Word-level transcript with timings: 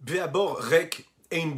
Beabor 0.00 0.56
rek 0.58 1.06
ein 1.30 1.54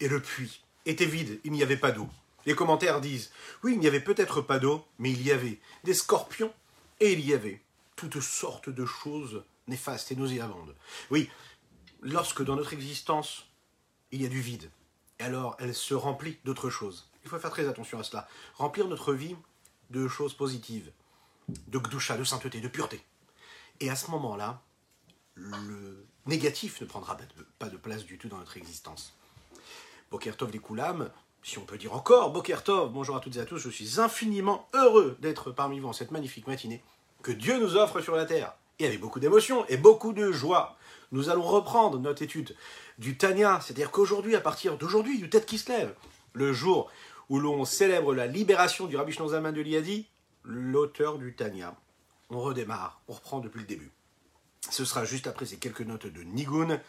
Et 0.00 0.08
le 0.08 0.20
puits 0.20 0.62
était 0.84 1.06
vide, 1.06 1.40
il 1.44 1.52
n'y 1.52 1.62
avait 1.62 1.76
pas 1.76 1.92
d'eau. 1.92 2.08
Les 2.44 2.56
commentaires 2.56 3.00
disent 3.00 3.30
Oui, 3.62 3.74
il 3.74 3.78
n'y 3.78 3.86
avait 3.86 4.00
peut-être 4.00 4.40
pas 4.40 4.58
d'eau, 4.58 4.84
mais 4.98 5.12
il 5.12 5.22
y 5.22 5.30
avait 5.30 5.60
des 5.84 5.94
scorpions 5.94 6.52
et 6.98 7.12
il 7.12 7.20
y 7.24 7.34
avait 7.34 7.62
toutes 7.94 8.20
sortes 8.20 8.68
de 8.68 8.84
choses 8.84 9.44
néfastes 9.68 10.10
et 10.10 10.16
nauséabondes. 10.16 10.74
Oui, 11.10 11.30
lorsque 12.02 12.42
dans 12.42 12.56
notre 12.56 12.72
existence, 12.72 13.46
il 14.10 14.22
y 14.22 14.26
a 14.26 14.28
du 14.28 14.40
vide, 14.40 14.68
alors 15.20 15.56
elle 15.60 15.74
se 15.74 15.94
remplit 15.94 16.38
d'autres 16.44 16.70
choses. 16.70 17.08
Il 17.24 17.30
faut 17.30 17.38
faire 17.38 17.50
très 17.50 17.68
attention 17.68 18.00
à 18.00 18.02
cela. 18.02 18.28
Remplir 18.54 18.88
notre 18.88 19.12
vie 19.12 19.36
de 19.90 20.08
choses 20.08 20.34
positives, 20.34 20.90
de 21.48 21.78
gdusha, 21.78 22.16
de 22.16 22.24
sainteté, 22.24 22.60
de 22.60 22.68
pureté. 22.68 23.00
Et 23.78 23.88
à 23.88 23.94
ce 23.96 24.10
moment-là, 24.10 24.62
le 25.34 26.06
négatif 26.26 26.80
ne 26.80 26.86
prendra 26.86 27.16
pas 27.58 27.68
de 27.68 27.76
place 27.76 28.04
du 28.04 28.18
tout 28.18 28.28
dans 28.28 28.38
notre 28.38 28.56
existence. 28.56 29.14
Bokertov 30.10 30.50
les 30.52 30.58
Koulam, 30.58 31.10
si 31.42 31.58
on 31.58 31.64
peut 31.64 31.78
dire 31.78 31.94
encore 31.94 32.32
Bokertov, 32.32 32.92
bonjour 32.92 33.16
à 33.16 33.20
toutes 33.20 33.36
et 33.36 33.40
à 33.40 33.44
tous, 33.44 33.58
je 33.58 33.70
suis 33.70 34.00
infiniment 34.00 34.68
heureux 34.74 35.16
d'être 35.20 35.50
parmi 35.50 35.80
vous 35.80 35.88
en 35.88 35.92
cette 35.92 36.10
magnifique 36.10 36.46
matinée 36.46 36.82
que 37.22 37.32
Dieu 37.32 37.58
nous 37.58 37.76
offre 37.76 38.00
sur 38.00 38.14
la 38.14 38.24
terre. 38.24 38.54
Et 38.78 38.86
avec 38.86 39.00
beaucoup 39.00 39.20
d'émotion 39.20 39.66
et 39.68 39.76
beaucoup 39.76 40.12
de 40.12 40.30
joie, 40.32 40.76
nous 41.12 41.30
allons 41.30 41.42
reprendre 41.42 41.98
notre 41.98 42.22
étude 42.22 42.54
du 42.98 43.16
Tanya, 43.16 43.60
c'est-à-dire 43.60 43.90
qu'aujourd'hui, 43.90 44.36
à 44.36 44.40
partir 44.40 44.76
d'aujourd'hui, 44.76 45.18
du 45.18 45.30
tête 45.30 45.46
qui 45.46 45.58
se 45.58 45.70
lève, 45.70 45.94
le 46.34 46.52
jour 46.52 46.90
où 47.28 47.38
l'on 47.38 47.64
célèbre 47.64 48.14
la 48.14 48.26
libération 48.26 48.86
du 48.86 48.96
Rabbi 48.96 49.12
Zaman 49.12 49.52
de 49.52 49.60
Liadi, 49.60 50.06
l'auteur 50.44 51.18
du 51.18 51.34
Tanya. 51.34 51.74
On 52.30 52.40
redémarre, 52.40 53.00
on 53.08 53.14
reprend 53.14 53.40
depuis 53.40 53.60
le 53.60 53.66
début. 53.66 53.90
Ce 54.70 54.84
sera 54.84 55.04
juste 55.04 55.26
après 55.26 55.46
ces 55.46 55.58
quelques 55.58 55.82
notes 55.82 56.06
de 56.06 56.22
Nigun. 56.22 56.80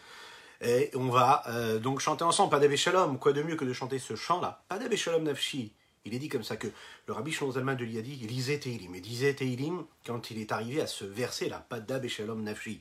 Et 0.60 0.90
on 0.94 1.08
va 1.08 1.44
euh, 1.48 1.78
donc 1.78 2.00
chanter 2.00 2.24
ensemble 2.24 2.50
Padab 2.50 2.74
Shalom. 2.74 3.18
Quoi 3.18 3.32
de 3.32 3.42
mieux 3.42 3.56
que 3.56 3.64
de 3.64 3.72
chanter 3.72 3.98
ce 3.98 4.16
chant-là? 4.16 4.64
Padab 4.68 4.94
Shalom 4.94 5.22
Nafshi. 5.22 5.72
Il 6.04 6.14
est 6.14 6.18
dit 6.18 6.28
comme 6.28 6.42
ça 6.42 6.56
que 6.56 6.68
le 7.06 7.12
Rabbi 7.12 7.32
Shlomo 7.32 7.52
Zalman 7.52 7.76
de 7.76 7.84
Liadi 7.84 8.16
lisait 8.16 8.58
Teilim. 8.58 8.94
Et 8.94 9.00
disait 9.00 9.34
Teilim 9.34 9.84
quand 10.06 10.30
il 10.30 10.40
est 10.40 10.52
arrivé 10.52 10.80
à 10.80 10.86
ce 10.86 11.04
verset-là 11.04 11.64
Padab 11.68 12.06
Shalom 12.08 12.42
Nafshi. 12.42 12.80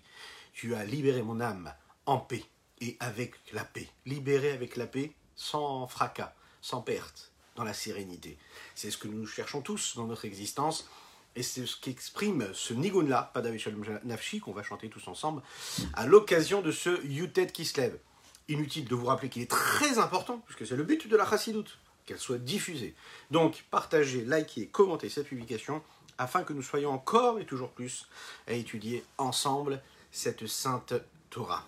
Tu 0.53 0.73
as 0.75 0.86
libéré 0.86 1.22
mon 1.22 1.40
âme 1.40 1.72
en 2.06 2.18
paix 2.18 2.44
et 2.81 2.98
avec 3.00 3.36
la 3.53 3.64
paix. 3.64 3.88
Libéré 4.06 4.52
avec 4.52 4.75
la 4.75 4.88
paix, 4.88 5.12
sans 5.36 5.88
fracas, 5.88 6.34
sans 6.62 6.81
perte, 6.81 7.31
dans 7.56 7.64
la 7.64 7.73
sérénité. 7.73 8.38
C'est 8.75 8.92
ce 8.92 8.98
que 8.98 9.08
nous 9.08 9.25
cherchons 9.28 9.62
tous 9.62 9.95
dans 9.95 10.06
notre 10.06 10.25
existence. 10.25 10.90
Et 11.38 11.44
c'est 11.44 11.68
ce 11.68 11.78
qu'exprime 11.80 12.50
ce 12.56 12.74
Nigun-là, 12.74 13.32
Shalom 13.60 13.86
Nafshi, 14.06 14.40
qu'on 14.40 14.54
va 14.54 14.64
chanter 14.64 14.90
tous 14.90 15.08
ensemble, 15.08 15.44
à 15.94 16.08
l'occasion 16.08 16.64
de 16.64 16.72
ce 16.72 17.06
Yutet 17.06 17.46
qui 17.46 17.64
se 17.64 17.80
lève. 17.80 17.96
Inutile 18.48 18.86
de 18.86 18.96
vous 18.96 19.06
rappeler 19.06 19.30
qu'il 19.30 19.44
est 19.44 19.50
très 19.50 20.00
important, 20.00 20.42
puisque 20.48 20.66
c'est 20.66 20.76
le 20.76 20.84
but 20.84 21.08
de 21.08 21.16
la 21.16 21.30
Chassidoute, 21.30 21.78
qu'elle 22.08 22.18
soit 22.18 22.40
diffusée. 22.40 22.96
Donc, 23.30 23.66
partagez, 23.70 24.26
likez, 24.26 24.66
commentez 24.66 25.10
cette 25.10 25.28
publication, 25.28 25.84
afin 26.18 26.42
que 26.42 26.54
nous 26.54 26.64
soyons 26.64 26.90
encore 26.90 27.40
et 27.40 27.46
toujours 27.46 27.70
plus 27.70 28.08
à 28.48 28.54
étudier 28.54 29.06
ensemble 29.20 29.84
cette 30.12 30.48
sainte 30.48 30.96
Torah. 31.30 31.68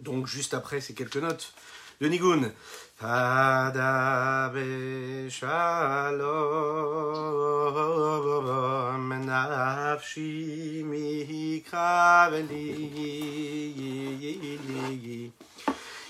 Donc, 0.00 0.26
juste 0.26 0.52
après 0.52 0.82
ces 0.82 0.92
quelques 0.92 1.16
notes 1.16 1.54
de 2.02 2.08
Nigun, 2.08 2.52
Pada 3.00 4.52
be 4.52 5.30
shalom 5.30 5.48
nafshi 9.24 10.84
mi 10.84 11.64
kaveli 11.64 12.76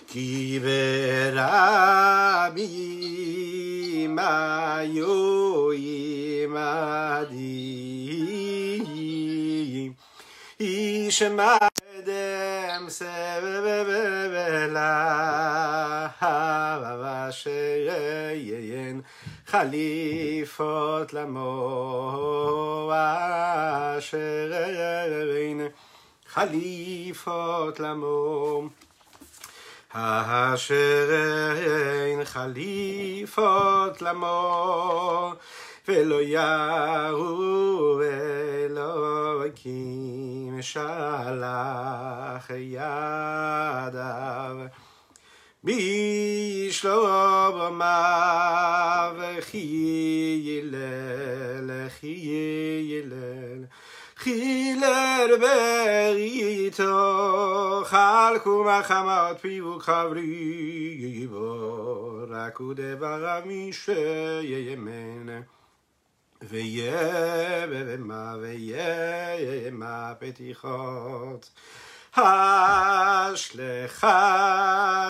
ki 0.09 0.59
vera 0.59 2.51
mi 2.57 4.09
ma 4.09 4.81
yo 4.83 5.71
i 5.71 6.11
dem 12.05 12.89
se 12.91 13.13
be 13.43 13.55
be 13.65 13.85
be 13.89 14.03
be 14.33 14.47
la 14.73 16.09
ha 16.21 16.97
va 17.03 17.31
she 17.31 17.85
ye 17.87 18.01
ye 18.49 18.61
yen 18.71 19.05
khalifot 19.51 21.13
la 21.13 21.25
mo 21.27 22.87
va 22.91 24.01
she 24.01 24.19
ye 24.53 24.65
ye 24.81 25.21
yen 25.33 25.73
khalifot 26.33 27.79
la 27.79 27.95
mo 27.95 28.71
ha 29.95 30.09
ha 30.29 30.57
she 30.57 30.85
ye 31.13 31.25
yen 32.11 32.25
khalifot 32.33 34.01
la 34.01 34.13
mo 34.13 35.39
ולא 35.89 36.23
ירו 36.23 38.01
אלוקים 39.43 40.59
שלח 40.63 42.51
ידיו. 42.51 44.57
בישלוב 45.65 47.61
אמר 47.69 49.13
חי 49.41 50.61
חילל, 52.01 53.65
חילר 54.17 55.37
בריתו 55.41 56.93
חלקו 57.85 58.65
מחמת 58.65 59.41
פיו 59.41 59.79
חברי 59.79 60.97
יבור 61.01 62.21
רק 62.31 62.57
הוא 62.57 62.75
דבר 62.75 63.41
מי 63.47 63.71
ויהיה 66.43 67.67
במה 67.67 68.37
ויהיה 68.41 69.71
מה 69.71 70.13
פתיחות. 70.19 71.51
אשלך, 73.33 74.07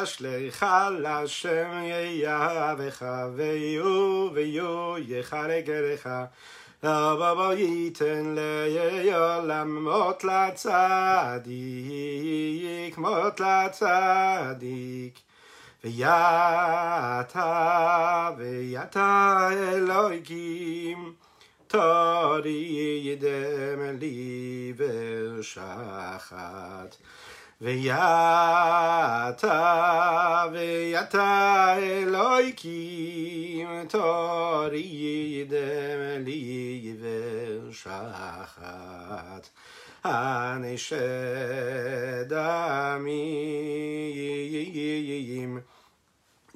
אשלך 0.03 0.67
לשם 0.99 1.83
יהבך 2.23 3.05
ויהיו 3.37 4.29
ויהיו 4.35 4.95
יחלק 4.99 5.69
אליך. 5.69 6.09
אבא 6.85 7.55
ייתן 7.55 8.35
לעולם 8.37 9.85
מות 9.85 10.25
לצדיק, 10.25 11.39
מות 12.99 13.41
לצדיק. 13.41 15.21
ויתה 15.85 17.31
ויתה 18.37 19.49
אלוהיקים 19.53 21.15
תורי 21.67 23.01
ידם 23.05 23.99
לי 24.01 24.73
ושחת 24.77 26.97
ויתה 27.61 28.75
ויתה 30.53 31.75
אלוהיקים 31.79 33.69
תורי 33.89 34.79
ידם 35.41 36.25
לי 36.25 36.95
ושחת 37.69 39.49
הנשדמים 40.05 41.00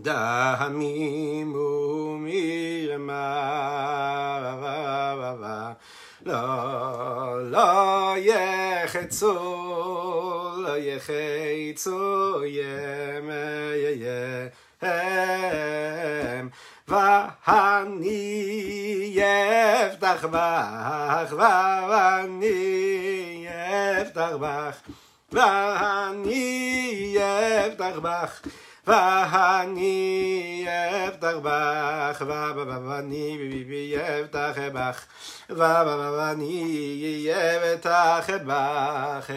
דמים 0.00 1.54
ומרמה 1.54 3.24
לא, 6.26 7.50
לא 7.50 8.14
יחצו, 8.18 9.34
לא 10.58 10.76
יחצו 10.78 12.40
ימיהם 12.44 14.08
ואני 16.88 18.36
אפתח 19.86 20.24
בך, 20.30 21.32
ואני 21.88 23.46
אפתח 24.02 24.30
בך, 24.40 24.80
ואני 25.32 27.16
אפתח 27.66 27.98
בך, 28.02 28.40
ואני 28.86 30.66
אפתח 31.08 31.36
בך, 31.42 32.22
ואני 32.26 33.86
אפתח 34.24 34.58
בך, 34.72 35.06
ואני 35.50 37.28
אפתח 37.32 38.28
בך, 38.44 39.30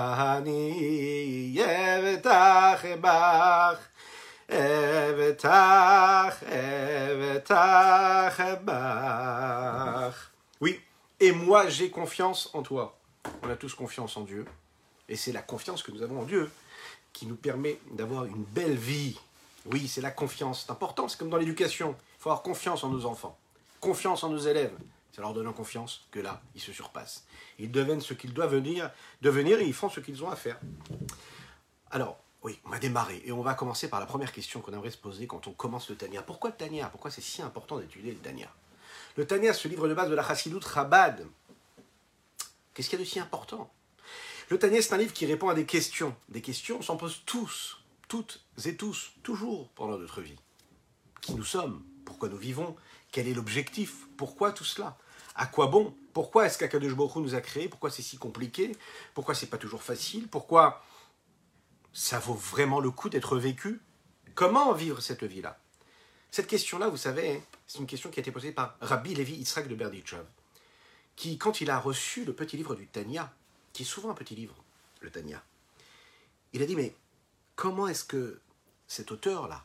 ואני 0.00 1.58
אפתח 2.14 2.84
בך. 3.00 3.93
Oui, 10.60 10.80
et 11.20 11.32
moi 11.32 11.68
j'ai 11.68 11.90
confiance 11.90 12.50
en 12.54 12.62
toi. 12.62 12.98
On 13.42 13.50
a 13.50 13.56
tous 13.56 13.74
confiance 13.74 14.16
en 14.16 14.22
Dieu. 14.22 14.44
Et 15.08 15.16
c'est 15.16 15.32
la 15.32 15.42
confiance 15.42 15.82
que 15.82 15.90
nous 15.92 16.02
avons 16.02 16.20
en 16.20 16.24
Dieu 16.24 16.50
qui 17.12 17.26
nous 17.26 17.36
permet 17.36 17.78
d'avoir 17.92 18.24
une 18.24 18.42
belle 18.42 18.76
vie. 18.76 19.18
Oui, 19.66 19.88
c'est 19.88 20.00
la 20.00 20.10
confiance. 20.10 20.64
C'est 20.66 20.72
important, 20.72 21.08
c'est 21.08 21.18
comme 21.18 21.30
dans 21.30 21.36
l'éducation. 21.36 21.96
Il 22.18 22.22
faut 22.22 22.30
avoir 22.30 22.42
confiance 22.42 22.84
en 22.84 22.90
nos 22.90 23.06
enfants, 23.06 23.38
confiance 23.80 24.24
en 24.24 24.30
nos 24.30 24.38
élèves. 24.38 24.74
C'est 25.12 25.20
en 25.20 25.24
leur 25.24 25.34
donnant 25.34 25.52
confiance 25.52 26.06
que 26.10 26.18
là, 26.18 26.42
ils 26.56 26.60
se 26.60 26.72
surpassent. 26.72 27.24
Ils 27.58 27.70
deviennent 27.70 28.00
ce 28.00 28.14
qu'ils 28.14 28.34
doivent 28.34 28.52
venir, 28.54 28.90
devenir 29.22 29.60
et 29.60 29.64
ils 29.64 29.72
font 29.72 29.88
ce 29.88 30.00
qu'ils 30.00 30.24
ont 30.24 30.28
à 30.28 30.34
faire. 30.34 30.58
Alors, 31.90 32.18
oui, 32.44 32.60
on 32.66 32.68
va 32.68 32.78
démarrer. 32.78 33.22
Et 33.24 33.32
on 33.32 33.42
va 33.42 33.54
commencer 33.54 33.88
par 33.88 34.00
la 34.00 34.06
première 34.06 34.30
question 34.30 34.60
qu'on 34.60 34.72
aimerait 34.74 34.90
se 34.90 34.98
poser 34.98 35.26
quand 35.26 35.48
on 35.48 35.52
commence 35.52 35.88
le 35.88 35.96
Tania. 35.96 36.22
Pourquoi 36.22 36.50
le 36.50 36.56
Tania? 36.56 36.88
Pourquoi 36.88 37.10
c'est 37.10 37.22
si 37.22 37.40
important 37.40 37.78
d'étudier 37.78 38.12
le 38.12 38.18
Tania? 38.18 38.52
Le 39.16 39.26
Tania, 39.26 39.54
ce 39.54 39.66
livre 39.66 39.88
de 39.88 39.94
base 39.94 40.10
de 40.10 40.14
la 40.14 40.22
Chassidut 40.22 40.60
Chabad, 40.60 41.26
qu'est-ce 42.74 42.90
qu'il 42.90 42.98
y 42.98 43.02
a 43.02 43.04
de 43.04 43.10
si 43.10 43.18
important? 43.18 43.72
Le 44.50 44.58
Tania, 44.58 44.82
c'est 44.82 44.92
un 44.92 44.98
livre 44.98 45.14
qui 45.14 45.24
répond 45.24 45.48
à 45.48 45.54
des 45.54 45.64
questions. 45.64 46.14
Des 46.28 46.42
questions, 46.42 46.78
on 46.80 46.82
s'en 46.82 46.98
pose 46.98 47.22
tous, 47.24 47.78
toutes 48.08 48.44
et 48.66 48.76
tous, 48.76 49.12
toujours 49.22 49.70
pendant 49.70 49.96
notre 49.96 50.20
vie. 50.20 50.36
Qui 51.22 51.34
nous 51.34 51.44
sommes? 51.44 51.82
Pourquoi 52.04 52.28
nous 52.28 52.36
vivons? 52.36 52.76
Quel 53.10 53.26
est 53.26 53.32
l'objectif? 53.32 54.06
Pourquoi 54.18 54.52
tout 54.52 54.64
cela? 54.64 54.98
À 55.34 55.46
quoi 55.46 55.68
bon? 55.68 55.94
Pourquoi 56.12 56.44
est-ce 56.44 56.58
qu'Akadosh 56.58 56.92
Baruch 56.92 57.16
Hu 57.16 57.20
nous 57.20 57.34
a 57.34 57.40
créés? 57.40 57.68
Pourquoi 57.68 57.90
c'est 57.90 58.02
si 58.02 58.18
compliqué? 58.18 58.76
Pourquoi 59.14 59.34
c'est 59.34 59.46
pas 59.46 59.56
toujours 59.56 59.82
facile? 59.82 60.28
Pourquoi 60.28 60.84
ça 61.94 62.18
vaut 62.18 62.34
vraiment 62.34 62.80
le 62.80 62.90
coup 62.90 63.08
d'être 63.08 63.38
vécu? 63.38 63.80
Comment 64.34 64.72
vivre 64.72 65.00
cette 65.00 65.22
vie-là? 65.22 65.58
Cette 66.32 66.48
question-là, 66.48 66.88
vous 66.88 66.96
savez, 66.96 67.40
c'est 67.68 67.78
une 67.78 67.86
question 67.86 68.10
qui 68.10 68.18
a 68.18 68.22
été 68.22 68.32
posée 68.32 68.50
par 68.50 68.76
Rabbi 68.80 69.14
Levi 69.14 69.36
Yitzhak 69.36 69.68
de 69.68 69.76
Berdichev, 69.76 70.24
qui, 71.14 71.38
quand 71.38 71.60
il 71.60 71.70
a 71.70 71.78
reçu 71.78 72.24
le 72.24 72.34
petit 72.34 72.56
livre 72.56 72.74
du 72.74 72.88
Tanya, 72.88 73.32
qui 73.72 73.84
est 73.84 73.86
souvent 73.86 74.10
un 74.10 74.14
petit 74.14 74.34
livre, 74.34 74.56
le 75.00 75.10
Tanya, 75.10 75.42
il 76.52 76.62
a 76.62 76.66
dit, 76.66 76.74
mais 76.74 76.94
comment 77.54 77.86
est-ce 77.86 78.04
que 78.04 78.40
cet 78.88 79.12
auteur-là, 79.12 79.64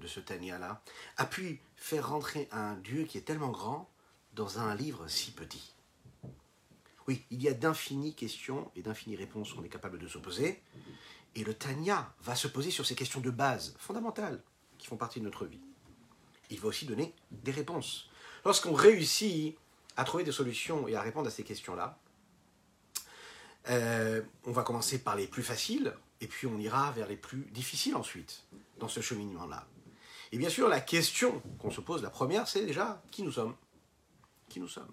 de 0.00 0.08
ce 0.08 0.18
Tanya-là, 0.18 0.82
a 1.16 1.24
pu 1.24 1.60
faire 1.76 2.08
rentrer 2.08 2.48
un 2.50 2.74
Dieu 2.74 3.04
qui 3.04 3.16
est 3.16 3.22
tellement 3.22 3.50
grand 3.50 3.88
dans 4.34 4.58
un 4.58 4.74
livre 4.74 5.06
si 5.06 5.30
petit? 5.30 5.72
Oui, 7.06 7.24
il 7.30 7.40
y 7.40 7.48
a 7.48 7.54
d'infinies 7.54 8.14
questions 8.14 8.70
et 8.74 8.82
d'infinies 8.82 9.16
réponses 9.16 9.54
qu'on 9.54 9.62
est 9.62 9.68
capable 9.68 9.98
de 9.98 10.08
se 10.08 10.18
poser. 10.18 10.60
Et 11.36 11.44
le 11.44 11.54
Tanya 11.54 12.12
va 12.22 12.34
se 12.34 12.48
poser 12.48 12.70
sur 12.70 12.86
ces 12.86 12.94
questions 12.94 13.20
de 13.20 13.30
base, 13.30 13.74
fondamentales, 13.78 14.42
qui 14.78 14.86
font 14.86 14.96
partie 14.96 15.20
de 15.20 15.24
notre 15.24 15.46
vie. 15.46 15.60
Il 16.50 16.58
va 16.60 16.68
aussi 16.68 16.86
donner 16.86 17.14
des 17.30 17.52
réponses. 17.52 18.10
Lorsqu'on 18.44 18.72
réussit 18.72 19.56
à 19.96 20.04
trouver 20.04 20.24
des 20.24 20.32
solutions 20.32 20.88
et 20.88 20.96
à 20.96 21.02
répondre 21.02 21.28
à 21.28 21.30
ces 21.30 21.44
questions-là, 21.44 21.98
euh, 23.68 24.22
on 24.44 24.52
va 24.52 24.62
commencer 24.62 24.98
par 24.98 25.16
les 25.16 25.26
plus 25.26 25.42
faciles, 25.42 25.92
et 26.20 26.26
puis 26.26 26.46
on 26.46 26.58
ira 26.58 26.90
vers 26.92 27.06
les 27.06 27.16
plus 27.16 27.46
difficiles 27.52 27.94
ensuite, 27.94 28.44
dans 28.78 28.88
ce 28.88 29.00
cheminement-là. 29.00 29.66
Et 30.32 30.38
bien 30.38 30.48
sûr, 30.48 30.68
la 30.68 30.80
question 30.80 31.42
qu'on 31.58 31.70
se 31.70 31.80
pose, 31.80 32.02
la 32.02 32.10
première, 32.10 32.48
c'est 32.48 32.64
déjà 32.64 33.02
qui 33.10 33.22
nous 33.22 33.32
sommes 33.32 33.54
Qui 34.48 34.60
nous 34.60 34.68
sommes 34.68 34.92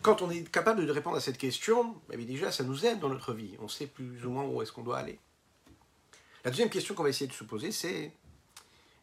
Quand 0.00 0.22
on 0.22 0.30
est 0.30 0.48
capable 0.50 0.86
de 0.86 0.92
répondre 0.92 1.16
à 1.16 1.20
cette 1.20 1.38
question, 1.38 2.00
eh 2.10 2.16
déjà, 2.24 2.52
ça 2.52 2.64
nous 2.64 2.86
aide 2.86 3.00
dans 3.00 3.08
notre 3.08 3.34
vie. 3.34 3.56
On 3.60 3.68
sait 3.68 3.86
plus 3.86 4.24
ou 4.24 4.30
moins 4.30 4.44
où 4.44 4.62
est-ce 4.62 4.72
qu'on 4.72 4.82
doit 4.82 4.98
aller. 4.98 5.18
La 6.44 6.50
deuxième 6.50 6.70
question 6.70 6.96
qu'on 6.96 7.04
va 7.04 7.08
essayer 7.08 7.28
de 7.28 7.32
se 7.32 7.44
poser, 7.44 7.70
c'est, 7.70 8.12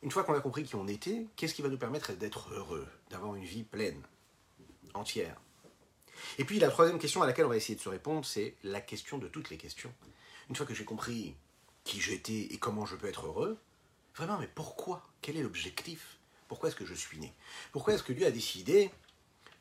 une 0.04 0.12
fois 0.12 0.26
qu'on 0.26 0.34
a 0.34 0.42
compris 0.42 0.64
qui 0.64 0.76
on 0.76 0.90
était, 0.90 1.26
qu'est-ce 1.38 1.54
qui 1.54 1.62
va 1.62 1.70
nous 1.70 1.78
permettre 1.78 2.12
d'être 2.12 2.54
heureux, 2.54 2.86
d'avoir 3.10 3.36
une 3.36 3.46
vie 3.46 3.64
pleine, 3.64 4.02
entière? 4.94 5.40
Et 6.38 6.44
puis 6.44 6.60
la 6.60 6.70
troisième 6.70 7.00
question 7.00 7.22
à 7.22 7.26
laquelle 7.26 7.46
on 7.46 7.50
va 7.50 7.56
essayer 7.56 7.76
de 7.76 7.82
se 7.82 7.88
répondre, 7.88 8.26
c'est 8.26 8.56
la 8.64 8.82
question 8.82 9.18
de 9.20 9.30
toutes 9.30 9.50
les 9.50 9.58
questions. 9.58 9.94
Une 10.50 10.56
fois 10.58 10.66
que 10.66 10.74
j'ai 10.74 10.84
compris 10.84 11.34
qui 11.86 12.02
j'étais 12.02 12.42
et 12.52 12.58
comment 12.58 12.86
je 12.86 12.98
peux 12.98 13.08
être 13.08 13.28
heureux, 13.28 13.58
vraiment, 14.16 14.38
mais 14.38 14.50
pourquoi? 14.54 15.08
Quel 15.22 15.38
est 15.38 15.44
l'objectif? 15.44 16.18
Pourquoi 16.50 16.68
est-ce 16.68 16.76
que 16.76 16.86
je 16.86 16.94
suis 16.94 17.20
né? 17.20 17.34
Pourquoi 17.72 17.94
est-ce 17.94 18.04
que 18.04 18.12
Dieu 18.12 18.26
a 18.26 18.32
décidé 18.32 18.92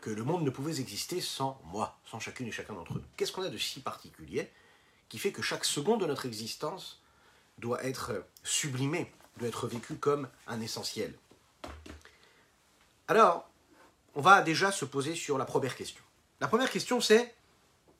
que 0.01 0.11
le 0.11 0.25
monde 0.25 0.43
ne 0.43 0.51
pouvait 0.51 0.81
exister 0.81 1.21
sans 1.21 1.61
moi, 1.67 1.97
sans 2.05 2.19
chacune 2.19 2.49
et 2.49 2.53
chacun 2.53 2.75
d'entre 2.75 2.95
nous 2.95 3.05
Qu'est-ce 3.17 3.31
qu'on 3.31 3.43
a 3.43 3.51
de 3.51 3.59
si 3.59 3.81
particulier 3.81 4.51
qui 5.09 5.19
fait 5.19 5.31
que 5.31 5.43
chaque 5.43 5.65
seconde 5.65 6.01
de 6.01 6.07
notre 6.07 6.27
existence 6.27 7.01
doit 7.58 7.84
être 7.84 8.25
sublimé, 8.43 9.12
doit 9.37 9.49
être 9.49 9.66
vécu 9.66 9.96
comme 9.96 10.28
un 10.46 10.60
essentiel. 10.60 11.14
Alors, 13.08 13.49
on 14.14 14.20
va 14.20 14.43
déjà 14.43 14.72
se 14.72 14.84
poser 14.84 15.14
sur 15.14 15.38
la 15.38 15.44
première 15.44 15.76
question. 15.76 16.02
La 16.40 16.49
première 16.49 16.70
question, 16.70 17.00
c'est 17.00 17.34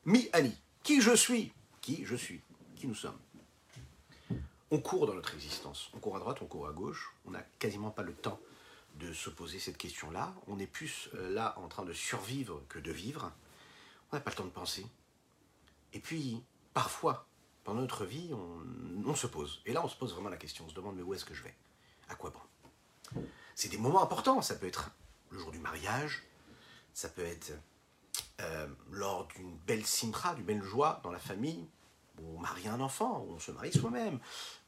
Mi 0.05 0.29
Ali. 0.33 0.57
Qui 0.83 1.01
je 1.01 1.15
suis? 1.15 1.53
Qui 1.81 2.05
je 2.05 2.17
suis? 2.17 2.41
Qui 2.77 2.87
nous 2.87 2.95
sommes? 2.95 3.19
On 4.71 4.81
court 4.81 5.07
dans 5.07 5.15
notre 5.15 5.35
existence. 5.35 5.91
On 5.95 5.99
court 5.99 6.17
à 6.17 6.19
droite, 6.19 6.39
on 6.43 6.47
court 6.47 6.69
à 6.69 6.73
gauche. 6.73 7.15
On 7.25 7.31
n'a 7.31 7.43
quasiment 7.59 7.91
pas 7.91 8.03
le 8.03 8.13
temps 8.13 8.39
de 8.97 9.13
se 9.13 9.31
poser 9.31 9.59
cette 9.59 9.79
question-là. 9.79 10.35
On 10.47 10.59
est 10.59 10.67
plus 10.67 11.09
euh, 11.15 11.31
là 11.31 11.55
en 11.59 11.69
train 11.69 11.85
de 11.85 11.93
survivre 11.93 12.63
que 12.69 12.79
de 12.79 12.93
vivre. 12.93 13.33
On 14.11 14.17
n'a 14.17 14.21
pas 14.21 14.31
le 14.31 14.37
temps 14.37 14.45
de 14.45 14.51
penser. 14.51 14.87
Et 15.93 16.01
puis, 16.01 16.43
parfois, 16.75 17.27
dans 17.65 17.75
notre 17.75 18.05
vie, 18.05 18.31
on, 19.07 19.15
se 19.15 19.27
pose. 19.27 19.61
Et 19.67 19.73
là, 19.73 19.85
on 19.85 19.89
se 19.89 19.97
pose 19.97 20.13
vraiment 20.15 20.29
la 20.29 20.37
question. 20.37 20.65
On 20.67 20.71
se 20.71 20.75
demande, 20.75 20.97
mais 20.97 21.03
où 21.03 21.15
est-ce 21.15 21.25
que 21.25 21.35
je 21.35 21.43
vais? 21.43 21.55
À 22.09 22.15
quoi 22.15 22.31
bon? 22.31 23.23
C'est 23.55 23.69
des 23.69 23.79
moments 23.79 24.03
importants. 24.03 24.41
Ça 24.43 24.55
peut 24.55 24.67
être 24.67 24.91
le 25.31 25.39
jour 25.39 25.51
du 25.51 25.59
mariage. 25.59 26.23
Ça 26.95 27.09
peut 27.09 27.25
être 27.25 27.53
euh, 28.41 28.67
lors 28.91 29.27
d'une 29.29 29.57
belle 29.67 29.85
simra, 29.85 30.35
d'une 30.35 30.45
belle 30.45 30.63
joie 30.63 31.01
dans 31.03 31.11
la 31.11 31.19
famille. 31.19 31.67
Où 32.21 32.37
on 32.37 32.41
marie 32.41 32.67
un 32.67 32.81
enfant, 32.81 33.25
où 33.29 33.35
on 33.35 33.39
se 33.39 33.53
marie 33.53 33.73
soi-même. 33.73 34.19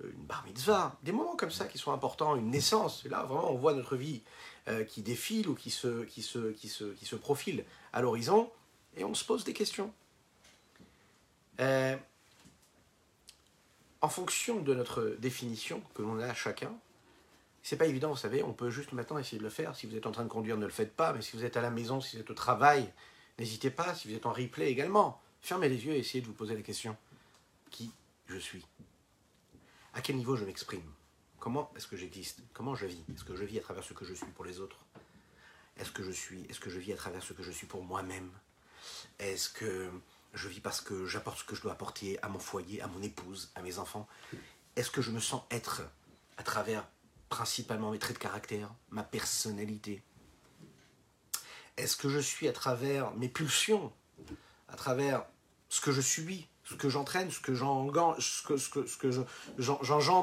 Euh, 0.05 0.13
une 0.13 0.25
bar 0.25 0.45
mitzvah. 0.45 0.99
Des 1.03 1.13
moments 1.13 1.37
comme 1.37 1.51
ça 1.51 1.67
qui 1.67 1.79
sont 1.79 1.93
importants. 1.93 2.37
Une 2.37 2.51
naissance. 2.51 3.05
Et 3.07 3.09
là, 3.09 3.23
vraiment, 3.25 3.51
on 3.51 3.57
voit 3.57 3.75
notre 3.75 3.97
vie 3.97 4.23
euh, 4.69 4.85
qui 4.85 5.03
défile 5.03 5.49
ou 5.49 5.55
qui 5.55 5.71
se, 5.71 6.05
qui, 6.05 6.23
se, 6.23 6.53
qui, 6.53 6.69
se, 6.69 6.93
qui 6.93 7.07
se 7.07 7.17
profile 7.17 7.65
à 7.93 8.03
l'horizon. 8.03 8.51
Et 8.97 9.05
on 9.05 9.15
se 9.15 9.25
pose 9.25 9.45
des 9.45 9.55
questions. 9.55 9.93
Euh, 11.61 11.97
en 14.01 14.09
fonction 14.09 14.61
de 14.61 14.75
notre 14.75 15.17
définition 15.19 15.83
que 15.95 16.03
l'on 16.03 16.19
a 16.21 16.35
chacun, 16.35 16.73
c'est 17.63 17.77
pas 17.77 17.87
évident, 17.87 18.11
vous 18.11 18.17
savez, 18.17 18.43
on 18.43 18.53
peut 18.53 18.71
juste 18.71 18.93
maintenant 18.93 19.19
essayer 19.19 19.39
de 19.39 19.43
le 19.43 19.51
faire. 19.51 19.77
Si 19.77 19.87
vous 19.87 19.95
êtes 19.97 20.07
en 20.07 20.13
train 20.13 20.25
de 20.25 20.29
conduire, 20.29 20.57
ne 20.57 20.65
le 20.65 20.73
faites 20.73 20.95
pas, 20.95 21.13
mais 21.13 21.21
si 21.21 21.37
vous 21.37 21.45
êtes 21.45 21.57
à 21.57 21.61
la 21.61 21.71
maison, 21.71 22.01
si 22.01 22.17
vous 22.17 22.23
êtes 22.23 22.31
au 22.31 22.35
travail, 22.35 22.91
n'hésitez 23.39 23.71
pas, 23.71 23.95
si 23.95 24.09
vous 24.09 24.15
êtes 24.15 24.27
en 24.27 24.33
replay 24.33 24.71
également, 24.71 25.21
fermez 25.43 25.69
les 25.69 25.85
yeux 25.85 25.93
et 25.93 25.99
essayez 25.99 26.23
de 26.23 26.27
vous 26.27 26.33
poser 26.33 26.55
la 26.55 26.63
question 26.63 26.97
qui 27.71 27.91
je 28.29 28.39
suis? 28.39 28.65
À 29.93 30.01
quel 30.01 30.17
niveau 30.17 30.37
je 30.37 30.45
m'exprime? 30.45 30.83
Comment 31.39 31.71
est-ce 31.77 31.87
que 31.87 31.97
j'existe? 31.97 32.41
Comment 32.55 32.75
je 32.75 32.87
vis? 32.87 33.03
Est-ce 33.15 33.25
que 33.25 33.37
je 33.37 33.45
vis 33.45 33.59
à 33.59 33.63
travers 33.63 33.85
ce 33.85 33.93
que 33.93 34.05
je 34.05 34.15
suis 34.15 34.27
pour 34.27 34.45
les 34.45 34.61
autres? 34.61 34.79
Est-ce 35.79 35.91
que 35.91 36.03
je 36.03 36.11
suis 36.11 36.45
Est-ce 36.49 36.61
que 36.61 36.71
je 36.71 36.79
vis 36.79 36.93
à 36.93 36.97
travers 36.97 37.23
ce 37.23 37.33
que 37.33 37.43
je 37.43 37.51
suis 37.51 37.67
pour 37.67 37.83
moi-même? 37.83 38.31
Est-ce 39.19 39.51
que 39.51 39.91
je 40.35 40.49
vis 40.49 40.61
parce 40.61 40.81
que 40.81 41.07
j'apporte 41.07 41.39
ce 41.39 41.45
que 41.45 41.57
je 41.57 41.63
dois 41.63 41.73
apporter 41.73 42.19
à 42.23 42.29
mon 42.29 42.39
foyer, 42.39 42.81
à 42.81 42.87
mon 42.87 43.03
épouse, 43.03 43.51
à 43.55 43.63
mes 43.63 43.79
enfants. 43.79 44.07
Est-ce 44.77 44.91
que 44.91 45.03
je 45.03 45.11
me 45.11 45.21
sens 45.21 45.43
être 45.51 45.83
à 46.37 46.43
travers 46.43 46.87
principalement 47.29 47.91
mes 47.91 47.99
traits 47.99 48.17
de 48.17 48.23
caractère, 48.23 48.71
ma 48.91 49.03
personnalité 49.03 50.03
Est-ce 51.77 51.97
que 51.97 52.09
je 52.09 52.19
suis 52.19 52.49
à 52.49 52.53
travers 52.53 53.13
mes 53.15 53.29
pulsions, 53.29 53.93
à 54.69 54.77
travers 54.77 55.25
ce 55.69 55.81
que 55.81 55.93
je 55.93 56.01
subis, 56.01 56.47
ce 56.65 56.75
que 56.75 56.89
j'entraîne, 56.89 57.31
ce 57.31 57.41
que 57.41 57.55
j'engendre 57.55 58.17
ce 58.21 58.53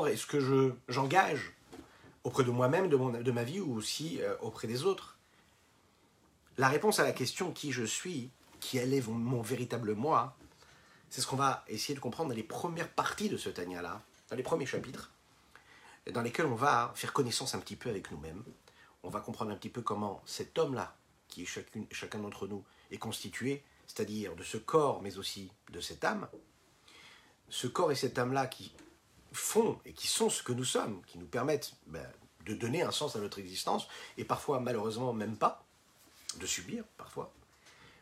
et 0.10 0.18
ce 0.18 0.26
que 0.26 0.76
j'engage 0.88 1.54
auprès 2.24 2.44
de 2.44 2.52
moi-même, 2.52 2.90
de, 2.90 3.22
de 3.22 3.32
ma 3.32 3.44
vie 3.44 3.60
ou 3.60 3.76
aussi 3.76 4.22
euh, 4.22 4.36
auprès 4.42 4.68
des 4.68 4.84
autres? 4.84 5.18
La 6.58 6.70
réponse 6.70 7.00
à 7.00 7.04
la 7.04 7.12
question 7.12 7.52
qui 7.52 7.72
je 7.72 7.84
suis 7.84 8.32
qui 8.60 8.78
élève 8.78 9.10
mon 9.10 9.42
véritable 9.42 9.94
moi, 9.94 10.36
c'est 11.10 11.22
ce 11.22 11.28
qu'on 11.28 11.36
va 11.36 11.64
essayer 11.68 11.96
de 11.96 12.00
comprendre 12.00 12.30
dans 12.30 12.36
les 12.36 12.44
premières 12.44 12.90
parties 12.90 13.30
de 13.30 13.38
ce 13.38 13.50
Tania-là, 13.50 14.02
dans 14.30 14.36
les 14.36 14.44
premiers 14.44 14.66
chapitres, 14.66 15.12
dans 16.12 16.22
lesquels 16.22 16.46
on 16.46 16.56
va 16.56 16.92
faire 16.96 17.14
connaissance 17.14 17.56
un 17.56 17.60
petit 17.60 17.76
peu 17.76 17.90
avec 17.90 18.12
nous-mêmes. 18.12 18.44
On 19.04 19.10
va 19.10 19.22
comprendre 19.22 19.52
un 19.52 19.56
petit 19.56 19.70
peu 19.70 19.82
comment 19.82 20.22
cet 20.26 20.58
homme-là, 20.58 20.96
qui 21.28 21.44
est 21.44 21.46
chacune, 21.46 21.86
chacun 21.92 22.20
d'entre 22.20 22.48
nous, 22.48 22.64
est 22.92 22.98
constitué, 22.98 23.64
c'est-à-dire 23.86 24.36
de 24.36 24.44
ce 24.44 24.58
corps, 24.58 25.02
mais 25.02 25.18
aussi 25.18 25.52
de 25.72 25.80
cette 25.80 26.04
âme. 26.04 26.28
Ce 27.50 27.68
corps 27.68 27.92
et 27.92 27.96
cette 27.96 28.18
âme-là 28.18 28.48
qui 28.48 28.74
font 29.32 29.80
et 29.86 29.94
qui 29.94 30.08
sont 30.08 30.30
ce 30.30 30.44
que 30.44 30.52
nous 30.52 30.66
sommes, 30.66 31.02
qui 31.06 31.18
nous 31.18 31.28
permettent 31.28 31.74
ben, 31.88 32.06
de 32.46 32.54
donner 32.54 32.82
un 32.82 32.92
sens 32.92 33.16
à 33.16 33.20
notre 33.20 33.40
existence, 33.40 33.88
et 34.18 34.26
parfois 34.26 34.60
malheureusement 34.60 35.14
même 35.14 35.38
pas, 35.38 35.66
de 36.40 36.46
subir 36.46 36.84
parfois 36.98 37.34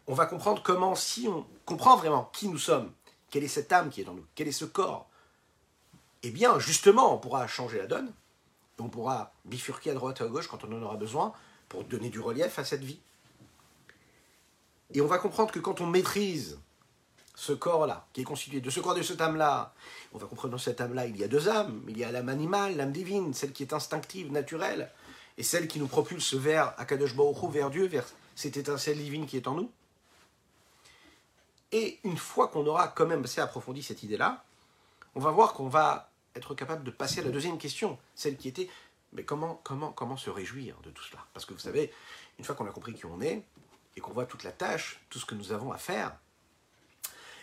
on 0.07 0.13
va 0.13 0.25
comprendre 0.25 0.61
comment, 0.63 0.95
si 0.95 1.27
on 1.27 1.45
comprend 1.65 1.97
vraiment 1.97 2.29
qui 2.33 2.47
nous 2.47 2.57
sommes, 2.57 2.91
quelle 3.29 3.43
est 3.43 3.49
cette 3.49 3.71
âme 3.71 3.89
qui 3.89 4.01
est 4.01 4.05
dans 4.05 4.13
nous, 4.13 4.25
quel 4.35 4.47
est 4.47 4.51
ce 4.51 4.65
corps, 4.65 5.07
eh 6.23 6.31
bien, 6.31 6.57
justement, 6.59 7.13
on 7.13 7.17
pourra 7.17 7.47
changer 7.47 7.77
la 7.77 7.87
donne, 7.87 8.11
on 8.79 8.89
pourra 8.89 9.33
bifurquer 9.45 9.91
à 9.91 9.93
droite 9.93 10.21
et 10.21 10.23
à 10.23 10.27
gauche 10.27 10.47
quand 10.47 10.63
on 10.63 10.71
en 10.71 10.81
aura 10.81 10.97
besoin 10.97 11.33
pour 11.69 11.83
donner 11.83 12.09
du 12.09 12.19
relief 12.19 12.59
à 12.59 12.65
cette 12.65 12.83
vie. 12.83 12.99
Et 14.93 15.01
on 15.01 15.07
va 15.07 15.17
comprendre 15.17 15.51
que 15.51 15.59
quand 15.59 15.81
on 15.81 15.87
maîtrise 15.87 16.59
ce 17.35 17.51
corps-là, 17.51 18.07
qui 18.13 18.21
est 18.21 18.25
constitué 18.25 18.61
de 18.61 18.69
ce 18.69 18.79
corps 18.79 18.95
de 18.95 19.01
cette 19.01 19.19
âme-là, 19.19 19.73
on 20.13 20.17
va 20.17 20.27
comprendre 20.27 20.53
dans 20.53 20.57
cette 20.57 20.79
âme-là, 20.79 21.05
il 21.05 21.17
y 21.17 21.23
a 21.23 21.27
deux 21.27 21.49
âmes. 21.49 21.83
Il 21.89 21.97
y 21.97 22.03
a 22.03 22.11
l'âme 22.11 22.29
animale, 22.29 22.77
l'âme 22.77 22.91
divine, 22.91 23.33
celle 23.33 23.51
qui 23.51 23.63
est 23.63 23.73
instinctive, 23.73 24.31
naturelle, 24.31 24.89
et 25.37 25.43
celle 25.43 25.67
qui 25.67 25.79
nous 25.79 25.87
propulse 25.87 26.33
vers 26.33 26.73
Akadosh 26.77 27.15
Baruch 27.15 27.51
vers 27.51 27.69
Dieu, 27.69 27.87
vers 27.87 28.05
cette 28.35 28.57
étincelle 28.57 28.97
divine 28.97 29.25
qui 29.25 29.37
est 29.37 29.47
en 29.47 29.55
nous. 29.55 29.69
Et 31.75 31.99
une 32.05 32.15
fois 32.15 32.47
qu'on 32.47 32.65
aura 32.67 32.87
quand 32.87 33.05
même 33.05 33.21
assez 33.25 33.41
approfondi 33.41 33.83
cette 33.83 34.01
idée-là, 34.01 34.45
on 35.13 35.19
va 35.19 35.31
voir 35.31 35.51
qu'on 35.51 35.67
va 35.67 36.09
être 36.33 36.55
capable 36.55 36.85
de 36.85 36.91
passer 36.91 37.19
à 37.19 37.23
la 37.23 37.31
deuxième 37.31 37.57
question, 37.57 37.99
celle 38.15 38.37
qui 38.37 38.47
était 38.47 38.69
mais 39.11 39.25
comment, 39.25 39.59
comment, 39.61 39.91
comment 39.91 40.15
se 40.15 40.29
réjouir 40.29 40.79
de 40.83 40.89
tout 40.89 41.03
cela? 41.03 41.25
Parce 41.33 41.45
que 41.45 41.53
vous 41.53 41.59
savez, 41.59 41.91
une 42.39 42.45
fois 42.45 42.55
qu'on 42.55 42.65
a 42.65 42.71
compris 42.71 42.93
qui 42.93 43.05
on 43.05 43.19
est, 43.19 43.43
et 43.97 43.99
qu'on 43.99 44.13
voit 44.13 44.25
toute 44.25 44.43
la 44.43 44.53
tâche, 44.53 45.01
tout 45.09 45.19
ce 45.19 45.25
que 45.25 45.35
nous 45.35 45.51
avons 45.51 45.73
à 45.73 45.77
faire, 45.77 46.17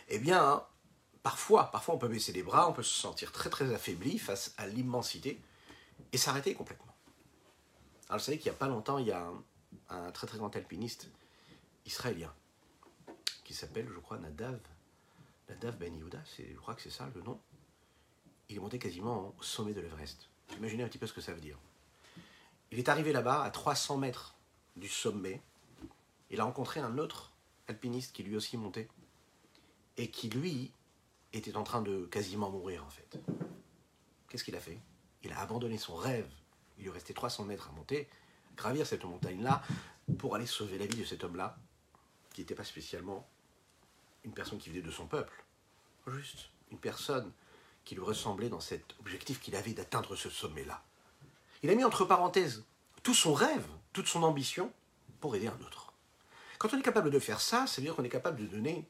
eh 0.08 0.18
bien, 0.18 0.64
parfois, 1.22 1.70
parfois 1.70 1.96
on 1.96 1.98
peut 1.98 2.08
baisser 2.08 2.32
les 2.32 2.42
bras, 2.42 2.70
on 2.70 2.72
peut 2.72 2.82
se 2.82 2.98
sentir 2.98 3.32
très 3.32 3.50
très 3.50 3.74
affaibli 3.74 4.18
face 4.18 4.54
à 4.56 4.66
l'immensité 4.66 5.38
et 6.10 6.16
s'arrêter 6.16 6.54
complètement. 6.54 6.94
Alors 8.08 8.18
vous 8.18 8.24
savez 8.24 8.38
qu'il 8.38 8.50
n'y 8.50 8.56
a 8.56 8.58
pas 8.58 8.68
longtemps, 8.68 8.96
il 8.96 9.08
y 9.08 9.12
a 9.12 9.30
un, 9.90 10.10
très 10.12 10.26
très 10.26 10.38
grand 10.38 10.56
alpiniste 10.56 11.10
israélien 11.84 12.32
qui 13.52 13.58
s'appelle, 13.58 13.86
je 13.92 13.98
crois, 13.98 14.18
Nadav, 14.18 14.58
Nadav 15.50 15.76
Ben 15.76 15.92
je 16.00 16.56
crois 16.56 16.74
que 16.74 16.80
c'est 16.80 16.88
ça 16.88 17.10
le 17.14 17.20
nom. 17.20 17.38
Il 18.48 18.56
est 18.56 18.60
monté 18.60 18.78
quasiment 18.78 19.34
au 19.38 19.42
sommet 19.42 19.74
de 19.74 19.82
l'Everest. 19.82 20.30
Imaginez 20.56 20.84
un 20.84 20.88
petit 20.88 20.96
peu 20.96 21.06
ce 21.06 21.12
que 21.12 21.20
ça 21.20 21.34
veut 21.34 21.40
dire. 21.40 21.58
Il 22.70 22.78
est 22.78 22.88
arrivé 22.88 23.12
là-bas, 23.12 23.42
à 23.42 23.50
300 23.50 23.98
mètres 23.98 24.34
du 24.76 24.88
sommet. 24.88 25.42
Il 26.30 26.40
a 26.40 26.44
rencontré 26.44 26.80
un 26.80 26.96
autre 26.96 27.34
alpiniste 27.68 28.14
qui 28.14 28.22
lui 28.22 28.36
aussi 28.36 28.56
montait 28.56 28.88
et 29.98 30.10
qui 30.10 30.30
lui 30.30 30.72
était 31.34 31.54
en 31.54 31.62
train 31.62 31.82
de 31.82 32.06
quasiment 32.06 32.48
mourir 32.48 32.86
en 32.86 32.90
fait. 32.90 33.20
Qu'est-ce 34.30 34.44
qu'il 34.44 34.56
a 34.56 34.60
fait? 34.60 34.78
Il 35.24 35.32
a 35.32 35.40
abandonné 35.40 35.76
son 35.76 35.94
rêve. 35.94 36.30
Il 36.78 36.84
lui 36.84 36.90
restait 36.90 37.12
300 37.12 37.44
mètres 37.44 37.68
à 37.68 37.72
monter, 37.72 38.08
gravir 38.56 38.86
cette 38.86 39.04
montagne-là 39.04 39.62
pour 40.18 40.36
aller 40.36 40.46
sauver 40.46 40.78
la 40.78 40.86
vie 40.86 40.96
de 40.96 41.04
cet 41.04 41.22
homme-là, 41.22 41.58
qui 42.32 42.40
n'était 42.40 42.54
pas 42.54 42.64
spécialement 42.64 43.28
une 44.24 44.32
personne 44.32 44.58
qui 44.58 44.70
venait 44.70 44.82
de 44.82 44.90
son 44.90 45.06
peuple, 45.06 45.44
juste 46.08 46.50
une 46.70 46.78
personne 46.78 47.32
qui 47.84 47.94
lui 47.94 48.02
ressemblait 48.02 48.48
dans 48.48 48.60
cet 48.60 48.94
objectif 49.00 49.40
qu'il 49.40 49.56
avait 49.56 49.72
d'atteindre 49.72 50.16
ce 50.16 50.30
sommet-là. 50.30 50.82
Il 51.62 51.70
a 51.70 51.74
mis 51.74 51.84
entre 51.84 52.04
parenthèses 52.04 52.64
tout 53.02 53.14
son 53.14 53.34
rêve, 53.34 53.66
toute 53.92 54.06
son 54.06 54.22
ambition 54.22 54.72
pour 55.20 55.34
aider 55.36 55.48
un 55.48 55.60
autre. 55.60 55.92
Quand 56.58 56.72
on 56.72 56.78
est 56.78 56.82
capable 56.82 57.10
de 57.10 57.18
faire 57.18 57.40
ça, 57.40 57.66
ça 57.66 57.80
veut 57.80 57.86
dire 57.86 57.96
qu'on 57.96 58.04
est 58.04 58.08
capable 58.08 58.40
de 58.40 58.46
donner 58.46 58.88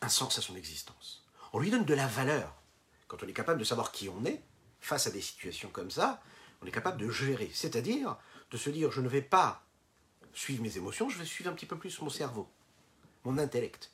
un 0.00 0.08
sens 0.08 0.38
à 0.38 0.42
son 0.42 0.54
existence. 0.54 1.24
On 1.52 1.58
lui 1.58 1.70
donne 1.70 1.84
de 1.84 1.94
la 1.94 2.06
valeur. 2.06 2.54
Quand 3.08 3.22
on 3.22 3.26
est 3.26 3.32
capable 3.32 3.58
de 3.58 3.64
savoir 3.64 3.90
qui 3.90 4.08
on 4.08 4.24
est, 4.24 4.42
face 4.80 5.06
à 5.06 5.10
des 5.10 5.20
situations 5.20 5.70
comme 5.70 5.90
ça, 5.90 6.22
on 6.62 6.66
est 6.66 6.70
capable 6.70 7.00
de 7.00 7.10
gérer. 7.10 7.50
C'est-à-dire 7.52 8.16
de 8.50 8.56
se 8.56 8.70
dire, 8.70 8.92
je 8.92 9.00
ne 9.00 9.08
vais 9.08 9.22
pas 9.22 9.64
suivre 10.32 10.62
mes 10.62 10.76
émotions, 10.76 11.08
je 11.08 11.18
vais 11.18 11.24
suivre 11.24 11.50
un 11.50 11.54
petit 11.54 11.66
peu 11.66 11.76
plus 11.76 12.00
mon 12.00 12.10
cerveau, 12.10 12.48
mon 13.24 13.38
intellect. 13.38 13.90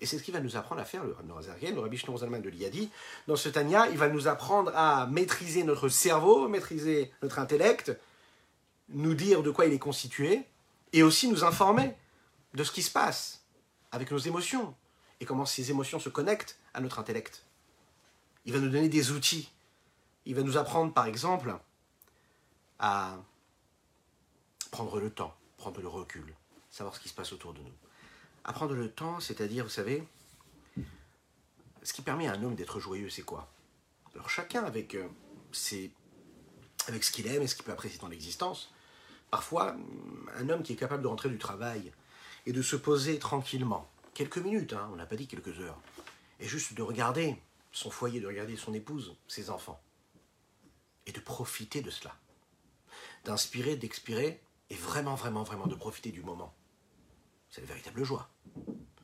Et 0.00 0.06
c'est 0.06 0.18
ce 0.18 0.22
qu'il 0.22 0.34
va 0.34 0.40
nous 0.40 0.56
apprendre 0.56 0.80
à 0.80 0.84
faire 0.84 1.04
le 1.04 1.12
Rabbi 1.12 1.66
le 1.72 1.80
Rabbi 1.80 1.98
Zalman 2.18 2.40
de 2.40 2.48
l'Iyadi. 2.48 2.90
Dans 3.26 3.36
ce 3.36 3.48
Tanya, 3.48 3.88
il 3.88 3.98
va 3.98 4.08
nous 4.08 4.28
apprendre 4.28 4.70
à 4.74 5.06
maîtriser 5.06 5.64
notre 5.64 5.88
cerveau, 5.88 6.48
maîtriser 6.48 7.12
notre 7.22 7.38
intellect, 7.38 7.96
nous 8.90 9.14
dire 9.14 9.42
de 9.42 9.50
quoi 9.50 9.66
il 9.66 9.72
est 9.72 9.78
constitué, 9.78 10.44
et 10.92 11.02
aussi 11.02 11.28
nous 11.28 11.44
informer 11.44 11.94
de 12.54 12.62
ce 12.62 12.70
qui 12.70 12.82
se 12.82 12.90
passe 12.90 13.42
avec 13.90 14.10
nos 14.10 14.18
émotions, 14.18 14.74
et 15.20 15.24
comment 15.24 15.46
ces 15.46 15.70
émotions 15.70 15.98
se 15.98 16.08
connectent 16.08 16.58
à 16.74 16.80
notre 16.80 16.98
intellect. 17.00 17.44
Il 18.44 18.52
va 18.52 18.60
nous 18.60 18.70
donner 18.70 18.88
des 18.88 19.10
outils. 19.10 19.50
Il 20.26 20.34
va 20.34 20.42
nous 20.42 20.56
apprendre, 20.56 20.92
par 20.92 21.06
exemple, 21.06 21.54
à 22.78 23.18
prendre 24.70 25.00
le 25.00 25.10
temps, 25.10 25.34
prendre 25.56 25.80
le 25.80 25.88
recul, 25.88 26.34
savoir 26.70 26.94
ce 26.94 27.00
qui 27.00 27.08
se 27.08 27.14
passe 27.14 27.32
autour 27.32 27.52
de 27.52 27.60
nous. 27.60 27.72
Apprendre 28.44 28.74
le 28.74 28.90
temps, 28.90 29.20
c'est-à-dire, 29.20 29.64
vous 29.64 29.70
savez, 29.70 30.06
ce 31.82 31.92
qui 31.92 32.02
permet 32.02 32.26
à 32.28 32.32
un 32.32 32.42
homme 32.42 32.54
d'être 32.54 32.80
joyeux, 32.80 33.10
c'est 33.10 33.22
quoi? 33.22 33.50
Alors 34.14 34.30
chacun 34.30 34.64
avec, 34.64 34.94
euh, 34.94 35.08
avec 36.86 37.04
ce 37.04 37.12
qu'il 37.12 37.26
aime 37.26 37.42
et 37.42 37.46
ce 37.46 37.54
qu'il 37.54 37.64
peut 37.64 37.72
apprécier 37.72 37.98
dans 37.98 38.08
l'existence. 38.08 38.72
Parfois, 39.30 39.76
un 40.36 40.48
homme 40.48 40.62
qui 40.62 40.72
est 40.72 40.76
capable 40.76 41.02
de 41.02 41.08
rentrer 41.08 41.28
du 41.28 41.38
travail 41.38 41.92
et 42.46 42.52
de 42.52 42.62
se 42.62 42.76
poser 42.76 43.18
tranquillement, 43.18 43.88
quelques 44.14 44.38
minutes, 44.38 44.72
hein, 44.72 44.88
on 44.92 44.96
n'a 44.96 45.06
pas 45.06 45.16
dit 45.16 45.26
quelques 45.26 45.60
heures, 45.60 45.78
et 46.40 46.48
juste 46.48 46.74
de 46.74 46.82
regarder 46.82 47.36
son 47.72 47.90
foyer, 47.90 48.20
de 48.20 48.26
regarder 48.26 48.56
son 48.56 48.72
épouse, 48.72 49.14
ses 49.28 49.50
enfants, 49.50 49.80
et 51.06 51.12
de 51.12 51.20
profiter 51.20 51.82
de 51.82 51.90
cela, 51.90 52.16
d'inspirer, 53.24 53.76
d'expirer, 53.76 54.40
et 54.70 54.74
vraiment, 54.74 55.14
vraiment, 55.14 55.42
vraiment 55.42 55.66
de 55.66 55.74
profiter 55.74 56.10
du 56.10 56.22
moment. 56.22 56.54
C'est 57.50 57.60
la 57.60 57.66
véritable 57.66 58.04
joie. 58.04 58.28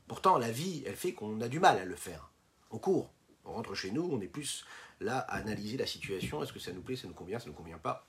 Pourtant, 0.07 0.39
la 0.39 0.51
vie, 0.51 0.83
elle 0.87 0.97
fait 0.97 1.13
qu'on 1.13 1.41
a 1.41 1.49
du 1.49 1.61
mal 1.61 1.79
à 1.79 1.85
le 1.85 1.97
faire. 1.97 2.31
Au 2.71 2.79
cours, 2.79 3.11
on 3.45 3.53
rentre 3.53 3.75
chez 3.75 3.91
nous, 3.91 4.09
on 4.11 4.21
est 4.21 4.29
plus 4.29 4.65
là 5.01 5.19
à 5.19 5.37
analyser 5.37 5.77
la 5.77 5.87
situation, 5.87 6.43
est-ce 6.43 6.53
que 6.53 6.59
ça 6.59 6.73
nous 6.73 6.83
plaît, 6.83 6.97
ça 6.97 7.07
nous 7.09 7.15
convient, 7.15 7.39
ça 7.39 7.47
ne 7.47 7.51
nous 7.51 7.57
convient 7.57 7.79
pas? 7.79 8.07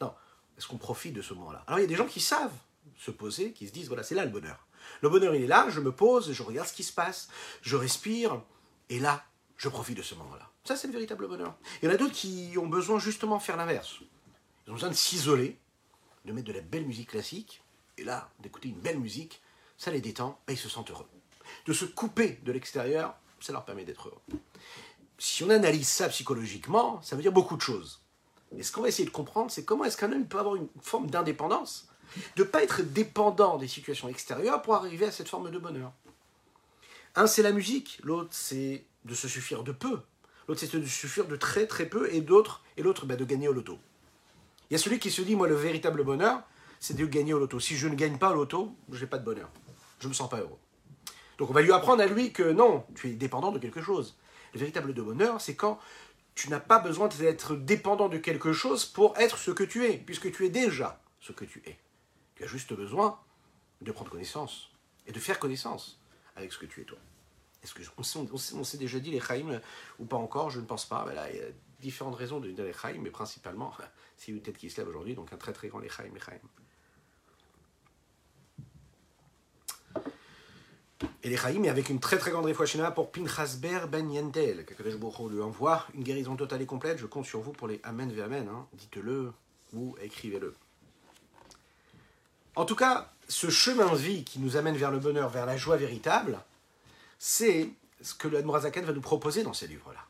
Non, 0.00 0.14
est-ce 0.56 0.66
qu'on 0.66 0.78
profite 0.78 1.14
de 1.14 1.22
ce 1.22 1.34
moment-là? 1.34 1.64
Alors 1.66 1.78
il 1.78 1.82
y 1.82 1.84
a 1.84 1.88
des 1.88 1.94
gens 1.94 2.06
qui 2.06 2.20
savent 2.20 2.56
se 2.96 3.10
poser, 3.10 3.52
qui 3.52 3.66
se 3.66 3.72
disent, 3.72 3.88
voilà, 3.88 4.02
c'est 4.02 4.14
là 4.14 4.24
le 4.24 4.30
bonheur. 4.30 4.66
Le 5.02 5.08
bonheur, 5.08 5.34
il 5.34 5.42
est 5.42 5.46
là, 5.46 5.68
je 5.68 5.80
me 5.80 5.92
pose, 5.92 6.32
je 6.32 6.42
regarde 6.42 6.68
ce 6.68 6.72
qui 6.72 6.84
se 6.84 6.92
passe, 6.92 7.28
je 7.62 7.76
respire, 7.76 8.42
et 8.88 8.98
là, 8.98 9.24
je 9.56 9.68
profite 9.68 9.96
de 9.96 10.02
ce 10.02 10.14
moment-là. 10.14 10.50
Ça, 10.64 10.76
c'est 10.76 10.86
le 10.86 10.92
véritable 10.92 11.26
bonheur. 11.28 11.56
Il 11.82 11.86
y 11.86 11.88
en 11.88 11.94
a 11.94 11.96
d'autres 11.96 12.14
qui 12.14 12.54
ont 12.58 12.66
besoin 12.66 12.98
justement 12.98 13.38
de 13.38 13.42
faire 13.42 13.56
l'inverse. 13.56 14.00
Ils 14.66 14.70
ont 14.70 14.74
besoin 14.74 14.90
de 14.90 14.94
s'isoler, 14.94 15.58
de 16.24 16.32
mettre 16.32 16.48
de 16.48 16.52
la 16.52 16.60
belle 16.60 16.86
musique 16.86 17.10
classique, 17.10 17.62
et 17.98 18.04
là, 18.04 18.30
d'écouter 18.40 18.68
une 18.68 18.80
belle 18.80 18.98
musique, 18.98 19.40
ça 19.76 19.90
les 19.90 20.00
détend, 20.00 20.40
et 20.48 20.52
ils 20.52 20.58
se 20.58 20.68
sentent 20.68 20.90
heureux. 20.90 21.08
De 21.66 21.72
se 21.72 21.84
couper 21.84 22.40
de 22.44 22.52
l'extérieur, 22.52 23.14
ça 23.40 23.52
leur 23.52 23.64
permet 23.64 23.84
d'être 23.84 24.08
heureux. 24.08 24.38
Si 25.18 25.44
on 25.44 25.50
analyse 25.50 25.88
ça 25.88 26.08
psychologiquement, 26.08 27.00
ça 27.02 27.16
veut 27.16 27.22
dire 27.22 27.32
beaucoup 27.32 27.56
de 27.56 27.62
choses. 27.62 28.02
Et 28.56 28.62
ce 28.62 28.72
qu'on 28.72 28.82
va 28.82 28.88
essayer 28.88 29.06
de 29.06 29.12
comprendre, 29.12 29.50
c'est 29.50 29.64
comment 29.64 29.84
est-ce 29.84 29.96
qu'un 29.96 30.12
homme 30.12 30.26
peut 30.26 30.38
avoir 30.38 30.56
une 30.56 30.68
forme 30.80 31.08
d'indépendance 31.08 31.88
de 32.36 32.42
ne 32.42 32.48
pas 32.48 32.62
être 32.62 32.82
dépendant 32.82 33.58
des 33.58 33.68
situations 33.68 34.08
extérieures 34.08 34.62
pour 34.62 34.74
arriver 34.74 35.06
à 35.06 35.10
cette 35.10 35.28
forme 35.28 35.50
de 35.50 35.58
bonheur. 35.58 35.92
Un, 37.14 37.26
c'est 37.26 37.42
la 37.42 37.52
musique, 37.52 37.98
l'autre, 38.02 38.28
c'est 38.30 38.84
de 39.04 39.14
se 39.14 39.28
suffire 39.28 39.62
de 39.62 39.72
peu, 39.72 40.00
l'autre, 40.48 40.60
c'est 40.60 40.74
de 40.74 40.84
se 40.84 40.88
suffire 40.88 41.26
de 41.26 41.36
très 41.36 41.66
très 41.66 41.86
peu, 41.86 42.12
et 42.12 42.20
d'autres, 42.20 42.62
et 42.76 42.82
l'autre, 42.82 43.06
bah, 43.06 43.16
de 43.16 43.24
gagner 43.24 43.48
au 43.48 43.52
loto. 43.52 43.78
Il 44.68 44.74
y 44.74 44.76
a 44.76 44.78
celui 44.78 44.98
qui 44.98 45.10
se 45.10 45.22
dit, 45.22 45.36
moi, 45.36 45.48
le 45.48 45.54
véritable 45.54 46.04
bonheur, 46.04 46.42
c'est 46.80 46.96
de 46.96 47.06
gagner 47.06 47.32
au 47.32 47.38
loto. 47.38 47.60
Si 47.60 47.76
je 47.76 47.88
ne 47.88 47.94
gagne 47.94 48.18
pas 48.18 48.32
au 48.32 48.34
loto, 48.34 48.74
je 48.90 49.00
n'ai 49.00 49.06
pas 49.06 49.18
de 49.18 49.24
bonheur. 49.24 49.48
Je 49.98 50.06
ne 50.06 50.10
me 50.10 50.14
sens 50.14 50.28
pas 50.28 50.38
heureux. 50.38 50.58
Donc 51.38 51.50
on 51.50 51.52
va 51.52 51.62
lui 51.62 51.72
apprendre 51.72 52.02
à 52.02 52.06
lui 52.06 52.32
que 52.32 52.42
non, 52.42 52.84
tu 52.94 53.10
es 53.10 53.12
dépendant 53.12 53.52
de 53.52 53.58
quelque 53.58 53.82
chose. 53.82 54.16
Le 54.54 54.60
véritable 54.60 54.92
bonheur, 54.94 55.40
c'est 55.40 55.54
quand 55.54 55.78
tu 56.34 56.50
n'as 56.50 56.60
pas 56.60 56.78
besoin 56.78 57.08
d'être 57.08 57.56
dépendant 57.56 58.08
de 58.08 58.18
quelque 58.18 58.52
chose 58.52 58.84
pour 58.84 59.16
être 59.18 59.38
ce 59.38 59.50
que 59.50 59.64
tu 59.64 59.86
es, 59.86 59.96
puisque 59.96 60.30
tu 60.32 60.44
es 60.46 60.50
déjà 60.50 61.00
ce 61.20 61.32
que 61.32 61.44
tu 61.44 61.62
es. 61.66 61.78
Tu 62.36 62.44
as 62.44 62.46
juste 62.46 62.72
besoin 62.74 63.18
de 63.80 63.90
prendre 63.92 64.10
connaissance 64.10 64.70
et 65.06 65.12
de 65.12 65.18
faire 65.18 65.38
connaissance 65.38 66.00
avec 66.36 66.52
ce 66.52 66.58
que 66.58 66.66
tu 66.66 66.82
es 66.82 66.84
toi. 66.84 66.98
On, 67.98 68.64
s'est 68.64 68.78
déjà 68.78 69.00
dit 69.00 69.10
les 69.10 69.20
Chaim 69.20 69.60
ou 69.98 70.04
pas 70.04 70.16
encore? 70.16 70.50
Je 70.50 70.60
ne 70.60 70.66
pense 70.66 70.84
pas. 70.84 71.06
il 71.32 71.36
y 71.36 71.40
a 71.40 71.46
différentes 71.80 72.14
raisons 72.14 72.38
de 72.38 72.50
dire 72.50 72.64
les 72.64 72.72
Chaim, 72.72 72.98
mais 73.00 73.10
principalement, 73.10 73.72
c'est 74.16 74.32
une 74.32 74.40
tête 74.40 74.58
qui 74.58 74.70
se 74.70 74.80
lève 74.80 74.88
aujourd'hui, 74.88 75.14
donc 75.14 75.32
un 75.32 75.36
très 75.36 75.52
très 75.52 75.68
grand 75.68 75.80
les 75.80 75.88
Chaim, 75.88 76.10
les. 76.14 76.20
Et 81.22 81.28
les 81.28 81.36
Chaim, 81.36 81.64
avec 81.64 81.90
une 81.90 82.00
très 82.00 82.16
très 82.16 82.30
grande 82.30 82.46
réfouachina 82.46 82.90
pour 82.90 83.12
Pinchas 83.12 83.58
Ber 83.60 83.88
Ben 83.88 84.10
Yentel, 84.10 84.64
que 84.64 84.82
lui 84.82 85.42
envoie 85.42 85.86
une 85.94 86.02
guérison 86.02 86.36
totale 86.36 86.62
et 86.62 86.66
complète. 86.66 86.98
Je 86.98 87.06
compte 87.06 87.26
sur 87.26 87.40
vous 87.40 87.52
pour 87.52 87.68
les 87.68 87.80
Amen 87.82 88.10
ve 88.10 88.20
Amen. 88.20 88.48
Hein. 88.48 88.66
Dites-le 88.72 89.32
ou 89.74 89.94
écrivez-le. 90.00 90.54
En 92.54 92.64
tout 92.64 92.76
cas, 92.76 93.12
ce 93.28 93.50
chemin 93.50 93.92
de 93.92 93.96
vie 93.96 94.24
qui 94.24 94.38
nous 94.38 94.56
amène 94.56 94.76
vers 94.76 94.90
le 94.90 94.98
bonheur, 94.98 95.28
vers 95.28 95.44
la 95.44 95.58
joie 95.58 95.76
véritable, 95.76 96.38
c'est 97.18 97.68
ce 98.00 98.14
que 98.14 98.28
le 98.28 98.38
Admorazaken 98.38 98.84
va 98.84 98.92
nous 98.92 99.00
proposer 99.02 99.42
dans 99.42 99.52
ces 99.52 99.66
livres-là. 99.66 100.00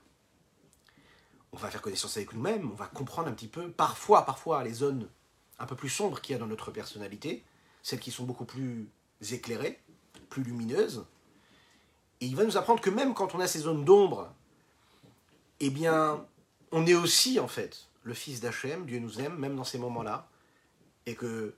On 1.52 1.56
va 1.56 1.70
faire 1.70 1.82
connaissance 1.82 2.16
avec 2.16 2.32
nous-mêmes, 2.32 2.70
on 2.70 2.74
va 2.74 2.86
comprendre 2.86 3.28
un 3.28 3.32
petit 3.32 3.48
peu, 3.48 3.70
parfois, 3.70 4.24
parfois, 4.26 4.62
les 4.62 4.74
zones 4.74 5.08
un 5.58 5.66
peu 5.66 5.74
plus 5.74 5.88
sombres 5.88 6.20
qu'il 6.20 6.34
y 6.34 6.36
a 6.36 6.38
dans 6.38 6.46
notre 6.46 6.70
personnalité, 6.70 7.42
celles 7.82 7.98
qui 7.98 8.10
sont 8.10 8.24
beaucoup 8.24 8.44
plus 8.44 8.88
éclairées, 9.30 9.80
plus 10.28 10.42
lumineuses. 10.42 11.06
Et 12.20 12.26
il 12.26 12.36
va 12.36 12.44
nous 12.44 12.56
apprendre 12.56 12.80
que 12.80 12.90
même 12.90 13.14
quand 13.14 13.34
on 13.34 13.40
a 13.40 13.46
ces 13.46 13.60
zones 13.60 13.84
d'ombre, 13.84 14.32
eh 15.60 15.70
bien, 15.70 16.24
on 16.72 16.86
est 16.86 16.94
aussi, 16.94 17.40
en 17.40 17.48
fait, 17.48 17.86
le 18.02 18.14
fils 18.14 18.40
d'Hachem, 18.40 18.86
Dieu 18.86 18.98
nous 18.98 19.20
aime, 19.20 19.36
même 19.36 19.56
dans 19.56 19.64
ces 19.64 19.78
moments-là, 19.78 20.28
et 21.06 21.14
que 21.14 21.54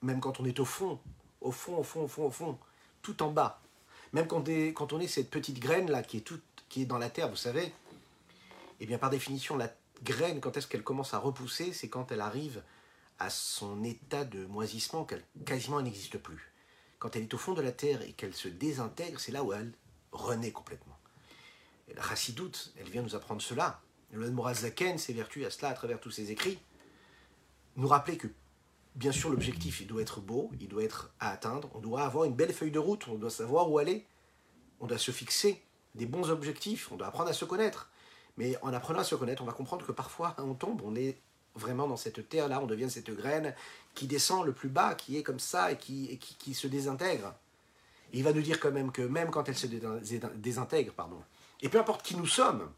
même 0.00 0.20
quand 0.20 0.40
on 0.40 0.44
est 0.44 0.58
au 0.60 0.64
fond, 0.64 0.98
au 1.40 1.52
fond, 1.52 1.76
au 1.76 1.82
fond, 1.82 2.04
au 2.04 2.08
fond, 2.08 2.26
au 2.26 2.30
fond, 2.30 2.58
tout 3.02 3.22
en 3.22 3.30
bas, 3.30 3.60
Même 4.12 4.26
quand, 4.26 4.44
quand 4.74 4.92
on 4.92 5.00
est 5.00 5.08
cette 5.08 5.30
petite 5.30 5.58
graine 5.58 5.90
là 5.90 6.02
qui 6.02 6.18
est, 6.18 6.32
qui 6.68 6.82
est 6.82 6.86
dans 6.86 6.98
la 6.98 7.10
terre, 7.10 7.28
vous 7.28 7.36
savez, 7.36 7.72
eh 8.80 8.86
bien 8.86 8.98
par 8.98 9.10
définition, 9.10 9.56
la 9.56 9.72
graine, 10.04 10.40
quand 10.40 10.56
est-ce 10.56 10.66
qu'elle 10.66 10.82
commence 10.82 11.14
à 11.14 11.18
repousser 11.18 11.72
C'est 11.72 11.88
quand 11.88 12.12
elle 12.12 12.20
arrive 12.20 12.62
à 13.18 13.30
son 13.30 13.82
état 13.84 14.24
de 14.24 14.46
moisissement, 14.46 15.04
qu'elle 15.04 15.24
quasiment 15.44 15.80
n'existe 15.80 16.18
plus. 16.18 16.51
Quand 17.02 17.16
elle 17.16 17.22
est 17.22 17.34
au 17.34 17.38
fond 17.38 17.52
de 17.52 17.60
la 17.60 17.72
terre 17.72 18.00
et 18.02 18.12
qu'elle 18.12 18.32
se 18.32 18.46
désintègre, 18.46 19.18
c'est 19.18 19.32
là 19.32 19.42
où 19.42 19.52
elle 19.52 19.72
renaît 20.12 20.52
complètement. 20.52 20.96
La 21.96 22.00
chassidoute, 22.00 22.72
elle 22.78 22.88
vient 22.88 23.02
nous 23.02 23.16
apprendre 23.16 23.42
cela. 23.42 23.80
Le 24.12 24.30
Morazaken 24.30 24.98
s'évertue 24.98 25.44
à 25.44 25.50
cela 25.50 25.70
à 25.70 25.74
travers 25.74 25.98
tous 25.98 26.12
ses 26.12 26.30
écrits. 26.30 26.60
Nous 27.74 27.88
rappeler 27.88 28.16
que, 28.16 28.28
bien 28.94 29.10
sûr, 29.10 29.30
l'objectif, 29.30 29.80
il 29.80 29.88
doit 29.88 30.00
être 30.00 30.20
beau, 30.20 30.52
il 30.60 30.68
doit 30.68 30.84
être 30.84 31.12
à 31.18 31.32
atteindre, 31.32 31.72
on 31.74 31.80
doit 31.80 32.04
avoir 32.04 32.22
une 32.22 32.34
belle 32.34 32.52
feuille 32.52 32.70
de 32.70 32.78
route, 32.78 33.08
on 33.08 33.16
doit 33.16 33.30
savoir 33.30 33.68
où 33.68 33.78
aller, 33.78 34.06
on 34.78 34.86
doit 34.86 34.96
se 34.96 35.10
fixer 35.10 35.60
des 35.96 36.06
bons 36.06 36.30
objectifs, 36.30 36.92
on 36.92 36.96
doit 36.96 37.08
apprendre 37.08 37.30
à 37.30 37.32
se 37.32 37.44
connaître. 37.44 37.90
Mais 38.36 38.56
en 38.62 38.72
apprenant 38.72 39.00
à 39.00 39.04
se 39.04 39.16
connaître, 39.16 39.42
on 39.42 39.46
va 39.46 39.54
comprendre 39.54 39.84
que 39.84 39.90
parfois 39.90 40.36
on 40.38 40.54
tombe, 40.54 40.80
on 40.84 40.94
est 40.94 41.20
vraiment 41.54 41.86
dans 41.86 41.96
cette 41.96 42.28
terre-là, 42.28 42.60
on 42.62 42.66
devient 42.66 42.90
cette 42.90 43.10
graine 43.10 43.54
qui 43.94 44.06
descend 44.06 44.46
le 44.46 44.52
plus 44.52 44.68
bas, 44.68 44.94
qui 44.94 45.18
est 45.18 45.22
comme 45.22 45.40
ça 45.40 45.72
et 45.72 45.76
qui, 45.76 46.18
qui, 46.18 46.54
se 46.54 46.66
désintègre. 46.66 47.34
Et 48.12 48.18
il 48.18 48.24
va 48.24 48.32
nous 48.32 48.42
dire 48.42 48.58
quand 48.58 48.72
même 48.72 48.92
que 48.92 49.02
même 49.02 49.30
quand 49.30 49.48
elle 49.48 49.56
se 49.56 49.66
désintègre, 49.66 50.92
pardon, 50.92 51.22
et 51.60 51.68
peu 51.68 51.78
importe 51.78 52.02
qui 52.02 52.16
nous 52.16 52.26
sommes, 52.26 52.70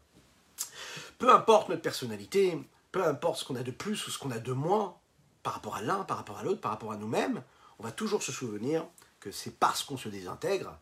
peu 1.17 1.33
importe 1.33 1.69
notre 1.69 1.81
personnalité, 1.81 2.59
peu 2.91 3.05
importe 3.05 3.39
ce 3.39 3.45
qu'on 3.45 3.55
a 3.55 3.63
de 3.63 3.71
plus 3.71 4.07
ou 4.07 4.11
ce 4.11 4.17
qu'on 4.17 4.31
a 4.31 4.39
de 4.39 4.51
moins, 4.51 4.95
par 5.43 5.53
rapport 5.53 5.75
à 5.75 5.81
l'un, 5.81 6.03
par 6.03 6.17
rapport 6.17 6.39
à 6.39 6.43
l'autre, 6.43 6.61
par 6.61 6.71
rapport 6.71 6.91
à 6.91 6.97
nous-mêmes, 6.97 7.43
on 7.79 7.83
va 7.83 7.91
toujours 7.91 8.23
se 8.23 8.31
souvenir 8.31 8.85
que 9.19 9.31
c'est 9.31 9.51
parce 9.59 9.83
qu'on 9.83 9.97
se 9.97 10.09
désintègre, 10.09 10.77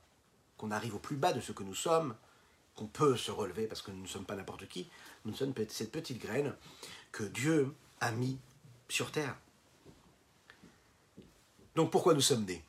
qu'on 0.57 0.71
arrive 0.71 0.95
au 0.95 0.99
plus 0.99 1.15
bas 1.15 1.33
de 1.33 1.41
ce 1.41 1.51
que 1.51 1.63
nous 1.63 1.75
sommes, 1.75 2.15
qu'on 2.75 2.87
peut 2.87 3.17
se 3.17 3.31
relever 3.31 3.67
parce 3.67 3.81
que 3.81 3.91
nous 3.91 4.01
ne 4.01 4.07
sommes 4.07 4.25
pas 4.25 4.35
n'importe 4.35 4.67
qui, 4.67 4.89
nous 5.25 5.35
sommes 5.35 5.53
cette 5.69 5.91
petite 5.91 6.19
graine 6.19 6.53
que 7.11 7.23
Dieu 7.23 7.73
a 8.03 8.11
mis 8.11 8.37
sur 8.89 9.11
terre. 9.11 9.35
Donc 11.75 11.89
pourquoi 11.89 12.13
nous 12.13 12.21
sommes 12.21 12.45
nés? 12.45 12.63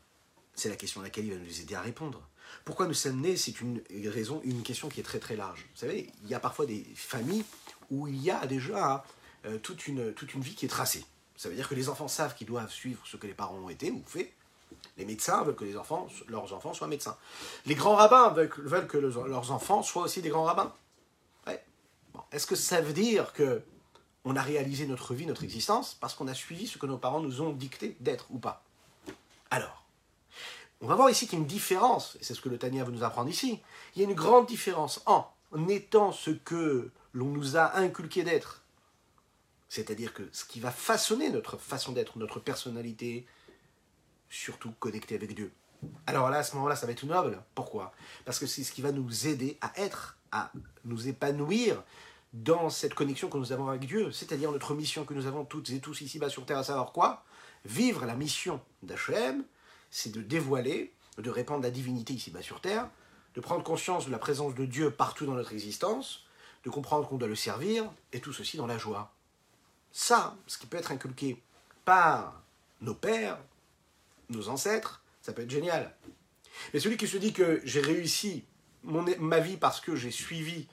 C'est 0.55 0.69
la 0.69 0.77
question 0.77 1.01
à 1.01 1.05
laquelle 1.05 1.27
il 1.27 1.33
va 1.33 1.39
nous 1.39 1.61
aider 1.61 1.75
à 1.75 1.81
répondre. 1.81 2.23
Pourquoi 2.65 2.87
nous 2.87 2.95
sommes 2.95 3.21
nés? 3.21 3.37
C'est 3.37 3.61
une 3.61 3.83
raison, 4.07 4.41
une 4.45 4.63
question 4.63 4.89
qui 4.89 5.01
est 5.01 5.05
très 5.05 5.19
très 5.19 5.37
large. 5.37 5.67
Vous 5.75 5.81
savez, 5.81 6.09
il 6.23 6.29
y 6.29 6.35
a 6.35 6.41
parfois 6.41 6.67
des 6.67 6.87
familles 6.95 7.45
où 7.91 8.07
il 8.07 8.23
y 8.23 8.31
a 8.31 8.47
déjà 8.47 9.05
euh, 9.45 9.59
toute, 9.59 9.89
une, 9.89 10.15
toute 10.15 10.35
une 10.35 10.41
vie 10.41 10.55
qui 10.55 10.67
est 10.67 10.69
tracée. 10.69 11.05
Ça 11.37 11.49
veut 11.49 11.57
dire 11.57 11.69
que 11.69 11.75
les 11.75 11.89
enfants 11.89 12.09
savent 12.09 12.35
qu'ils 12.37 12.47
doivent 12.47 12.71
suivre 12.71 13.03
ce 13.05 13.17
que 13.17 13.27
les 13.27 13.35
parents 13.35 13.57
ont 13.57 13.69
été 13.69 13.91
ou 13.91 14.03
fait. 14.07 14.33
Les 14.97 15.05
médecins 15.05 15.43
veulent 15.43 15.57
que 15.57 15.65
les 15.65 15.77
enfants, 15.77 16.09
leurs 16.29 16.53
enfants 16.53 16.73
soient 16.73 16.87
médecins. 16.87 17.17
Les 17.67 17.75
grands 17.75 17.97
rabbins 17.97 18.29
veulent, 18.31 18.87
que 18.87 18.99
leurs 18.99 19.51
enfants 19.51 19.83
soient 19.83 20.05
aussi 20.05 20.23
des 20.23 20.29
grands 20.29 20.45
rabbins. 20.45 20.73
Est-ce 22.31 22.47
que 22.47 22.57
ça 22.57 22.81
veut 22.81 22.93
dire 22.93 23.33
que 23.33 23.63
on 24.25 24.37
a 24.37 24.43
réalisé 24.43 24.87
notre 24.87 25.15
vie, 25.15 25.27
notre 25.27 25.45
existence, 25.45 25.97
parce 26.01 26.15
qu'on 26.15 26.29
a 26.29 26.35
suivi 26.35 26.67
ce 26.67 26.79
que 26.79 26.87
nos 26.87 26.99
parents 26.99 27.21
nous 27.21 27.41
ont 27.43 27.53
dicté 27.53 27.97
d'être 28.01 28.27
ou 28.31 28.39
pas 28.39 28.65
Alors, 29.51 29.85
on 30.81 30.87
va 30.87 30.95
voir 30.95 31.11
ici 31.11 31.27
qu'il 31.27 31.39
y 31.39 31.41
a 31.41 31.43
une 31.43 31.49
différence, 31.49 32.17
et 32.21 32.25
c'est 32.25 32.35
ce 32.35 32.41
que 32.41 32.49
le 32.49 32.59
Tania 32.59 32.85
veut 32.85 32.93
nous 32.93 33.05
apprendre 33.05 33.29
ici. 33.29 33.61
Il 33.95 34.03
y 34.03 34.05
a 34.05 34.09
une 34.09 34.15
grande 34.15 34.47
différence 34.47 35.03
en 35.07 35.29
étant 35.69 36.13
ce 36.13 36.31
que 36.31 36.91
l'on 37.13 37.27
nous 37.27 37.57
a 37.57 37.77
inculqué 37.77 38.25
d'être, 38.25 38.63
c'est-à-dire 39.69 40.15
que 40.15 40.23
ce 40.33 40.45
qui 40.45 40.61
va 40.61 40.71
façonner 40.71 41.31
notre 41.31 41.57
façon 41.59 41.93
d'être, 41.93 42.19
notre 42.19 42.41
personnalité, 42.41 43.27
surtout 44.31 44.73
connecté 44.79 45.15
avec 45.15 45.35
Dieu. 45.35 45.53
Alors 46.07 46.31
là, 46.31 46.39
à 46.39 46.43
ce 46.43 46.55
moment-là, 46.57 46.77
ça 46.77 46.87
va 46.87 46.93
être 46.93 47.05
noble. 47.05 47.43
Pourquoi? 47.55 47.93
Parce 48.25 48.39
que 48.39 48.47
c'est 48.47 48.65
ce 48.65 48.73
qui 48.73 48.83
va 48.83 48.93
nous 48.93 49.27
aider 49.27 49.59
à 49.61 49.73
être, 49.77 50.17
à 50.33 50.51
nous 50.85 51.09
épanouir 51.09 51.83
dans 52.35 52.69
cette 52.69 52.95
connexion 52.95 53.29
que 53.29 53.39
nous 53.39 53.53
avons 53.53 53.69
avec 53.69 53.87
Dieu, 53.87 54.11
c'est-à-dire 54.11 54.51
notre 54.51 54.75
mission 54.75 55.05
que 55.05 55.15
nous 55.15 55.27
avons 55.27 55.45
toutes 55.45 55.71
et 55.71 55.79
tous 55.79 56.01
ici-bas 56.01 56.29
sur 56.29 56.45
Terre, 56.45 56.59
à 56.59 56.65
savoir 56.65 56.93
quoi? 56.93 57.25
Vivre 57.65 58.05
la 58.07 58.17
mission 58.17 58.61
d'Hachem, 58.83 59.45
c'est 59.91 60.11
de 60.11 60.21
dévoiler, 60.21 60.93
de 61.19 61.31
répandre 61.31 61.63
la 61.63 61.71
divinité 61.71 62.13
ici-bas 62.13 62.43
sur 62.43 62.61
Terre, 62.61 62.91
de 63.37 63.41
prendre 63.41 63.63
conscience 63.63 64.07
de 64.07 64.11
la 64.11 64.19
présence 64.19 64.55
de 64.55 64.65
Dieu 64.65 64.91
partout 64.91 65.27
dans 65.27 65.35
notre 65.35 65.53
existence, 65.53 66.25
de 66.65 66.71
comprendre 66.71 67.09
qu'on 67.09 67.19
doit 67.19 67.29
le 67.29 67.37
servir, 67.37 67.89
et 68.13 68.21
tout 68.21 68.33
ceci 68.33 68.57
dans 68.57 68.67
la 68.67 68.79
joie. 68.79 69.13
Ça, 69.93 70.37
ce 70.49 70.59
qui 70.59 70.67
peut 70.67 70.77
être 70.77 70.91
inculqué 70.91 71.41
par 71.85 72.43
nos 72.81 72.95
pères, 72.95 73.39
nos 74.29 74.49
ancêtres, 74.49 75.03
ça 75.23 75.33
peut 75.33 75.43
être 75.43 75.51
génial. 75.51 75.95
Mais 76.73 76.81
celui 76.81 76.97
qui 76.97 77.07
se 77.07 77.17
dit 77.17 77.33
que 77.33 77.61
j'ai 77.65 77.81
réussi 77.81 78.45
ma 78.83 79.39
vie 79.39 79.57
parce 79.57 79.81
que 79.81 79.95
j'ai 79.95 80.11
suivi 80.11 80.67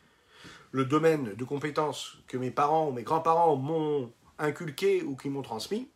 le 0.71 0.85
domaine 0.85 1.33
de 1.33 1.43
compétences 1.43 2.17
que 2.27 2.37
mes 2.37 2.51
parents 2.51 2.89
ou 2.89 2.91
mes 2.91 3.03
grands-parents 3.03 3.55
m'ont 3.55 4.11
inculqué 4.39 5.03
ou 5.03 5.15
qui 5.15 5.29
m'ont 5.29 5.41
transmis, 5.41 5.89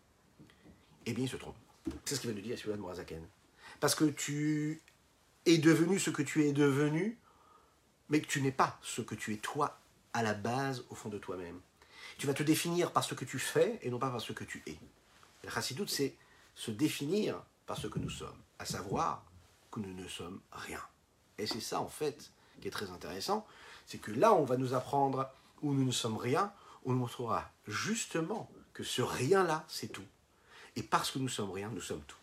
eh 1.05 1.13
bien, 1.13 1.25
il 1.25 1.29
se 1.29 1.37
trompe. 1.37 1.55
C'est 2.03 2.15
ce 2.15 2.21
qu'il 2.21 2.29
va 2.29 2.35
nous 2.35 2.41
dire 2.41 2.57
à 2.57 2.71
de 2.71 2.81
Morazaken. 2.81 3.25
Parce 3.79 3.95
que 3.95 4.05
tu 4.05 4.81
es 5.45 5.57
devenu 5.57 5.99
ce 5.99 6.09
que 6.09 6.21
tu 6.21 6.43
es 6.45 6.51
devenu, 6.51 7.17
mais 8.09 8.21
que 8.21 8.27
tu 8.27 8.41
n'es 8.41 8.51
pas 8.51 8.79
ce 8.81 9.01
que 9.01 9.15
tu 9.15 9.33
es 9.33 9.37
toi 9.37 9.79
à 10.13 10.23
la 10.23 10.33
base, 10.33 10.85
au 10.89 10.95
fond 10.95 11.09
de 11.09 11.17
toi-même. 11.17 11.59
Tu 12.17 12.27
vas 12.27 12.33
te 12.33 12.43
définir 12.43 12.91
par 12.91 13.03
ce 13.03 13.13
que 13.13 13.25
tu 13.25 13.39
fais 13.39 13.79
et 13.81 13.89
non 13.89 13.99
pas 13.99 14.09
par 14.09 14.21
ce 14.21 14.33
que 14.33 14.43
tu 14.43 14.63
es. 14.67 14.77
La 15.43 15.51
chassidoute, 15.51 15.89
c'est 15.89 16.15
se 16.55 16.71
définir 16.71 17.43
par 17.65 17.77
ce 17.77 17.87
que 17.87 17.99
nous 17.99 18.09
sommes, 18.09 18.37
à 18.59 18.65
savoir 18.65 19.23
que 19.71 19.79
nous 19.79 19.93
ne 19.93 20.07
sommes 20.07 20.39
rien. 20.51 20.81
Et 21.37 21.45
c'est 21.45 21.59
ça, 21.59 21.81
en 21.81 21.87
fait, 21.87 22.31
qui 22.61 22.67
est 22.67 22.71
très 22.71 22.89
intéressant, 22.89 23.45
c'est 23.85 23.97
que 23.97 24.11
là, 24.11 24.33
on 24.33 24.43
va 24.43 24.57
nous 24.57 24.73
apprendre 24.73 25.29
où 25.61 25.73
nous 25.73 25.85
ne 25.85 25.91
sommes 25.91 26.17
rien, 26.17 26.51
on 26.85 26.91
nous 26.91 26.99
montrera 26.99 27.51
justement 27.67 28.49
que 28.73 28.83
ce 28.83 29.01
rien-là, 29.01 29.65
c'est 29.67 29.87
tout. 29.87 30.05
Et 30.75 30.83
parce 30.83 31.11
que 31.11 31.19
nous 31.19 31.29
sommes 31.29 31.51
rien, 31.51 31.69
nous 31.69 31.81
sommes 31.81 32.01
tout. 32.01 32.17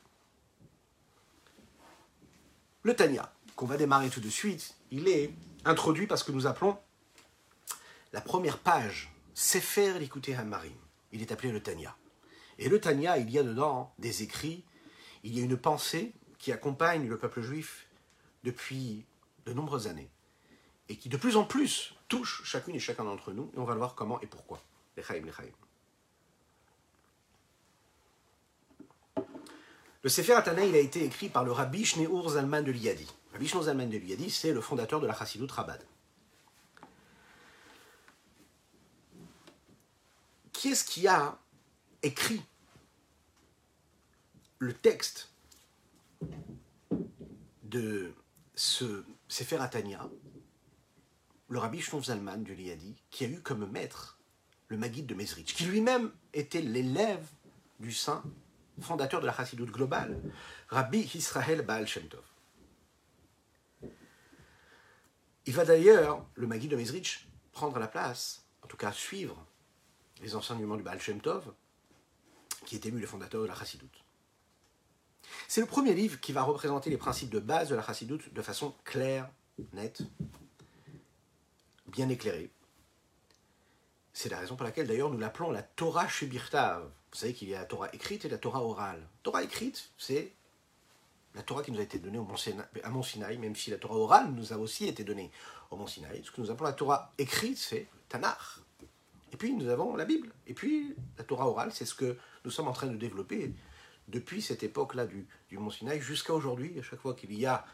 Le 2.82 2.94
Tanya, 2.94 3.32
qu'on 3.56 3.66
va 3.66 3.76
démarrer 3.76 4.10
tout 4.10 4.20
de 4.20 4.28
suite, 4.28 4.74
il 4.90 5.08
est 5.08 5.32
introduit 5.64 6.06
parce 6.06 6.22
que 6.22 6.32
nous 6.32 6.46
appelons 6.46 6.78
la 8.12 8.20
première 8.20 8.58
page, 8.58 9.12
Sefer 9.34 9.98
l'écouter 9.98 10.36
Marim. 10.44 10.72
Il 11.12 11.22
est 11.22 11.32
appelé 11.32 11.50
le 11.52 11.62
Tanya. 11.62 11.96
Et 12.58 12.68
le 12.68 12.80
Tanya, 12.80 13.16
il 13.16 13.30
y 13.30 13.38
a 13.38 13.42
dedans 13.42 13.94
des 13.98 14.22
écrits, 14.22 14.62
il 15.22 15.36
y 15.36 15.40
a 15.40 15.44
une 15.44 15.56
pensée 15.56 16.12
qui 16.38 16.52
accompagne 16.52 17.08
le 17.08 17.16
peuple 17.16 17.40
juif 17.40 17.86
depuis 18.44 19.06
de 19.46 19.52
nombreuses 19.52 19.86
années 19.86 20.10
et 20.92 20.96
qui 20.96 21.08
de 21.08 21.16
plus 21.16 21.36
en 21.36 21.44
plus 21.44 21.94
touche 22.08 22.42
chacune 22.44 22.74
et 22.74 22.78
chacun 22.78 23.04
d'entre 23.04 23.32
nous, 23.32 23.50
et 23.56 23.58
on 23.58 23.64
va 23.64 23.72
le 23.72 23.78
voir 23.78 23.94
comment 23.94 24.20
et 24.20 24.26
pourquoi. 24.26 24.62
Le 30.02 30.08
Sefer 30.10 30.34
Atana, 30.34 30.66
il 30.66 30.74
a 30.74 30.78
été 30.78 31.02
écrit 31.02 31.30
par 31.30 31.44
le 31.44 31.52
rabbi 31.52 31.86
Shneur 31.86 32.28
Zalman 32.28 32.62
de 32.62 32.72
Liadi. 32.72 33.08
Rabbi 33.32 33.48
Shneur 33.48 33.62
Zalman 33.64 33.88
de 33.88 33.96
Liadi, 33.96 34.30
c'est 34.30 34.52
le 34.52 34.60
fondateur 34.60 35.00
de 35.00 35.06
la 35.06 35.14
Chassidut 35.14 35.50
Rabad. 35.50 35.82
Qui 40.52 40.72
est-ce 40.72 40.84
qui 40.84 41.08
a 41.08 41.38
écrit 42.02 42.42
le 44.58 44.74
texte 44.74 45.30
de 47.62 48.12
ce 48.54 49.04
Sefer 49.28 49.56
Atania 49.56 50.06
le 51.52 51.58
rabbi 51.58 51.82
Shlomo 51.82 52.02
Zalman 52.02 52.38
du 52.38 52.54
Liadi, 52.54 52.96
qui 53.10 53.26
a 53.26 53.28
eu 53.28 53.42
comme 53.42 53.70
maître 53.70 54.18
le 54.68 54.78
Maguide 54.78 55.04
de 55.04 55.14
Mezrich, 55.14 55.54
qui 55.54 55.64
lui-même 55.64 56.10
était 56.32 56.62
l'élève 56.62 57.26
du 57.78 57.92
saint 57.92 58.22
fondateur 58.80 59.20
de 59.20 59.26
la 59.26 59.36
Chassidoute 59.36 59.70
globale, 59.70 60.18
Rabbi 60.68 61.10
Israël 61.14 61.60
Baal 61.60 61.86
Shem 61.86 62.08
Tov. 62.08 62.24
Il 65.44 65.52
va 65.52 65.66
d'ailleurs, 65.66 66.24
le 66.36 66.46
Maguide 66.46 66.70
de 66.70 66.76
Mezrich, 66.76 67.28
prendre 67.52 67.78
la 67.78 67.86
place, 67.86 68.46
en 68.62 68.66
tout 68.66 68.78
cas 68.78 68.90
suivre 68.90 69.44
les 70.22 70.34
enseignements 70.34 70.76
du 70.76 70.82
Baal 70.82 71.02
Shem 71.02 71.20
Tov, 71.20 71.52
qui 72.64 72.76
est 72.76 72.86
ému 72.86 72.98
le 72.98 73.06
fondateur 73.06 73.42
de 73.42 73.48
la 73.48 73.54
Chassidoute. 73.54 74.02
C'est 75.48 75.60
le 75.60 75.66
premier 75.66 75.92
livre 75.92 76.18
qui 76.18 76.32
va 76.32 76.44
représenter 76.44 76.88
les 76.88 76.96
principes 76.96 77.28
de 77.28 77.40
base 77.40 77.68
de 77.68 77.74
la 77.74 77.82
Chassidoute 77.82 78.32
de 78.32 78.40
façon 78.40 78.74
claire, 78.84 79.30
nette, 79.74 80.02
bien 81.92 82.08
éclairé. 82.08 82.50
C'est 84.12 84.28
la 84.28 84.38
raison 84.38 84.56
pour 84.56 84.64
laquelle 84.64 84.86
d'ailleurs 84.86 85.10
nous 85.10 85.18
l'appelons 85.18 85.50
la 85.50 85.62
Torah 85.62 86.08
Shebirtav. 86.08 86.82
Vous 86.84 87.18
savez 87.18 87.34
qu'il 87.34 87.48
y 87.48 87.54
a 87.54 87.60
la 87.60 87.64
Torah 87.66 87.88
écrite 87.94 88.24
et 88.24 88.28
la 88.28 88.38
Torah 88.38 88.62
orale. 88.62 89.06
Torah 89.22 89.42
écrite, 89.42 89.90
c'est 89.96 90.32
la 91.34 91.42
Torah 91.42 91.62
qui 91.62 91.70
nous 91.70 91.78
a 91.78 91.82
été 91.82 91.98
donnée 91.98 92.18
au 92.18 92.24
Mont 92.24 92.36
Sinaï, 92.36 92.66
à 92.82 92.90
Mont 92.90 93.02
Sinaï, 93.02 93.38
même 93.38 93.56
si 93.56 93.70
la 93.70 93.78
Torah 93.78 93.96
orale 93.96 94.32
nous 94.32 94.52
a 94.52 94.56
aussi 94.56 94.86
été 94.86 95.04
donnée 95.04 95.30
au 95.70 95.76
Mont 95.76 95.86
Sinaï. 95.86 96.22
Ce 96.24 96.30
que 96.30 96.40
nous 96.40 96.50
appelons 96.50 96.66
la 96.66 96.72
Torah 96.72 97.12
écrite, 97.18 97.58
c'est 97.58 97.86
Tanakh. 98.08 98.38
Et 99.32 99.36
puis 99.36 99.54
nous 99.54 99.68
avons 99.68 99.96
la 99.96 100.04
Bible. 100.04 100.32
Et 100.46 100.54
puis 100.54 100.94
la 101.16 101.24
Torah 101.24 101.48
orale, 101.48 101.72
c'est 101.72 101.86
ce 101.86 101.94
que 101.94 102.18
nous 102.44 102.50
sommes 102.50 102.68
en 102.68 102.72
train 102.72 102.88
de 102.88 102.96
développer 102.96 103.54
depuis 104.08 104.42
cette 104.42 104.62
époque-là 104.62 105.06
du, 105.06 105.26
du 105.48 105.58
Mont 105.58 105.70
Sinaï 105.70 106.00
jusqu'à 106.00 106.34
aujourd'hui, 106.34 106.78
à 106.78 106.82
chaque 106.82 107.00
fois 107.00 107.14
qu'il 107.14 107.32
y 107.38 107.46
a 107.46 107.64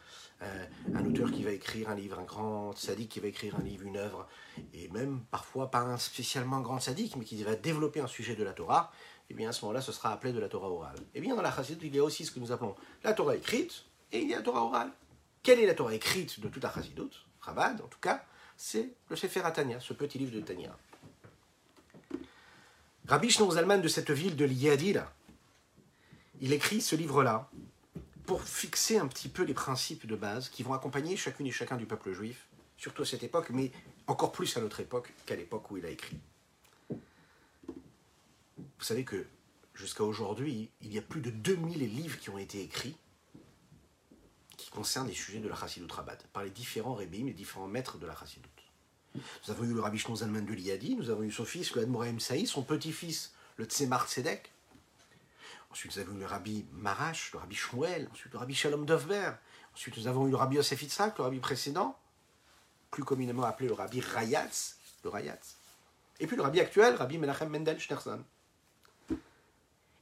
euh, 0.43 0.65
un 0.95 1.05
auteur 1.05 1.33
qui 1.33 1.43
va 1.43 1.51
écrire 1.51 1.91
un 1.91 1.95
livre, 1.95 2.19
un 2.19 2.25
grand 2.25 2.77
sadique 2.77 3.11
qui 3.11 3.21
va 3.21 3.27
écrire 3.29 3.57
un 3.57 3.63
livre, 3.63 3.85
une 3.85 3.97
œuvre, 3.97 4.29
et 4.73 4.89
même 4.89 5.21
parfois 5.31 5.71
pas 5.71 5.81
un 5.81 5.99
spécialement 5.99 6.61
grand 6.61 6.79
sadique, 6.79 7.17
mais 7.17 7.25
qui 7.25 7.43
va 7.43 7.57
développer 7.57 8.01
un 8.01 8.07
sujet 8.07 8.37
de 8.37 8.45
la 8.45 8.53
Torah, 8.53 8.93
et 9.29 9.33
eh 9.33 9.35
bien 9.35 9.51
à 9.51 9.53
ce 9.53 9.63
moment-là, 9.63 9.81
ce 9.81 9.93
sera 9.93 10.13
appelé 10.13 10.33
de 10.33 10.39
la 10.39 10.49
Torah 10.49 10.71
orale. 10.71 10.97
Et 10.99 11.19
eh 11.19 11.21
bien 11.21 11.35
dans 11.35 11.43
la 11.43 11.55
Chassidut, 11.55 11.87
il 11.87 11.95
y 11.95 11.99
a 11.99 12.05
aussi 12.05 12.25
ce 12.25 12.31
que 12.31 12.41
nous 12.41 12.53
appelons 12.53 12.75
la 13.05 13.13
Torah 13.13 13.37
écrite, 13.37 13.85
et 14.13 14.21
il 14.21 14.29
y 14.29 14.35
a 14.35 14.39
la 14.39 14.43
Torah 14.43 14.63
orale. 14.63 14.91
Quelle 15.43 15.61
est 15.61 15.67
la 15.67 15.75
Torah 15.75 15.95
écrite 15.95 16.41
de 16.41 16.49
toute 16.49 16.63
la 16.63 16.73
Chassidut? 16.73 17.11
Chabad, 17.45 17.81
en 17.81 17.89
tout 17.89 17.99
cas, 18.01 18.25
c'est 18.57 18.95
le 19.11 19.17
Sefer 19.17 19.43
Atania, 19.43 19.81
ce 19.81 19.93
petit 19.93 20.19
livre 20.19 20.33
de 20.33 20.41
Tania. 20.41 20.77
Rabbi 23.07 23.31
Shneur 23.31 23.53
Zalman 23.53 23.81
de 23.81 23.89
cette 23.89 24.11
ville 24.11 24.37
de 24.37 24.45
Liadil, 24.45 25.03
il 26.41 26.53
écrit 26.53 26.81
ce 26.81 26.95
livre-là 26.95 27.51
pour 28.29 28.43
fixer 28.43 28.99
un 28.99 29.09
petit 29.09 29.31
peu 29.31 29.43
les 29.43 29.55
principes 29.55 30.07
de 30.07 30.15
base 30.15 30.51
qui 30.51 30.63
vont 30.63 30.75
accompagner 30.75 31.17
chacune 31.17 31.47
et 31.47 31.51
chacun 31.51 31.79
du 31.79 31.87
peuple 31.87 32.13
juif, 32.13 32.47
surtout 32.77 33.01
à 33.01 33.07
cette 33.07 33.23
époque, 33.23 33.49
mais 33.49 33.73
encore 34.07 34.33
plus 34.33 34.55
à 34.59 34.61
notre 34.61 34.81
époque 34.81 35.15
qu'à 35.25 35.35
l'époque 35.35 35.71
où 35.71 35.79
il 35.79 35.87
a 35.87 35.89
écrit. 35.89 36.19
Vous 36.91 38.85
savez 38.85 39.03
que 39.05 39.25
jusqu'à 39.73 40.05
aujourd'hui, 40.05 40.69
il 40.83 40.93
y 40.93 40.99
a 40.99 41.03
plus 41.03 41.23
de 41.23 41.31
2000 41.31 41.79
livres 41.79 42.19
qui 42.19 42.29
ont 42.29 42.37
été 42.37 42.61
écrits 42.61 42.99
qui 44.59 44.69
concernent 44.69 45.09
les 45.09 45.15
sujets 45.15 45.41
de 45.41 45.49
la 45.49 45.57
Chassidut 45.57 45.91
Rabat, 45.91 46.19
par 46.35 46.45
les 46.45 46.51
différents 46.51 46.95
rébim, 46.95 47.25
les 47.25 47.33
différents 47.33 47.67
maîtres 47.67 47.97
de 47.97 48.07
la 48.07 48.15
Chassidut. 48.15 48.47
Nous 49.15 49.51
avons 49.51 49.65
eu 49.65 49.73
le 49.73 49.81
Rabbi 49.81 49.99
Zalman 49.99 50.45
de 50.45 50.53
Liadi, 50.53 50.97
nous 50.97 51.09
avons 51.09 51.23
eu 51.23 51.33
son 51.33 51.47
fils, 51.47 51.75
le 51.75 51.81
Admoraim 51.81 52.19
Saï, 52.19 52.47
son 52.47 52.63
petit-fils, 52.63 53.33
le 53.57 53.65
Tzemar 53.65 54.07
Tzedek. 54.07 54.53
Ensuite, 55.71 55.97
nous 55.97 56.03
avons 56.03 56.15
eu 56.15 56.21
le 56.21 56.27
Rabbi 56.27 56.67
Marash, 56.73 57.33
le 57.33 57.39
Rabbi 57.39 57.55
Shmuel, 57.55 58.09
ensuite 58.13 58.33
le 58.33 58.39
Rabbi 58.39 58.55
Shalom 58.55 58.87
Dovber. 58.87 59.33
Ensuite, 59.75 59.97
nous 59.97 60.07
avons 60.07 60.27
eu 60.27 60.31
le 60.31 60.37
Rabbi 60.37 60.57
Yosef 60.57 60.83
le 60.99 61.23
Rabbi 61.23 61.39
précédent, 61.41 61.99
plus 62.91 63.05
communément 63.05 63.45
appelé 63.45 63.69
le 63.69 63.75
Rabbi 63.75 64.01
Rayatz, 64.01 64.79
le 65.05 65.11
Rayatz. 65.11 65.57
Et 66.21 66.27
puis 66.27 66.37
le 66.37 66.43
Rabbi 66.43 66.61
actuel, 66.61 66.95
Rabbi 66.95 67.19
Menachem 67.19 67.49
Mendel 67.49 67.79
Schneerson. 67.79 68.25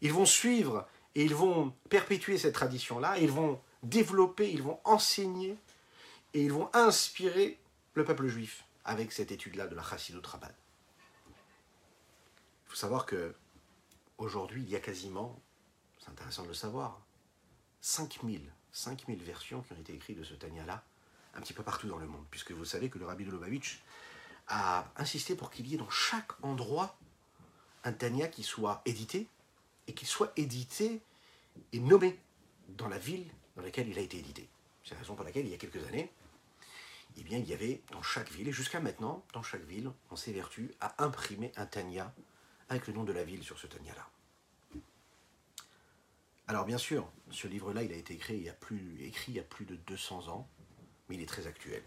Ils 0.01 0.13
vont 0.13 0.27
suivre 0.27 0.87
et 1.15 1.25
ils 1.25 1.35
vont 1.35 1.75
perpétuer 1.89 2.39
cette 2.39 2.55
tradition-là, 2.55 3.19
ils 3.19 3.31
vont 3.31 3.61
développer, 3.83 4.51
ils 4.51 4.63
vont 4.63 4.81
enseigner 4.85 5.59
et 6.35 6.43
ils 6.43 6.53
vont 6.53 6.71
inspirer 6.75 7.59
le 7.95 8.05
peuple 8.05 8.27
juif 8.29 8.65
avec 8.85 9.13
cette 9.13 9.33
étude-là 9.33 9.67
de 9.67 9.75
la 9.75 9.83
Chassidut 9.83 10.25
Rabbad. 10.25 10.55
Il 11.29 12.71
faut 12.71 12.77
savoir 12.77 13.07
que 13.07 13.35
aujourd'hui, 14.19 14.63
il 14.63 14.69
y 14.69 14.77
a 14.77 14.81
quasiment, 14.81 15.41
c'est 16.07 16.13
intéressant 16.13 16.45
de 16.45 16.49
le 16.49 16.55
savoir, 16.55 17.01
5000, 17.81 18.41
5000 18.73 19.23
versions 19.23 19.63
qui 19.63 19.73
ont 19.73 19.81
été 19.81 19.93
écrites 19.93 20.19
de 20.19 20.25
ce 20.25 20.35
Tania-là, 20.35 20.85
un 21.35 21.41
petit 21.41 21.53
peu 21.53 21.63
partout 21.63 21.89
dans 21.89 21.99
le 21.99 22.07
monde, 22.07 22.25
puisque 22.31 22.53
vous 22.53 22.65
savez 22.65 22.89
que 22.89 22.99
le 22.99 23.07
rabbi 23.07 23.25
de 23.25 23.31
Lubavitch 23.31 23.83
a 24.49 24.87
insisté 24.97 25.35
pour 25.35 25.51
qu'il 25.51 25.67
y 25.67 25.75
ait 25.75 25.79
dans 25.79 25.91
chaque 25.91 26.33
endroit 26.43 26.97
un 27.85 27.93
Tania 27.93 28.29
qui 28.29 28.43
soit 28.43 28.83
édité, 28.85 29.29
et 29.89 29.95
qu'il 29.95 30.09
soit 30.09 30.33
édité 30.37 31.01
et 31.73 31.79
nommé 31.79 32.19
dans 32.69 32.89
la 32.89 32.99
ville 32.99 33.27
dans 33.55 33.63
laquelle 33.63 33.89
il 33.89 33.99
a 33.99 34.03
été 34.03 34.19
édité. 34.19 34.49
C'est 34.85 34.95
la 34.95 35.01
raison 35.01 35.15
pour 35.15 35.25
laquelle, 35.25 35.47
il 35.47 35.51
y 35.51 35.55
a 35.55 35.59
quelques 35.59 35.85
années, 35.87 36.13
eh 37.17 37.23
bien, 37.23 37.39
il 37.39 37.49
y 37.49 37.53
avait 37.53 37.83
dans 37.93 38.03
chaque 38.03 38.31
ville, 38.31 38.49
et 38.49 38.53
jusqu'à 38.53 38.81
maintenant, 38.81 39.25
dans 39.33 39.43
chaque 39.43 39.65
ville, 39.65 39.91
on 40.11 40.17
s'évertue 40.17 40.73
à 40.81 41.03
imprimer 41.03 41.53
un 41.57 41.67
Tania 41.67 42.13
avec 42.69 42.87
le 42.87 42.93
nom 42.93 43.05
de 43.05 43.13
la 43.13 43.25
ville 43.25 43.43
sur 43.43 43.59
ce 43.59 43.67
Tania-là. 43.67 44.07
Alors 46.49 46.65
bien 46.65 46.79
sûr, 46.79 47.09
ce 47.31 47.49
livre-là, 47.49 47.83
il 47.83 47.93
a 47.93 47.97
été 47.97 48.15
écrit 48.15 48.37
il, 48.37 48.43
y 48.45 48.49
a 48.49 48.53
plus, 48.53 48.97
écrit 49.03 49.33
il 49.33 49.37
y 49.37 49.65
de 49.65 49.77
200 49.87 50.29
ans, 50.29 50.49
mais 51.09 51.17
il 51.17 51.23
est 51.23 51.27
très 51.27 51.47
actuel. 51.47 51.83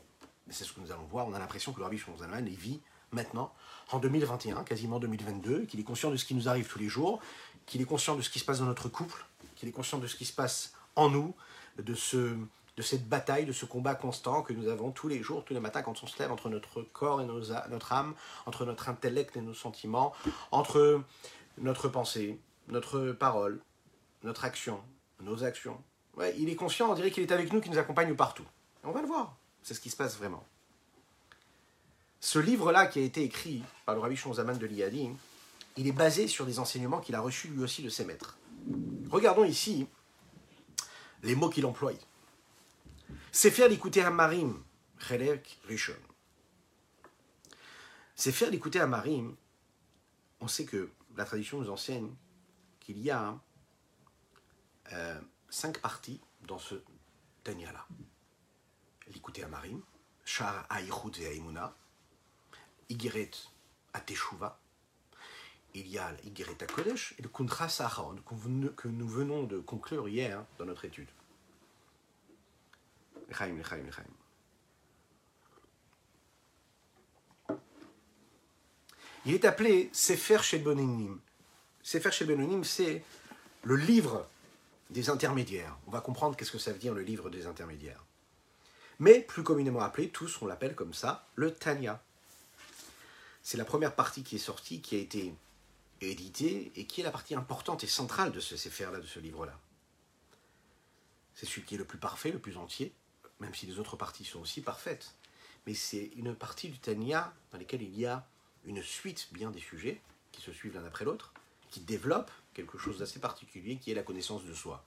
C'est 0.50 0.66
ce 0.66 0.74
que 0.74 0.82
nous 0.82 0.92
allons 0.92 1.06
voir. 1.06 1.28
On 1.28 1.34
a 1.34 1.40
l'impression 1.40 1.72
que 1.72 1.78
le 1.78 1.86
Rabbi 1.86 1.98
Shonzalman 1.98 2.46
il 2.46 2.56
vit 2.56 2.82
maintenant, 3.12 3.54
en 3.92 4.00
2021, 4.00 4.64
quasiment 4.64 5.00
2022, 5.00 5.66
qu'il 5.66 5.80
est 5.80 5.84
conscient 5.84 6.12
de 6.12 6.18
ce 6.18 6.26
qui 6.26 6.36
nous 6.36 6.50
arrive 6.50 6.68
tous 6.68 6.80
les 6.80 6.90
jours, 6.90 7.22
qu'il 7.66 7.82
est 7.82 7.86
conscient 7.86 8.16
de 8.16 8.22
ce 8.22 8.30
qui 8.30 8.40
se 8.40 8.46
passe 8.46 8.60
dans 8.60 8.66
notre 8.66 8.90
couple, 8.90 9.26
qu'il 9.56 9.70
est 9.70 9.72
conscient 9.72 9.98
de 9.98 10.08
ce 10.08 10.16
qui 10.16 10.26
se 10.26 10.34
passe 10.34 10.74
en 10.96 11.10
nous, 11.10 11.34
de 11.78 11.96
cette 11.96 13.08
bataille, 13.08 13.46
de 13.46 13.54
ce 13.54 13.66
combat 13.66 13.96
constant 13.96 14.42
que 14.42 14.54
nous 14.54 14.68
avons 14.68 14.92
tous 14.92 15.08
les 15.08 15.24
jours, 15.24 15.46
tous 15.46 15.54
les 15.54 15.60
matins 15.60 15.82
quand 15.82 16.04
on 16.04 16.08
se 16.08 16.20
lève 16.20 16.32
entre 16.32 16.50
notre 16.50 16.82
corps 16.82 17.22
et 17.22 17.26
notre 17.26 17.94
âme, 17.94 18.14
entre 18.46 18.66
notre 18.66 18.90
intellect 18.90 19.38
et 19.38 19.42
nos 19.42 19.54
sentiments, 19.54 20.14
entre 20.52 21.04
notre 21.58 21.88
pensée, 21.88 22.40
notre 22.68 23.12
parole, 23.12 23.62
notre 24.24 24.46
action, 24.46 24.82
nos 25.22 25.44
actions. 25.44 25.82
Il 26.38 26.50
est 26.50 26.56
conscient, 26.56 26.92
on 26.92 26.96
dirait 26.96 27.12
qu'il 27.12 27.24
est 27.24 27.32
avec 27.32 27.54
nous, 27.54 27.62
qu'il 27.62 27.72
nous 27.72 27.78
accompagne 27.78 28.14
partout. 28.16 28.46
on 28.84 28.92
va 28.92 29.02
le 29.02 29.08
voir, 29.08 29.38
c'est 29.64 29.74
ce 29.74 29.80
qui 29.80 29.90
se 29.90 29.96
passe 29.96 30.18
vraiment. 30.18 30.44
Ce 32.20 32.40
livre-là 32.40 32.88
qui 32.88 33.00
a 33.00 33.04
été 33.04 33.24
écrit 33.24 33.64
par 33.86 33.96
le 33.96 34.02
Rabbi 34.02 34.18
Shonzaman 34.18 34.58
de 34.58 34.66
Liadi, 34.66 35.10
il 35.78 35.88
est 35.88 35.94
basé 35.94 36.28
sur 36.28 36.46
des 36.46 36.60
enseignements 36.60 37.00
qu'il 37.00 37.16
a 37.16 37.22
reçus 37.22 37.48
lui 37.48 37.64
aussi 37.64 37.82
de 37.82 37.90
ses 37.90 38.04
maîtres. 38.04 38.38
Regardons 39.10 39.46
ici 39.46 39.88
les 41.24 41.36
mots 41.36 41.50
qu'il 41.50 41.66
emploie. 41.66 41.94
C'est 43.32 43.52
faire 43.52 43.70
d'écouter 43.70 44.04
un 44.04 44.10
marim, 44.10 44.62
Chelek 44.98 45.60
Rishon. 45.68 45.96
C'est 48.16 48.34
faire 48.34 48.52
d'écouter 48.52 48.82
un 48.82 48.88
marim. 48.88 49.36
On 50.42 50.48
sait 50.48 50.66
que 50.66 50.90
la 51.16 51.26
tradition 51.26 51.62
nous 51.62 51.70
enseigne 51.70 52.10
qu'il 52.80 53.00
y 53.00 53.12
a 53.12 53.40
euh, 54.94 55.20
cinq 55.50 55.80
parties 55.80 56.22
dans 56.42 56.60
ce 56.60 56.76
Tanya-là. 57.44 57.86
L'écouter 59.14 59.44
à 59.44 59.48
Marim, 59.48 59.82
Shar 60.26 60.66
Aïchut 60.70 61.22
et 61.22 61.28
Aïmouna, 61.28 61.74
Igeret 62.90 63.32
à 63.94 64.02
Teshuva, 64.02 64.60
il 65.74 65.88
y 65.88 65.98
a 65.98 66.12
l'Igeret 66.24 66.58
à 66.62 66.66
Kodesh 66.66 67.14
et 67.20 67.22
le 67.22 67.30
Kuntra 67.30 67.70
Saharon 67.70 68.16
que 68.76 68.88
nous 68.88 69.08
venons 69.08 69.44
de 69.44 69.60
conclure 69.60 70.08
hier 70.08 70.44
dans 70.58 70.66
notre 70.66 70.86
étude. 70.86 71.08
Il 79.26 79.34
est 79.34 79.46
appelé 79.46 79.90
Sefer 79.94 80.40
Shel 80.42 80.64
Sefer 81.84 82.12
Shel 82.12 82.64
c'est 82.64 83.04
le 83.64 83.76
livre 83.76 84.28
des 84.90 85.10
intermédiaires. 85.10 85.78
On 85.88 85.92
va 85.92 86.02
comprendre 86.02 86.36
qu'est-ce 86.36 86.52
que 86.52 86.58
ça 86.58 86.72
veut 86.72 86.80
dire 86.80 86.94
le 86.94 87.02
livre 87.02 87.30
des 87.30 87.46
intermédiaires. 87.46 88.04
Mais 89.00 89.22
plus 89.22 89.44
communément 89.44 89.82
appelé, 89.82 90.10
tous 90.10 90.42
on 90.42 90.46
l'appelle 90.46 90.76
comme 90.76 90.94
ça, 90.94 91.28
le 91.36 91.54
Tanya. 91.54 92.02
C'est 93.42 93.58
la 93.58 93.66
première 93.66 93.96
partie 93.96 94.24
qui 94.24 94.36
est 94.36 94.40
sortie, 94.40 94.82
qui 94.82 94.96
a 94.96 95.00
été 95.00 95.34
éditée 96.02 96.72
et 96.76 96.86
qui 96.86 97.02
est 97.02 97.04
la 97.04 97.12
partie 97.12 97.36
importante 97.36 97.84
et 97.84 97.88
centrale 97.88 98.32
de 98.32 98.40
ce 98.40 98.58
Sefer-là, 98.58 99.00
de 99.00 99.06
ce 99.06 99.20
livre-là. 99.20 99.58
C'est 101.36 101.46
celui 101.46 101.64
qui 101.64 101.76
est 101.76 101.78
le 101.78 101.86
plus 101.86 101.98
parfait, 101.98 102.32
le 102.32 102.40
plus 102.40 102.58
entier, 102.58 102.94
même 103.40 103.56
si 103.56 103.66
les 103.66 103.80
autres 103.80 103.96
parties 103.96 104.26
sont 104.26 104.42
aussi 104.42 104.62
parfaites. 104.62 105.16
Mais 105.66 105.74
c'est 105.74 106.12
une 106.16 106.36
partie 106.36 106.70
du 106.70 106.80
Tanya 106.80 107.34
dans 107.52 107.58
laquelle 107.58 107.82
il 107.82 107.98
y 107.98 108.06
a 108.06 108.28
une 108.66 108.84
suite 108.84 109.30
bien 109.32 109.52
des 109.52 109.60
sujets 109.60 110.02
qui 110.32 110.42
se 110.42 110.52
suivent 110.52 110.76
l'un 110.76 110.86
après 110.86 111.06
l'autre, 111.06 111.34
qui 111.70 111.80
développent 111.80 112.32
quelque 112.60 112.78
chose 112.78 113.00
d'assez 113.00 113.20
particulier 113.20 113.78
qui 113.78 113.92
est 113.92 113.96
la 113.96 114.04
connaissance 114.04 114.44
de 114.44 114.54
soi. 114.54 114.84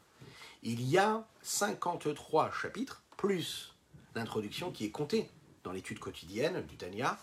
Il 0.62 0.82
y 0.82 0.98
a 0.98 1.26
53 1.42 2.52
chapitres, 2.52 3.02
plus 3.16 3.74
l'introduction 4.14 4.70
qui 4.70 4.85
est 4.85 4.90
comptée 4.90 5.28
dans 5.64 5.72
l'étude 5.72 5.98
quotidienne 5.98 6.64
du 6.66 6.76
Tanya, 6.76 7.18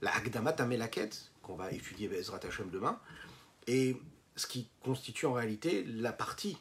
la 0.00 0.14
Agdamat 0.14 0.56
Amelaket, 0.58 1.30
qu'on 1.42 1.56
va 1.56 1.72
étudier 1.72 2.08
Bezrat 2.08 2.40
Hashem 2.46 2.70
demain, 2.70 2.98
et 3.66 3.96
ce 4.36 4.46
qui 4.46 4.68
constitue 4.82 5.26
en 5.26 5.32
réalité 5.32 5.84
la 5.84 6.12
partie 6.12 6.56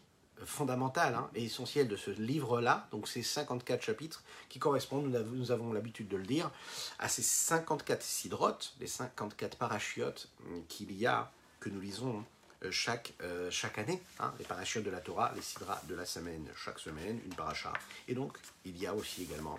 fondamentale 0.45 1.15
hein, 1.15 1.29
et 1.35 1.45
essentielle 1.45 1.87
de 1.87 1.95
ce 1.95 2.11
livre-là, 2.11 2.87
donc 2.91 3.07
ces 3.07 3.21
54 3.21 3.81
chapitres 3.81 4.23
qui 4.49 4.59
correspondent, 4.59 5.07
nous 5.33 5.51
avons, 5.51 5.71
l'habitude 5.71 6.07
de 6.07 6.17
le 6.17 6.25
dire, 6.25 6.51
à 6.99 7.07
ces 7.07 7.21
54 7.21 8.01
sidrotes, 8.01 8.73
les 8.79 8.87
54 8.87 9.57
parachiotes 9.57 10.29
qu'il 10.67 10.91
y 10.93 11.05
a, 11.05 11.31
que 11.59 11.69
nous 11.69 11.79
lisons 11.79 12.19
euh, 12.19 12.21
chaque, 12.69 13.13
euh, 13.21 13.49
chaque 13.49 13.77
année, 13.79 14.01
hein, 14.19 14.33
les 14.37 14.45
parachiotes 14.45 14.83
de 14.83 14.91
la 14.91 14.99
Torah, 14.99 15.31
les 15.35 15.41
sidras 15.41 15.81
de 15.87 15.95
la 15.95 16.05
semaine, 16.05 16.47
chaque 16.55 16.79
semaine, 16.79 17.19
une 17.25 17.33
paracha. 17.33 17.73
Et 18.07 18.13
donc, 18.13 18.37
il 18.65 18.77
y 18.77 18.85
a 18.85 18.93
aussi 18.93 19.23
également 19.23 19.57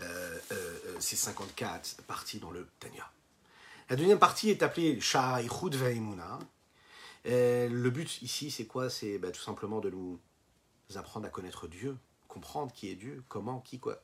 euh, 0.00 0.38
ces 1.00 1.16
54 1.16 2.02
parties 2.06 2.38
dans 2.38 2.50
le 2.50 2.68
Tanya. 2.78 3.10
La 3.90 3.96
deuxième 3.96 4.18
partie 4.18 4.50
est 4.50 4.62
appelée 4.62 5.00
Shah 5.00 5.42
Ichud 5.42 5.74
Ve'imuna, 5.74 6.38
euh, 7.26 7.68
le 7.68 7.90
but 7.90 8.20
ici, 8.22 8.50
c'est 8.50 8.66
quoi? 8.66 8.90
C'est 8.90 9.18
bah, 9.18 9.30
tout 9.30 9.40
simplement 9.40 9.80
de 9.80 9.90
nous 9.90 10.18
apprendre 10.94 11.26
à 11.26 11.30
connaître 11.30 11.66
Dieu, 11.68 11.96
comprendre 12.28 12.72
qui 12.72 12.90
est 12.90 12.94
Dieu, 12.94 13.22
comment, 13.28 13.60
qui, 13.60 13.78
quoi, 13.78 14.00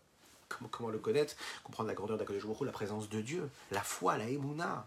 comment, 0.70 0.88
le 0.88 0.98
connaître, 0.98 1.34
comprendre 1.62 1.88
la 1.88 1.94
grandeur 1.94 2.16
d'Akadosh 2.16 2.44
la 2.62 2.72
présence 2.72 3.08
de 3.08 3.20
Dieu, 3.20 3.50
la 3.70 3.82
foi, 3.82 4.16
la 4.16 4.28
émouna, 4.28 4.86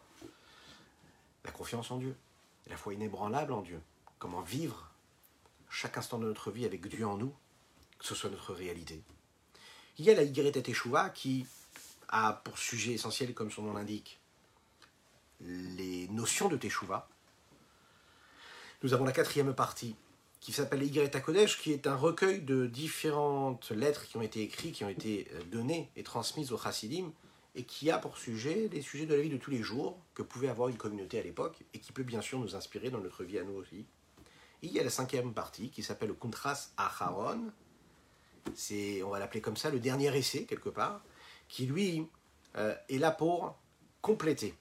la 1.46 1.52
confiance 1.52 1.91
en 1.91 1.98
Dieu, 1.98 2.15
la 2.67 2.78
foi 2.78 2.93
inébranlable 2.93 3.54
en 3.54 3.62
Dieu, 3.62 3.82
comment 4.19 4.41
vivre 4.41 4.91
chaque 5.69 5.97
instant 5.97 6.19
de 6.19 6.26
notre 6.26 6.52
vie 6.52 6.65
avec 6.65 6.88
Dieu 6.88 7.06
en 7.06 7.17
nous, 7.17 7.34
que 7.99 8.06
ce 8.06 8.15
soit 8.15 8.30
notre 8.30 8.54
réalité. 8.54 9.02
Il 9.97 10.06
y 10.06 10.10
a 10.10 10.15
la 10.15 10.23
Yigret 10.23 10.52
Teshuvah 10.52 11.10
qui 11.10 11.45
a 12.10 12.34
pour 12.34 12.58
sujet 12.58 12.93
essentiel, 12.93 13.34
comme 13.34 13.52
son 13.52 13.63
nom 13.63 13.73
l'indique, 13.73 14.19
les 15.41 16.08
notions 16.10 16.47
de 16.47 16.58
Teshuvah. 16.58 17.10
Nous 18.82 18.93
avons 18.93 19.06
la 19.06 19.12
quatrième 19.12 19.54
partie 19.54 19.95
qui 20.39 20.52
s'appelle 20.52 20.84
Yigret 20.84 21.10
Kodesh, 21.10 21.60
qui 21.60 21.71
est 21.71 21.88
un 21.88 21.95
recueil 21.95 22.41
de 22.41 22.67
différentes 22.67 23.71
lettres 23.71 24.06
qui 24.06 24.17
ont 24.17 24.21
été 24.21 24.41
écrites, 24.41 24.76
qui 24.76 24.84
ont 24.84 24.89
été 24.89 25.28
euh, 25.34 25.43
données 25.45 25.89
et 25.95 26.04
transmises 26.04 26.52
aux 26.52 26.58
Chassidim, 26.58 27.12
et 27.55 27.63
qui 27.63 27.91
a 27.91 27.97
pour 27.97 28.17
sujet 28.17 28.69
les 28.71 28.81
sujets 28.81 29.05
de 29.05 29.13
la 29.13 29.21
vie 29.21 29.29
de 29.29 29.37
tous 29.37 29.51
les 29.51 29.61
jours 29.61 29.99
que 30.13 30.23
pouvait 30.23 30.49
avoir 30.49 30.69
une 30.69 30.77
communauté 30.77 31.19
à 31.19 31.23
l'époque, 31.23 31.57
et 31.73 31.79
qui 31.79 31.91
peut 31.91 32.03
bien 32.03 32.21
sûr 32.21 32.39
nous 32.39 32.55
inspirer 32.55 32.89
dans 32.89 32.99
notre 32.99 33.23
vie 33.23 33.37
à 33.39 33.43
nous 33.43 33.53
aussi. 33.53 33.85
il 34.61 34.71
y 34.71 34.79
a 34.79 34.83
la 34.83 34.89
cinquième 34.89 35.33
partie 35.33 35.69
qui 35.69 35.83
s'appelle 35.83 36.09
le 36.09 36.15
Kuntras 36.15 36.69
Acharon, 36.77 37.51
c'est, 38.55 39.03
on 39.03 39.09
va 39.09 39.19
l'appeler 39.19 39.41
comme 39.41 39.57
ça, 39.57 39.69
le 39.69 39.79
dernier 39.79 40.15
essai 40.17 40.45
quelque 40.45 40.69
part, 40.69 41.03
qui 41.47 41.65
lui 41.65 42.07
euh, 42.57 42.75
est 42.89 42.97
là 42.97 43.11
pour 43.11 43.57
compléter, 44.01 44.55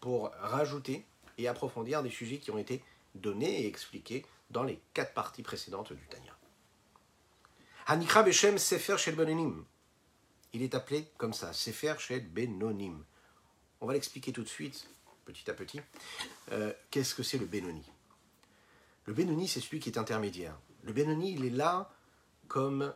pour 0.00 0.30
rajouter 0.40 1.04
et 1.38 1.48
approfondir 1.48 2.02
des 2.02 2.10
sujets 2.10 2.38
qui 2.38 2.50
ont 2.50 2.58
été 2.58 2.82
donnés 3.14 3.62
et 3.62 3.66
expliqués 3.66 4.24
dans 4.50 4.62
les 4.62 4.80
quatre 4.94 5.14
parties 5.14 5.42
précédentes 5.42 5.92
du 5.92 6.06
Tanya. 6.06 6.36
Hanikra 7.86 8.22
Beshem 8.22 8.58
Sefer 8.58 8.96
Shel 8.98 9.16
Benonim. 9.16 9.64
Il 10.52 10.62
est 10.62 10.74
appelé 10.74 11.06
comme 11.16 11.32
ça, 11.32 11.52
Sefer 11.52 11.94
Shel 11.98 12.28
Benonim. 12.28 13.04
On 13.80 13.86
va 13.86 13.94
l'expliquer 13.94 14.32
tout 14.32 14.42
de 14.42 14.48
suite, 14.48 14.88
petit 15.24 15.50
à 15.50 15.54
petit. 15.54 15.80
Euh, 16.52 16.72
qu'est-ce 16.90 17.14
que 17.14 17.22
c'est 17.22 17.38
le 17.38 17.46
Benoni? 17.46 17.84
Le 19.06 19.14
Benoni, 19.14 19.48
c'est 19.48 19.60
celui 19.60 19.80
qui 19.80 19.88
est 19.88 19.98
intermédiaire. 19.98 20.58
Le 20.82 20.92
Benoni, 20.92 21.32
il 21.32 21.44
est 21.44 21.50
là 21.50 21.92
comme 22.48 22.92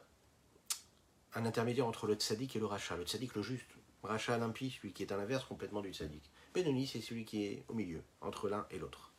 un 1.34 1.46
intermédiaire 1.46 1.86
entre 1.86 2.06
le 2.06 2.14
tzaddik 2.14 2.56
et 2.56 2.58
le 2.58 2.66
rachat. 2.66 2.96
Le 2.96 3.04
tzaddik, 3.04 3.34
le 3.34 3.42
juste. 3.42 3.66
Rachat 4.02 4.36
l'impie, 4.36 4.70
celui 4.70 4.92
qui 4.92 5.02
est 5.02 5.12
à 5.12 5.16
l'inverse 5.16 5.44
complètement 5.44 5.80
du 5.80 5.92
tzaddik. 5.92 6.30
Benoni, 6.54 6.86
c'est 6.86 7.00
celui 7.00 7.24
qui 7.24 7.44
est 7.44 7.64
au 7.68 7.74
milieu, 7.74 8.02
entre 8.20 8.48
l'un 8.48 8.66
et 8.70 8.78
l'autre 8.78 9.14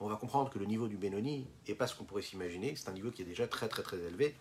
on 0.00 0.08
va 0.08 0.16
comprendre 0.16 0.50
que 0.50 0.58
le 0.58 0.66
niveau 0.66 0.88
du 0.88 0.96
Benoni 0.96 1.46
n'est 1.66 1.74
pas 1.74 1.86
ce 1.86 1.94
qu'on 1.94 2.04
pourrait 2.04 2.22
s'imaginer, 2.22 2.76
c'est 2.76 2.88
un 2.88 2.92
niveau 2.92 3.10
qui 3.10 3.22
est 3.22 3.24
déjà 3.24 3.48
très 3.48 3.68
très 3.68 3.82
très 3.82 3.98
élevé, 3.98 4.34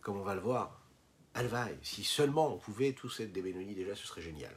comme 0.00 0.16
on 0.18 0.22
va 0.22 0.34
le 0.34 0.40
voir. 0.40 0.79
Alvaï, 1.34 1.78
si 1.82 2.04
seulement 2.04 2.54
on 2.54 2.58
pouvait 2.58 2.92
tous 2.92 3.20
être 3.20 3.32
des 3.32 3.42
déjà, 3.42 3.94
ce 3.94 4.06
serait 4.06 4.22
génial. 4.22 4.56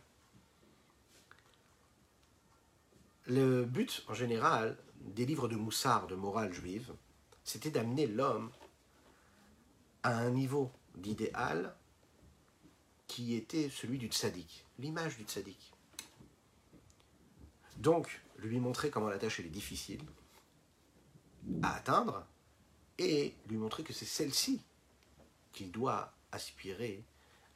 Le 3.25 3.63
but 3.63 4.03
en 4.07 4.13
général 4.13 4.77
des 4.99 5.25
livres 5.25 5.47
de 5.47 5.55
Moussard, 5.55 6.07
de 6.07 6.15
morale 6.15 6.53
juive, 6.53 6.93
c'était 7.43 7.71
d'amener 7.71 8.07
l'homme 8.07 8.51
à 10.01 10.17
un 10.17 10.29
niveau 10.31 10.71
d'idéal 10.95 11.75
qui 13.07 13.35
était 13.35 13.69
celui 13.69 13.97
du 13.97 14.07
tzaddik, 14.07 14.65
l'image 14.79 15.17
du 15.17 15.23
tzaddik. 15.23 15.71
Donc, 17.77 18.21
lui 18.37 18.59
montrer 18.59 18.89
comment 18.89 19.09
la 19.09 19.19
tâche 19.19 19.39
est 19.39 19.43
difficile 19.43 20.01
à 21.61 21.75
atteindre 21.75 22.25
et 22.97 23.35
lui 23.47 23.57
montrer 23.57 23.83
que 23.83 23.93
c'est 23.93 24.05
celle-ci 24.05 24.61
qu'il 25.51 25.71
doit 25.71 26.12
aspirer 26.33 27.03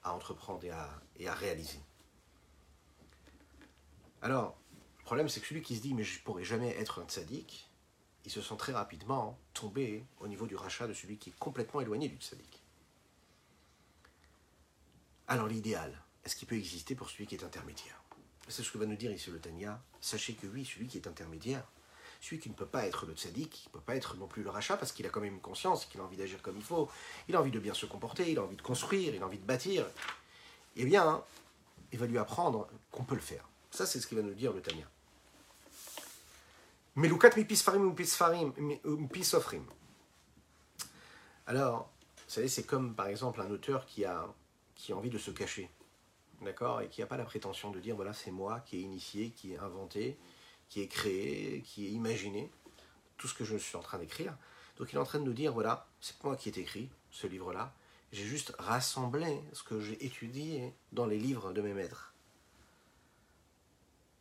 à 0.03 0.13
entreprendre 0.13 0.63
et 0.63 1.27
à, 1.27 1.33
réaliser. 1.33 1.79
Alors, 4.21 4.57
le 4.99 5.03
problème 5.03 5.29
c'est 5.29 5.41
que 5.41 5.47
celui 5.47 5.61
qui 5.61 5.75
se 5.75 5.81
dit 5.81 5.93
mais 5.93 6.03
je 6.03 6.19
ne 6.19 6.23
pourrai 6.23 6.43
jamais 6.43 6.69
être 6.77 7.01
un 7.01 7.05
tzaddik, 7.05 7.69
il 8.25 8.31
se 8.31 8.41
sent 8.41 8.55
très 8.57 8.73
rapidement 8.73 9.39
tombé 9.53 10.05
au 10.19 10.27
niveau 10.27 10.47
du 10.47 10.55
rachat 10.55 10.87
de 10.87 10.93
celui 10.93 11.17
qui 11.17 11.29
est 11.29 11.39
complètement 11.39 11.81
éloigné 11.81 12.09
du 12.09 12.17
tzaddik. 12.17 12.61
Alors 15.27 15.47
l'idéal, 15.47 16.01
est-ce 16.23 16.35
qu'il 16.35 16.47
peut 16.47 16.55
exister 16.55 16.95
pour 16.95 17.09
celui 17.09 17.27
qui 17.27 17.35
est 17.35 17.43
intermédiaire? 17.43 18.01
C'est 18.47 18.63
ce 18.63 18.71
que 18.71 18.77
va 18.77 18.85
nous 18.85 18.95
dire 18.95 19.11
ici 19.11 19.29
le 19.29 19.39
Tanya. 19.39 19.81
Sachez 19.99 20.33
que 20.33 20.47
oui, 20.47 20.65
celui 20.65 20.87
qui 20.87 20.97
est 20.97 21.07
intermédiaire, 21.07 21.69
celui 22.21 22.39
qui 22.39 22.49
ne 22.49 22.55
peut 22.55 22.65
pas 22.65 22.85
être 22.85 23.05
le 23.05 23.13
tzaddik, 23.13 23.49
qui 23.49 23.67
ne 23.67 23.73
peut 23.73 23.85
pas 23.85 23.95
être 23.95 24.15
non 24.17 24.27
plus 24.27 24.43
le 24.43 24.49
rachat, 24.49 24.77
parce 24.77 24.91
qu'il 24.91 25.05
a 25.05 25.09
quand 25.09 25.21
même 25.21 25.33
une 25.33 25.41
conscience, 25.41 25.85
qu'il 25.85 26.01
a 26.01 26.03
envie 26.03 26.17
d'agir 26.17 26.41
comme 26.41 26.57
il 26.57 26.63
faut, 26.63 26.89
il 27.27 27.35
a 27.35 27.39
envie 27.39 27.51
de 27.51 27.59
bien 27.59 27.73
se 27.73 27.85
comporter, 27.85 28.31
il 28.31 28.39
a 28.39 28.43
envie 28.43 28.55
de 28.55 28.61
construire, 28.61 29.13
il 29.13 29.21
a 29.21 29.25
envie 29.25 29.39
de 29.39 29.45
bâtir, 29.45 29.85
eh 30.75 30.85
bien, 30.85 31.23
il 31.91 31.99
va 31.99 32.05
lui 32.05 32.17
apprendre 32.17 32.67
qu'on 32.91 33.03
peut 33.03 33.15
le 33.15 33.21
faire. 33.21 33.47
Ça, 33.71 33.85
c'est 33.85 33.99
ce 33.99 34.07
qu'il 34.07 34.17
va 34.17 34.23
nous 34.23 34.33
dire 34.33 34.53
le 34.53 34.61
Tanya. 34.61 34.85
Melukat 36.95 37.35
mipisfarim 37.35 37.95
pisofrim. 37.95 39.65
Alors, 41.45 41.89
vous 42.27 42.33
savez, 42.33 42.47
c'est 42.47 42.63
comme 42.63 42.95
par 42.95 43.07
exemple 43.07 43.41
un 43.41 43.51
auteur 43.51 43.85
qui 43.85 44.03
a, 44.03 44.27
qui 44.75 44.91
a 44.91 44.97
envie 44.97 45.09
de 45.09 45.17
se 45.17 45.31
cacher 45.31 45.69
d'accord, 46.41 46.81
et 46.81 46.87
qui 46.87 47.01
n'a 47.01 47.07
pas 47.07 47.17
la 47.17 47.25
prétention 47.25 47.71
de 47.71 47.79
dire 47.79 47.95
voilà 47.95 48.13
c'est 48.13 48.31
moi 48.31 48.59
qui 48.61 48.77
ai 48.77 48.81
initié, 48.81 49.31
qui 49.31 49.53
ai 49.53 49.57
inventé, 49.57 50.17
qui 50.69 50.81
ai 50.81 50.87
créé, 50.87 51.61
qui 51.61 51.85
ai 51.85 51.89
imaginé 51.89 52.51
tout 53.17 53.27
ce 53.27 53.33
que 53.33 53.43
je 53.45 53.57
suis 53.57 53.77
en 53.77 53.81
train 53.81 53.97
d'écrire. 53.97 54.35
Donc 54.77 54.91
il 54.91 54.95
est 54.95 54.99
en 54.99 55.05
train 55.05 55.19
de 55.19 55.23
nous 55.23 55.33
dire 55.33 55.53
voilà 55.53 55.87
c'est 56.01 56.21
moi 56.23 56.35
qui 56.35 56.49
ai 56.49 56.59
écrit 56.59 56.89
ce 57.11 57.27
livre-là. 57.27 57.73
J'ai 58.11 58.25
juste 58.25 58.53
rassemblé 58.59 59.41
ce 59.53 59.63
que 59.63 59.81
j'ai 59.81 60.05
étudié 60.05 60.73
dans 60.91 61.05
les 61.05 61.17
livres 61.17 61.51
de 61.51 61.61
mes 61.61 61.73
maîtres. 61.73 62.13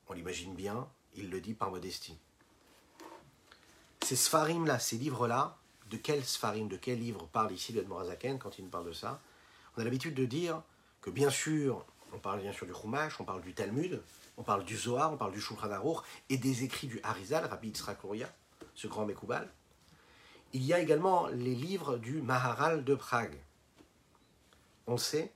On 0.08 0.14
l'imagine 0.14 0.54
bien, 0.54 0.88
il 1.14 1.30
le 1.30 1.40
dit 1.40 1.54
par 1.54 1.70
modestie. 1.70 2.18
Ces 4.02 4.16
sfarim-là, 4.16 4.78
ces 4.78 4.98
livres-là, 4.98 5.58
de 5.90 5.96
quel 5.96 6.24
sfarim, 6.24 6.68
de 6.68 6.76
quel 6.76 6.98
livre 6.98 7.26
parle 7.26 7.52
ici 7.52 7.72
le 7.72 7.84
Morazaken 7.84 8.38
quand 8.38 8.58
il 8.58 8.64
nous 8.64 8.70
parle 8.70 8.86
de 8.86 8.92
ça? 8.92 9.20
On 9.76 9.80
a 9.80 9.84
l'habitude 9.84 10.14
de 10.14 10.24
dire 10.24 10.62
que 11.00 11.10
bien 11.10 11.30
sûr, 11.30 11.84
on 12.12 12.18
parle 12.18 12.40
bien 12.40 12.52
sûr 12.52 12.66
du 12.66 12.72
Chumash, 12.72 13.20
on 13.20 13.24
parle 13.24 13.42
du 13.42 13.54
Talmud, 13.54 14.02
on 14.36 14.42
parle 14.42 14.64
du 14.64 14.76
Zohar, 14.76 15.12
on 15.12 15.16
parle 15.16 15.32
du 15.32 15.40
Shulchan 15.40 15.68
et 16.28 16.38
des 16.38 16.64
écrits 16.64 16.86
du 16.86 17.00
Harizal, 17.02 17.44
Rabbi 17.44 17.68
Yitzhak 17.68 17.98
ce 18.74 18.86
grand 18.86 19.06
Mekoubal. 19.06 19.48
Il 20.52 20.62
y 20.62 20.72
a 20.72 20.80
également 20.80 21.26
les 21.28 21.54
livres 21.54 21.98
du 21.98 22.22
Maharal 22.22 22.84
de 22.84 22.94
Prague. 22.94 23.38
On 24.86 24.96
sait 24.96 25.32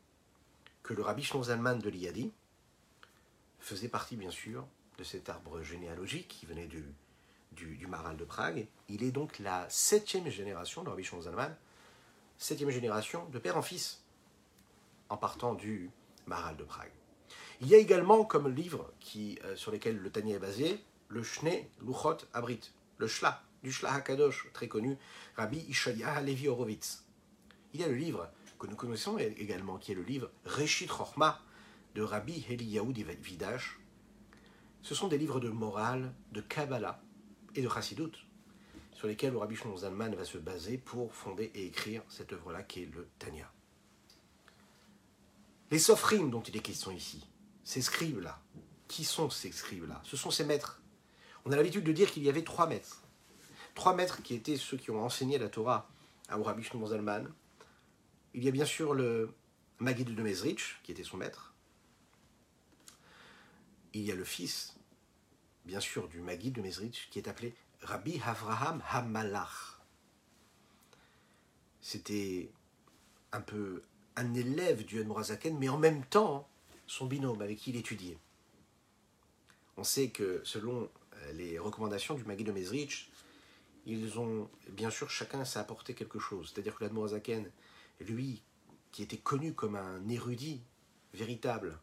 que 0.82 0.94
le 0.94 1.02
Rabbi 1.02 1.28
Zalman 1.42 1.76
de 1.78 1.90
l'Iyadi 1.90 2.32
faisait 3.58 3.88
partie 3.88 4.16
bien 4.16 4.30
sûr 4.30 4.66
de 4.98 5.04
cet 5.04 5.28
arbre 5.28 5.62
généalogique 5.62 6.28
qui 6.28 6.46
venait 6.46 6.66
du, 6.66 6.84
du, 7.52 7.86
Maharal 7.86 8.16
de 8.16 8.24
Prague. 8.24 8.66
Il 8.88 9.02
est 9.02 9.10
donc 9.10 9.38
la 9.38 9.68
septième 9.68 10.28
génération 10.28 10.82
de 10.82 10.90
Rabbi 10.90 11.04
Zalman, 11.04 11.54
septième 12.38 12.70
génération 12.70 13.26
de 13.30 13.38
père 13.38 13.56
en 13.56 13.62
fils, 13.62 14.02
en 15.08 15.16
partant 15.16 15.54
du 15.54 15.90
De 16.30 16.62
Prague. 16.62 16.92
Il 17.60 17.66
y 17.66 17.74
a 17.74 17.78
également 17.78 18.24
comme 18.24 18.48
livre 18.48 18.92
euh, 19.16 19.56
sur 19.56 19.72
lesquels 19.72 19.98
le 19.98 20.10
Tanya 20.10 20.36
est 20.36 20.38
basé, 20.38 20.78
le 21.08 21.24
Shne 21.24 21.64
Luchot 21.84 22.18
Abrit, 22.32 22.60
le 22.98 23.08
Shla, 23.08 23.42
du 23.64 23.72
Shla 23.72 23.94
HaKadosh, 23.94 24.46
très 24.52 24.68
connu, 24.68 24.96
Rabbi 25.36 25.58
Ishaya 25.68 26.20
Levi 26.20 26.46
Horowitz. 26.46 27.04
Il 27.74 27.80
y 27.80 27.84
a 27.84 27.88
le 27.88 27.96
livre 27.96 28.30
que 28.60 28.68
nous 28.68 28.76
connaissons 28.76 29.18
également, 29.18 29.76
qui 29.78 29.90
est 29.90 29.96
le 29.96 30.04
livre 30.04 30.30
Reshit 30.44 30.88
Rochma 30.88 31.40
de 31.96 32.02
Rabbi 32.02 32.46
Eliyahu 32.48 32.92
Vidash. 32.92 33.80
Ce 34.82 34.94
sont 34.94 35.08
des 35.08 35.18
livres 35.18 35.40
de 35.40 35.48
morale, 35.48 36.14
de 36.30 36.40
Kabbalah 36.40 37.02
et 37.56 37.62
de 37.62 37.68
Chassidut, 37.68 38.12
sur 38.92 39.08
lesquels 39.08 39.32
le 39.32 39.38
Rabbi 39.38 39.56
Shlomo 39.56 39.78
Zalman 39.78 40.14
va 40.14 40.24
se 40.24 40.38
baser 40.38 40.78
pour 40.78 41.12
fonder 41.12 41.50
et 41.56 41.66
écrire 41.66 42.02
cette 42.08 42.32
œuvre-là 42.32 42.62
qui 42.62 42.84
est 42.84 42.94
le 42.94 43.08
Tanya. 43.18 43.50
Les 45.70 45.78
sofrim 45.78 46.30
dont 46.30 46.42
il 46.42 46.56
est 46.56 46.60
question 46.60 46.90
ici, 46.90 47.24
ces 47.62 47.80
scribes-là, 47.80 48.40
qui 48.88 49.04
sont 49.04 49.30
ces 49.30 49.52
scribes-là? 49.52 50.00
Ce 50.04 50.16
sont 50.16 50.30
ces 50.30 50.44
maîtres. 50.44 50.80
On 51.44 51.52
a 51.52 51.56
l'habitude 51.56 51.84
de 51.84 51.92
dire 51.92 52.10
qu'il 52.10 52.24
y 52.24 52.28
avait 52.28 52.42
trois 52.42 52.66
maîtres. 52.66 53.02
Trois 53.74 53.94
maîtres 53.94 54.20
qui 54.22 54.34
étaient 54.34 54.56
ceux 54.56 54.76
qui 54.76 54.90
ont 54.90 55.04
enseigné 55.04 55.38
la 55.38 55.48
Torah 55.48 55.88
à 56.28 56.36
Rabbi 56.36 56.64
Shlomo 56.64 56.88
Zalman. 56.88 57.28
Il 58.34 58.44
y 58.44 58.48
a 58.48 58.50
bien 58.50 58.64
sûr 58.64 58.94
le 58.94 59.32
Maguid 59.78 60.14
de 60.14 60.22
Mezrich, 60.22 60.80
qui 60.82 60.90
était 60.90 61.04
son 61.04 61.16
maître. 61.16 61.54
Il 63.92 64.02
y 64.02 64.12
a 64.12 64.14
le 64.14 64.24
fils, 64.24 64.76
bien 65.64 65.80
sûr, 65.80 66.08
du 66.08 66.20
Maguid 66.20 66.52
de 66.52 66.62
Mezrich, 66.62 67.08
qui 67.10 67.18
est 67.18 67.28
appelé 67.28 67.54
Rabbi 67.82 68.20
Avraham 68.24 68.82
Hamalach. 68.90 69.78
C'était 71.80 72.52
un 73.32 73.40
peu 73.40 73.82
un 74.16 74.34
élève 74.34 74.84
du 74.84 75.02
Morazaken, 75.04 75.58
mais 75.58 75.68
en 75.68 75.78
même 75.78 76.04
temps 76.04 76.48
son 76.86 77.06
binôme 77.06 77.40
avec 77.42 77.58
qui 77.58 77.70
il 77.70 77.76
étudiait. 77.76 78.18
On 79.76 79.84
sait 79.84 80.10
que 80.10 80.42
selon 80.44 80.90
euh, 81.14 81.32
les 81.32 81.58
recommandations 81.58 82.14
du 82.14 82.24
Magui 82.24 82.44
de 82.44 82.52
Mezrich, 82.52 83.10
ils 83.86 84.18
ont 84.18 84.50
bien 84.68 84.90
sûr 84.90 85.08
chacun 85.08 85.44
s'est 85.44 85.58
apporté 85.58 85.94
quelque 85.94 86.18
chose. 86.18 86.52
C'est-à-dire 86.52 86.74
que 86.74 86.84
l'Admorazaken, 86.84 87.50
lui, 88.00 88.42
qui 88.92 89.02
était 89.02 89.16
connu 89.16 89.54
comme 89.54 89.76
un 89.76 90.08
érudit 90.08 90.62
véritable 91.14 91.78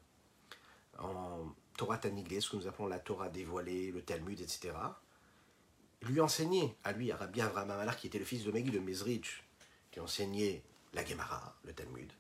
en 1.00 1.54
Torah 1.78 1.98
Tanigles, 1.98 2.42
ce 2.42 2.50
que 2.52 2.58
nous 2.58 2.68
appelons 2.68 2.88
la 2.88 3.00
Torah 3.00 3.30
dévoilée, 3.30 3.92
le 3.92 4.02
Talmud, 4.02 4.40
etc., 4.40 4.74
lui 6.04 6.22
enseignait, 6.22 6.76
à 6.84 6.92
lui, 6.92 7.12
à 7.12 7.18
Rabbi 7.18 7.42
Avraham 7.42 7.72
Amalach, 7.72 7.98
qui 7.98 8.08
était 8.08 8.20
le 8.20 8.26
fils 8.26 8.44
de 8.44 8.52
Magui 8.52 8.72
de 8.72 8.80
Mezrich, 8.80 9.44
qui 9.92 10.00
enseignait 10.00 10.64
la 10.94 11.06
Gemara, 11.06 11.56
le 11.66 11.74
Talmud. 11.74 12.12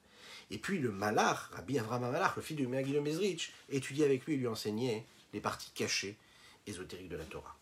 Et 0.49 0.57
puis 0.57 0.79
le 0.79 0.91
Malach, 0.91 1.49
Rabbi 1.51 1.77
Avraham 1.77 2.05
Amalach, 2.05 2.35
le 2.35 2.41
fils 2.41 2.57
de 2.57 2.65
Mezrich, 2.65 3.53
étudiait 3.69 4.05
avec 4.05 4.25
lui 4.25 4.35
et 4.35 4.37
lui 4.37 4.47
enseignait 4.47 5.05
les 5.33 5.41
parties 5.41 5.71
cachées, 5.71 6.17
ésotériques 6.65 7.09
de 7.09 7.17
la 7.17 7.25
Torah. 7.25 7.55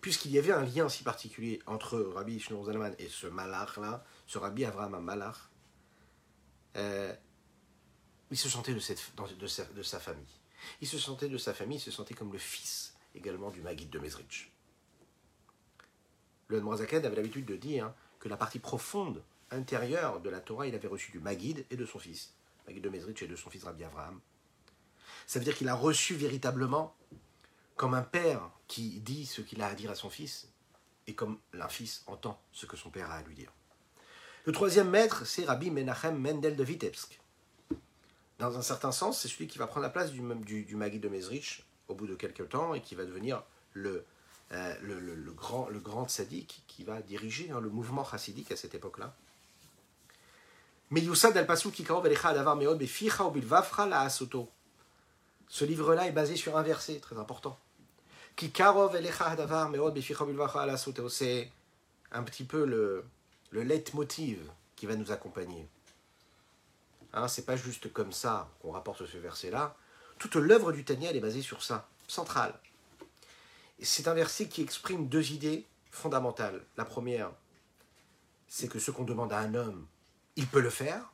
Puisqu'il 0.00 0.30
y 0.30 0.38
avait 0.38 0.52
un 0.52 0.64
lien 0.64 0.88
si 0.88 1.02
particulier 1.02 1.60
entre 1.66 1.98
Rabbi 1.98 2.38
Shneur 2.38 2.64
Zalman 2.64 2.94
et 2.98 3.08
ce 3.08 3.26
Malach-là, 3.26 4.04
ce 4.26 4.38
Rabbi 4.38 4.64
Avraham 4.64 4.94
Amalach, 4.94 5.36
euh, 6.76 7.12
il 8.30 8.36
se 8.36 8.48
sentait 8.48 8.74
de, 8.74 8.78
cette, 8.78 9.00
de, 9.16 9.82
sa, 9.82 9.98
famille. 9.98 10.24
Il 10.80 10.88
se 10.88 10.98
sentait 10.98 11.28
de 11.28 11.38
sa 11.38 11.54
famille, 11.54 11.78
il 11.78 11.80
se 11.80 11.90
sentait 11.90 12.14
comme 12.14 12.32
le 12.32 12.38
fils 12.38 12.94
également 13.14 13.50
du 13.50 13.60
Maguide 13.60 13.90
de 13.90 13.98
Mezrich. 13.98 14.52
Le 16.48 16.58
Admorazaked 16.58 17.04
avait 17.04 17.16
l'habitude 17.16 17.46
de 17.46 17.56
dire 17.56 17.92
que 18.20 18.28
la 18.28 18.36
partie 18.36 18.58
profonde, 18.58 19.22
intérieure 19.50 20.20
de 20.20 20.30
la 20.30 20.40
Torah, 20.40 20.66
il 20.66 20.74
avait 20.74 20.88
reçu 20.88 21.10
du 21.12 21.20
Maguide 21.20 21.64
et 21.70 21.76
de 21.76 21.86
son 21.86 21.98
fils. 21.98 22.34
Maguide 22.66 22.84
de 22.84 22.88
Mezrich 22.88 23.22
et 23.22 23.26
de 23.26 23.36
son 23.36 23.50
fils 23.50 23.64
Rabbi 23.64 23.84
Avraham. 23.84 24.20
Ça 25.26 25.38
veut 25.38 25.44
dire 25.44 25.56
qu'il 25.56 25.68
a 25.68 25.74
reçu 25.74 26.14
véritablement 26.14 26.94
comme 27.76 27.94
un 27.94 28.02
père 28.02 28.50
qui 28.66 29.00
dit 29.00 29.26
ce 29.26 29.40
qu'il 29.40 29.62
a 29.62 29.68
à 29.68 29.74
dire 29.74 29.90
à 29.90 29.94
son 29.94 30.10
fils, 30.10 30.48
et 31.06 31.14
comme 31.14 31.38
un 31.58 31.68
fils 31.68 32.02
entend 32.06 32.40
ce 32.52 32.66
que 32.66 32.76
son 32.76 32.90
père 32.90 33.10
a 33.10 33.14
à 33.14 33.22
lui 33.22 33.34
dire. 33.34 33.52
Le 34.44 34.52
troisième 34.52 34.90
maître, 34.90 35.26
c'est 35.26 35.44
Rabbi 35.44 35.70
Menachem 35.70 36.18
Mendel 36.18 36.56
de 36.56 36.64
Vitebsk. 36.64 37.20
Dans 38.38 38.56
un 38.56 38.62
certain 38.62 38.92
sens, 38.92 39.20
c'est 39.20 39.28
celui 39.28 39.46
qui 39.46 39.58
va 39.58 39.66
prendre 39.66 39.82
la 39.82 39.90
place 39.90 40.12
du, 40.12 40.20
du, 40.20 40.64
de 40.64 41.08
Mezrich 41.08 41.66
au 41.88 41.94
bout 41.94 42.06
de 42.06 42.14
quelques 42.14 42.48
temps 42.48 42.74
et 42.74 42.80
qui 42.80 42.94
va 42.94 43.04
devenir 43.04 43.42
le, 43.72 44.04
euh, 44.52 45.32
grand, 45.34 45.68
le 45.68 45.80
tzaddik 46.06 46.64
qui 46.66 46.84
va 46.84 47.02
diriger 47.02 47.50
hein, 47.50 47.60
le 47.60 47.68
mouvement 47.68 48.04
chassidique 48.04 48.52
à 48.52 48.56
cette 48.56 48.74
époque-là. 48.74 49.16
Mais 50.90 51.00
Youssad 51.00 51.36
al-Pasou 51.36 51.70
qui 51.70 51.84
Ce 55.48 55.64
livre-là 55.64 56.06
est 56.06 56.12
basé 56.12 56.36
sur 56.36 56.56
un 56.56 56.62
verset 56.62 57.00
très 57.00 57.18
important. 57.18 57.58
C'est 61.08 61.52
un 62.12 62.22
petit 62.22 62.44
peu 62.44 62.64
le, 62.64 63.04
le 63.50 63.62
leitmotiv 63.62 64.38
qui 64.76 64.86
va 64.86 64.96
nous 64.96 65.10
accompagner. 65.10 65.68
Hein, 67.12 67.28
c'est 67.28 67.44
pas 67.44 67.56
juste 67.56 67.92
comme 67.92 68.12
ça 68.12 68.48
qu'on 68.60 68.70
rapporte 68.70 69.06
ce 69.06 69.18
verset-là. 69.18 69.76
Toute 70.18 70.36
l'œuvre 70.36 70.72
du 70.72 70.84
Tania 70.84 71.12
est 71.12 71.20
basée 71.20 71.42
sur 71.42 71.62
ça, 71.62 71.88
centrale. 72.06 72.54
C'est 73.80 74.08
un 74.08 74.14
verset 74.14 74.48
qui 74.48 74.62
exprime 74.62 75.08
deux 75.08 75.32
idées 75.32 75.66
fondamentales. 75.90 76.64
La 76.76 76.84
première, 76.84 77.30
c'est 78.46 78.68
que 78.68 78.78
ce 78.78 78.90
qu'on 78.90 79.04
demande 79.04 79.32
à 79.32 79.38
un 79.38 79.54
homme, 79.54 79.86
il 80.38 80.46
peut 80.46 80.60
le 80.60 80.70
faire, 80.70 81.12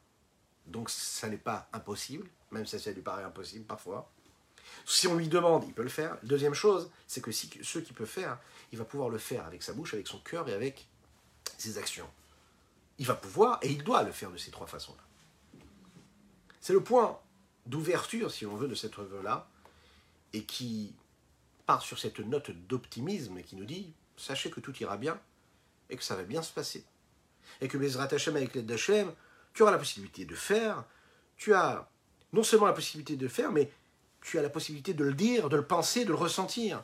donc 0.66 0.90
ça 0.90 1.28
n'est 1.28 1.38
pas 1.38 1.66
impossible, 1.72 2.28
même 2.50 2.66
si 2.66 2.78
ça 2.78 2.92
lui 2.92 3.00
paraît 3.00 3.24
impossible 3.24 3.64
parfois. 3.64 4.12
Si 4.84 5.06
on 5.06 5.16
lui 5.16 5.28
demande, 5.28 5.64
il 5.66 5.72
peut 5.72 5.82
le 5.82 5.88
faire. 5.88 6.18
Deuxième 6.22 6.52
chose, 6.52 6.90
c'est 7.06 7.22
que 7.22 7.32
ce 7.32 7.78
qu'il 7.78 7.94
peut 7.94 8.04
faire, 8.04 8.38
il 8.70 8.78
va 8.78 8.84
pouvoir 8.84 9.08
le 9.08 9.16
faire 9.16 9.46
avec 9.46 9.62
sa 9.62 9.72
bouche, 9.72 9.94
avec 9.94 10.06
son 10.06 10.18
cœur 10.18 10.46
et 10.48 10.52
avec 10.52 10.86
ses 11.56 11.78
actions. 11.78 12.08
Il 12.98 13.06
va 13.06 13.14
pouvoir 13.14 13.58
et 13.62 13.70
il 13.70 13.82
doit 13.82 14.02
le 14.02 14.12
faire 14.12 14.30
de 14.30 14.36
ces 14.36 14.50
trois 14.50 14.66
façons-là. 14.66 15.02
C'est 16.60 16.74
le 16.74 16.82
point 16.82 17.18
d'ouverture, 17.64 18.30
si 18.30 18.44
on 18.44 18.56
veut, 18.56 18.68
de 18.68 18.74
cette 18.74 18.98
œuvre-là, 18.98 19.48
et 20.34 20.44
qui 20.44 20.94
part 21.64 21.80
sur 21.80 21.98
cette 21.98 22.18
note 22.18 22.50
d'optimisme 22.50 23.38
et 23.38 23.42
qui 23.42 23.56
nous 23.56 23.64
dit 23.64 23.94
sachez 24.18 24.50
que 24.50 24.60
tout 24.60 24.76
ira 24.82 24.98
bien 24.98 25.18
et 25.88 25.96
que 25.96 26.04
ça 26.04 26.14
va 26.14 26.24
bien 26.24 26.42
se 26.42 26.52
passer. 26.52 26.84
Et 27.60 27.68
que 27.68 27.78
Bezrat 27.78 28.08
Hashem, 28.12 28.36
avec 28.36 28.54
l'aide 28.54 28.66
d'Hachem, 28.66 29.12
tu 29.52 29.62
auras 29.62 29.72
la 29.72 29.78
possibilité 29.78 30.24
de 30.24 30.34
faire, 30.34 30.84
tu 31.36 31.54
as 31.54 31.88
non 32.32 32.42
seulement 32.42 32.66
la 32.66 32.72
possibilité 32.72 33.16
de 33.16 33.28
faire, 33.28 33.52
mais 33.52 33.70
tu 34.20 34.38
as 34.38 34.42
la 34.42 34.48
possibilité 34.48 34.94
de 34.94 35.04
le 35.04 35.14
dire, 35.14 35.48
de 35.48 35.56
le 35.56 35.64
penser, 35.66 36.04
de 36.04 36.10
le 36.10 36.16
ressentir. 36.16 36.82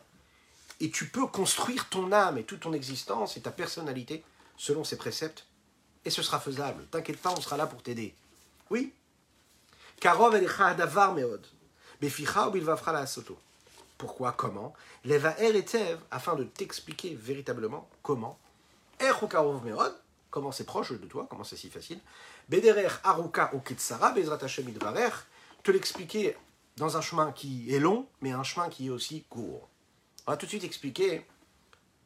Et 0.78 0.90
tu 0.90 1.08
peux 1.08 1.26
construire 1.26 1.88
ton 1.88 2.12
âme 2.12 2.38
et 2.38 2.44
toute 2.44 2.60
ton 2.60 2.72
existence 2.72 3.36
et 3.36 3.40
ta 3.40 3.50
personnalité 3.50 4.22
selon 4.56 4.84
ces 4.84 4.96
préceptes. 4.96 5.46
Et 6.04 6.10
ce 6.10 6.22
sera 6.22 6.40
faisable. 6.40 6.86
T'inquiète 6.90 7.20
pas, 7.20 7.32
on 7.36 7.40
sera 7.40 7.56
là 7.56 7.66
pour 7.66 7.82
t'aider. 7.82 8.14
Oui. 8.70 8.94
Karov 10.00 10.38
davar 10.76 11.14
meod. 11.14 11.44
Pourquoi 13.98 14.32
Comment? 14.32 14.72
Leva 15.04 15.38
er 15.38 15.62
afin 16.10 16.34
de 16.36 16.44
t'expliquer 16.44 17.14
véritablement 17.14 17.88
comment. 18.02 18.38
Er 18.98 19.12
meod. 19.64 19.94
Comment 20.30 20.52
c'est 20.52 20.64
proche 20.64 20.92
de 20.92 21.06
toi, 21.06 21.26
comment 21.28 21.44
c'est 21.44 21.56
si 21.56 21.70
facile. 21.70 22.00
Bederer 22.48 22.88
aruka 23.02 23.50
ukitsara 23.52 24.12
bezrat 24.12 24.38
Hashem 24.42 24.72
Te 25.62 25.70
l'expliquer 25.70 26.36
dans 26.76 26.96
un 26.96 27.00
chemin 27.00 27.32
qui 27.32 27.74
est 27.74 27.80
long, 27.80 28.06
mais 28.20 28.30
un 28.30 28.42
chemin 28.42 28.68
qui 28.68 28.86
est 28.86 28.90
aussi 28.90 29.24
court. 29.28 29.68
On 30.26 30.30
va 30.30 30.36
tout 30.36 30.46
de 30.46 30.50
suite 30.50 30.64
expliquer 30.64 31.26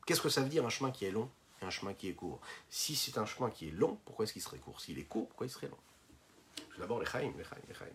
qu'est-ce 0.07 0.21
que 0.21 0.29
ça 0.29 0.41
veut 0.41 0.49
dire 0.49 0.65
un 0.65 0.71
chemin 0.71 0.91
qui 0.91 1.05
est 1.05 1.11
long 1.11 1.31
et 1.61 1.65
un 1.65 1.71
chemin 1.71 1.93
qui 1.93 2.09
est 2.09 2.15
court. 2.15 2.41
Si 2.71 2.97
c'est 2.97 3.19
un 3.19 3.27
chemin 3.27 3.51
qui 3.51 3.69
est 3.69 3.73
long, 3.73 3.99
pourquoi 4.05 4.25
est-ce 4.25 4.33
qu'il 4.33 4.43
serait 4.43 4.59
court? 4.59 4.81
S'il 4.81 4.99
est 4.99 5.05
court, 5.05 5.29
pourquoi 5.29 5.47
il 5.47 5.51
serait 5.51 5.69
long? 5.69 5.79
D'abord 6.79 6.99
les 6.99 7.07
chaim, 7.07 7.33
les 7.37 7.45
chaim, 7.45 7.57
les 7.69 7.75
chaim. 7.75 7.87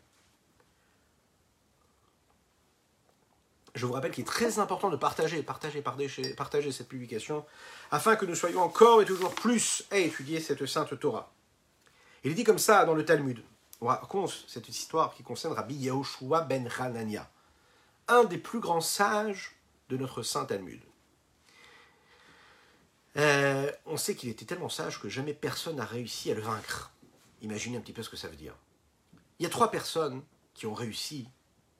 Je 3.75 3.85
vous 3.85 3.93
rappelle 3.93 4.11
qu'il 4.11 4.23
est 4.23 4.27
très 4.27 4.59
important 4.59 4.89
de 4.89 4.95
partager, 4.95 5.43
partager, 5.43 5.81
partager, 5.81 6.71
cette 6.71 6.87
publication, 6.87 7.45
afin 7.91 8.15
que 8.15 8.25
nous 8.25 8.35
soyons 8.35 8.61
encore 8.61 9.01
et 9.01 9.05
toujours 9.05 9.33
plus 9.33 9.83
à 9.91 9.97
étudier 9.97 10.39
cette 10.39 10.65
sainte 10.65 10.99
Torah. 10.99 11.31
Il 12.23 12.31
est 12.31 12.35
dit 12.35 12.43
comme 12.43 12.59
ça 12.59 12.85
dans 12.85 12.95
le 12.95 13.05
Talmud 13.05 13.41
on 13.81 13.87
raconte 13.87 14.45
cette 14.47 14.67
histoire 14.67 15.13
qui 15.13 15.23
concerne 15.23 15.53
Rabbi 15.53 15.75
Yahushua 15.75 16.41
ben 16.41 16.69
Hanania, 16.79 17.29
un 18.07 18.25
des 18.25 18.37
plus 18.37 18.59
grands 18.59 18.81
sages 18.81 19.55
de 19.89 19.97
notre 19.97 20.21
saint 20.23 20.45
Talmud. 20.45 20.81
Euh, 23.17 23.71
on 23.85 23.97
sait 23.97 24.15
qu'il 24.15 24.29
était 24.29 24.45
tellement 24.45 24.69
sage 24.69 25.01
que 25.01 25.09
jamais 25.09 25.33
personne 25.33 25.77
n'a 25.77 25.85
réussi 25.85 26.31
à 26.31 26.35
le 26.35 26.41
vaincre. 26.41 26.91
Imaginez 27.41 27.77
un 27.77 27.81
petit 27.81 27.93
peu 27.93 28.03
ce 28.03 28.09
que 28.09 28.17
ça 28.17 28.27
veut 28.27 28.35
dire. 28.35 28.55
Il 29.39 29.43
y 29.43 29.45
a 29.45 29.49
trois 29.49 29.71
personnes 29.71 30.21
qui 30.53 30.65
ont 30.65 30.73
réussi 30.73 31.27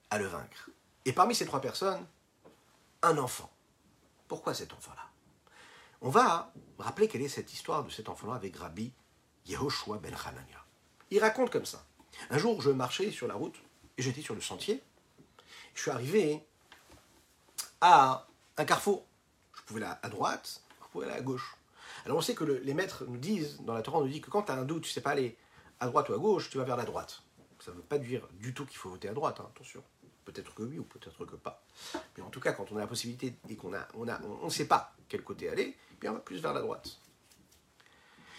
à 0.08 0.18
le 0.18 0.26
vaincre. 0.26 0.70
Et 1.10 1.12
parmi 1.12 1.34
ces 1.34 1.44
trois 1.44 1.60
personnes, 1.60 2.06
un 3.02 3.18
enfant. 3.18 3.50
Pourquoi 4.28 4.54
cet 4.54 4.72
enfant-là? 4.72 5.02
On 6.02 6.08
va 6.08 6.52
rappeler 6.78 7.08
quelle 7.08 7.22
est 7.22 7.28
cette 7.28 7.52
histoire 7.52 7.82
de 7.82 7.90
cet 7.90 8.08
enfant-là 8.08 8.36
avec 8.36 8.56
Rabbi 8.56 8.92
Yehoshua 9.46 9.98
ben 9.98 10.14
Hanania. 10.14 10.64
Il 11.10 11.18
raconte 11.18 11.50
comme 11.50 11.66
ça. 11.66 11.84
Un 12.30 12.38
jour, 12.38 12.62
je 12.62 12.70
marchais 12.70 13.10
sur 13.10 13.26
la 13.26 13.34
route 13.34 13.56
et 13.98 14.02
j'étais 14.02 14.22
sur 14.22 14.36
le 14.36 14.40
sentier. 14.40 14.84
Je 15.74 15.82
suis 15.82 15.90
arrivé 15.90 16.46
à 17.80 18.28
un 18.56 18.64
carrefour. 18.64 19.04
Je 19.54 19.62
pouvais 19.62 19.82
aller 19.82 19.96
à 20.04 20.08
droite, 20.10 20.62
je 20.80 20.86
pouvais 20.92 21.06
aller 21.06 21.16
à 21.16 21.22
gauche. 21.22 21.56
Alors 22.04 22.18
on 22.18 22.20
sait 22.20 22.36
que 22.36 22.44
les 22.44 22.72
maîtres 22.72 23.04
nous 23.04 23.18
disent, 23.18 23.60
dans 23.62 23.74
la 23.74 23.82
Torah, 23.82 23.98
on 23.98 24.02
nous 24.02 24.12
dit 24.12 24.20
que 24.20 24.30
quand 24.30 24.44
tu 24.44 24.52
as 24.52 24.54
un 24.54 24.64
doute, 24.64 24.84
tu 24.84 24.90
ne 24.90 24.92
sais 24.92 25.00
pas 25.00 25.10
aller 25.10 25.36
à 25.80 25.88
droite 25.88 26.08
ou 26.08 26.14
à 26.14 26.18
gauche, 26.18 26.50
tu 26.50 26.58
vas 26.58 26.64
vers 26.64 26.76
la 26.76 26.84
droite. 26.84 27.24
Ça 27.58 27.72
ne 27.72 27.78
veut 27.78 27.82
pas 27.82 27.98
dire 27.98 28.28
du 28.34 28.54
tout 28.54 28.64
qu'il 28.64 28.78
faut 28.78 28.90
voter 28.90 29.08
à 29.08 29.12
droite, 29.12 29.40
hein, 29.40 29.50
attention. 29.52 29.82
Peut-être 30.32 30.54
que 30.54 30.62
oui 30.62 30.78
ou 30.78 30.84
peut-être 30.84 31.24
que 31.24 31.34
pas. 31.34 31.62
Mais 32.16 32.22
en 32.22 32.30
tout 32.30 32.40
cas, 32.40 32.52
quand 32.52 32.70
on 32.70 32.76
a 32.76 32.80
la 32.80 32.86
possibilité 32.86 33.34
et 33.48 33.56
qu'on 33.56 33.74
a, 33.74 33.88
on 33.94 34.06
a, 34.08 34.20
on 34.42 34.44
ne 34.44 34.50
sait 34.50 34.66
pas 34.66 34.94
quel 35.08 35.22
côté 35.22 35.48
aller, 35.48 35.76
eh 35.92 35.96
bien 36.00 36.12
on 36.12 36.14
va 36.14 36.20
plus 36.20 36.40
vers 36.40 36.52
la 36.52 36.60
droite. 36.60 36.98